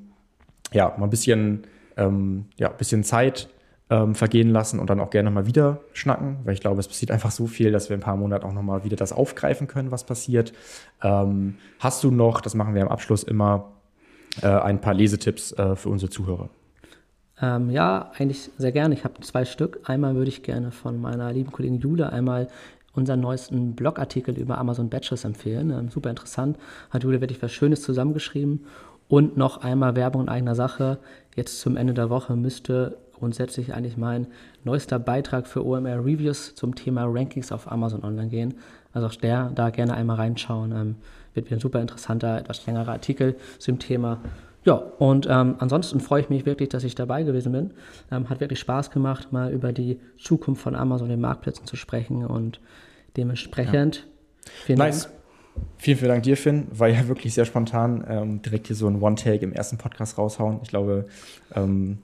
ja 0.72 0.94
mal 0.98 1.04
ein 1.04 1.10
bisschen, 1.10 1.62
ähm, 1.96 2.46
ja, 2.56 2.68
bisschen 2.68 3.04
Zeit 3.04 3.48
ähm, 3.90 4.14
vergehen 4.14 4.50
lassen 4.50 4.78
und 4.78 4.88
dann 4.88 5.00
auch 5.00 5.10
gerne 5.10 5.30
mal 5.30 5.46
wieder 5.46 5.80
schnacken, 5.92 6.38
weil 6.44 6.54
ich 6.54 6.60
glaube, 6.60 6.80
es 6.80 6.88
passiert 6.88 7.10
einfach 7.12 7.30
so 7.30 7.46
viel, 7.46 7.72
dass 7.72 7.88
wir 7.88 7.94
in 7.94 8.00
ein 8.00 8.04
paar 8.04 8.16
Monaten 8.16 8.46
auch 8.46 8.52
nochmal 8.52 8.84
wieder 8.84 8.96
das 8.96 9.12
aufgreifen 9.12 9.66
können, 9.66 9.90
was 9.90 10.04
passiert. 10.04 10.52
Ähm, 11.02 11.56
hast 11.78 12.02
du 12.02 12.10
noch, 12.10 12.40
das 12.40 12.54
machen 12.54 12.74
wir 12.74 12.82
am 12.82 12.88
Abschluss 12.88 13.22
immer, 13.22 13.72
äh, 14.40 14.46
ein 14.46 14.80
paar 14.80 14.94
Lesetipps 14.94 15.52
äh, 15.52 15.76
für 15.76 15.90
unsere 15.90 16.10
Zuhörer? 16.10 16.48
Ähm, 17.42 17.70
ja, 17.70 18.12
eigentlich 18.16 18.50
sehr 18.56 18.72
gerne. 18.72 18.94
Ich 18.94 19.04
habe 19.04 19.20
zwei 19.20 19.44
Stück. 19.44 19.80
Einmal 19.84 20.14
würde 20.14 20.28
ich 20.28 20.44
gerne 20.44 20.70
von 20.70 21.00
meiner 21.00 21.32
lieben 21.32 21.50
Kollegin 21.50 21.80
Jule 21.80 22.10
einmal 22.12 22.48
unseren 22.94 23.20
neuesten 23.20 23.74
Blogartikel 23.74 24.38
über 24.38 24.58
Amazon 24.58 24.88
Batches 24.88 25.24
empfehlen. 25.24 25.70
Ähm, 25.70 25.90
super 25.90 26.10
interessant. 26.10 26.56
Hat 26.90 27.02
Jule 27.02 27.20
wirklich 27.20 27.42
was 27.42 27.52
Schönes 27.52 27.82
zusammengeschrieben. 27.82 28.64
Und 29.08 29.36
noch 29.36 29.58
einmal 29.58 29.96
Werbung 29.96 30.22
in 30.22 30.28
eigener 30.28 30.54
Sache. 30.54 30.98
Jetzt 31.34 31.60
zum 31.60 31.76
Ende 31.76 31.94
der 31.94 32.08
Woche 32.08 32.36
müsste 32.36 32.96
grundsätzlich 33.12 33.74
eigentlich 33.74 33.96
mein 33.96 34.28
neuester 34.64 34.98
Beitrag 34.98 35.46
für 35.46 35.66
OMR 35.66 36.04
Reviews 36.04 36.54
zum 36.54 36.74
Thema 36.74 37.04
Rankings 37.06 37.52
auf 37.52 37.70
Amazon 37.70 38.04
online 38.04 38.28
gehen. 38.28 38.54
Also 38.92 39.08
auch 39.08 39.14
der, 39.14 39.50
da 39.54 39.70
gerne 39.70 39.94
einmal 39.94 40.16
reinschauen. 40.16 40.72
Ähm, 40.72 40.94
wird 41.34 41.46
wieder 41.46 41.56
ein 41.56 41.60
super 41.60 41.80
interessanter, 41.80 42.38
etwas 42.38 42.66
längerer 42.66 42.92
Artikel 42.92 43.36
zum 43.58 43.78
Thema. 43.78 44.20
Ja, 44.64 44.74
und 44.74 45.26
ähm, 45.28 45.56
ansonsten 45.58 46.00
freue 46.00 46.20
ich 46.20 46.30
mich 46.30 46.46
wirklich, 46.46 46.68
dass 46.68 46.84
ich 46.84 46.94
dabei 46.94 47.24
gewesen 47.24 47.52
bin. 47.52 47.70
Ähm, 48.10 48.28
hat 48.28 48.40
wirklich 48.40 48.60
Spaß 48.60 48.90
gemacht, 48.90 49.32
mal 49.32 49.52
über 49.52 49.72
die 49.72 49.98
Zukunft 50.18 50.62
von 50.62 50.74
Amazon, 50.74 51.08
den 51.08 51.20
Marktplätzen 51.20 51.66
zu 51.66 51.76
sprechen 51.76 52.24
und 52.24 52.60
dementsprechend 53.16 53.96
ja. 53.96 54.50
vielen 54.64 54.78
nice. 54.78 55.04
Dank. 55.04 55.14
Vielen, 55.76 55.98
vielen 55.98 56.10
Dank 56.10 56.22
dir, 56.22 56.36
Finn. 56.36 56.68
War 56.70 56.88
ja 56.88 57.08
wirklich 57.08 57.34
sehr 57.34 57.44
spontan. 57.44 58.04
Ähm, 58.08 58.40
direkt 58.40 58.68
hier 58.68 58.76
so 58.76 58.86
ein 58.86 59.02
One-Take 59.02 59.44
im 59.44 59.52
ersten 59.52 59.76
Podcast 59.76 60.16
raushauen. 60.16 60.60
Ich 60.62 60.68
glaube, 60.68 61.06
ähm, 61.54 61.98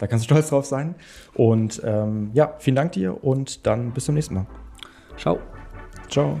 da 0.00 0.06
kannst 0.06 0.24
du 0.24 0.28
stolz 0.32 0.48
drauf 0.48 0.64
sein. 0.64 0.94
Und 1.34 1.82
ähm, 1.84 2.30
ja, 2.32 2.54
vielen 2.58 2.74
Dank 2.74 2.92
dir 2.92 3.22
und 3.22 3.66
dann 3.66 3.92
bis 3.92 4.06
zum 4.06 4.14
nächsten 4.14 4.34
Mal. 4.34 4.46
Ciao. 5.16 5.38
Ciao. 6.08 6.40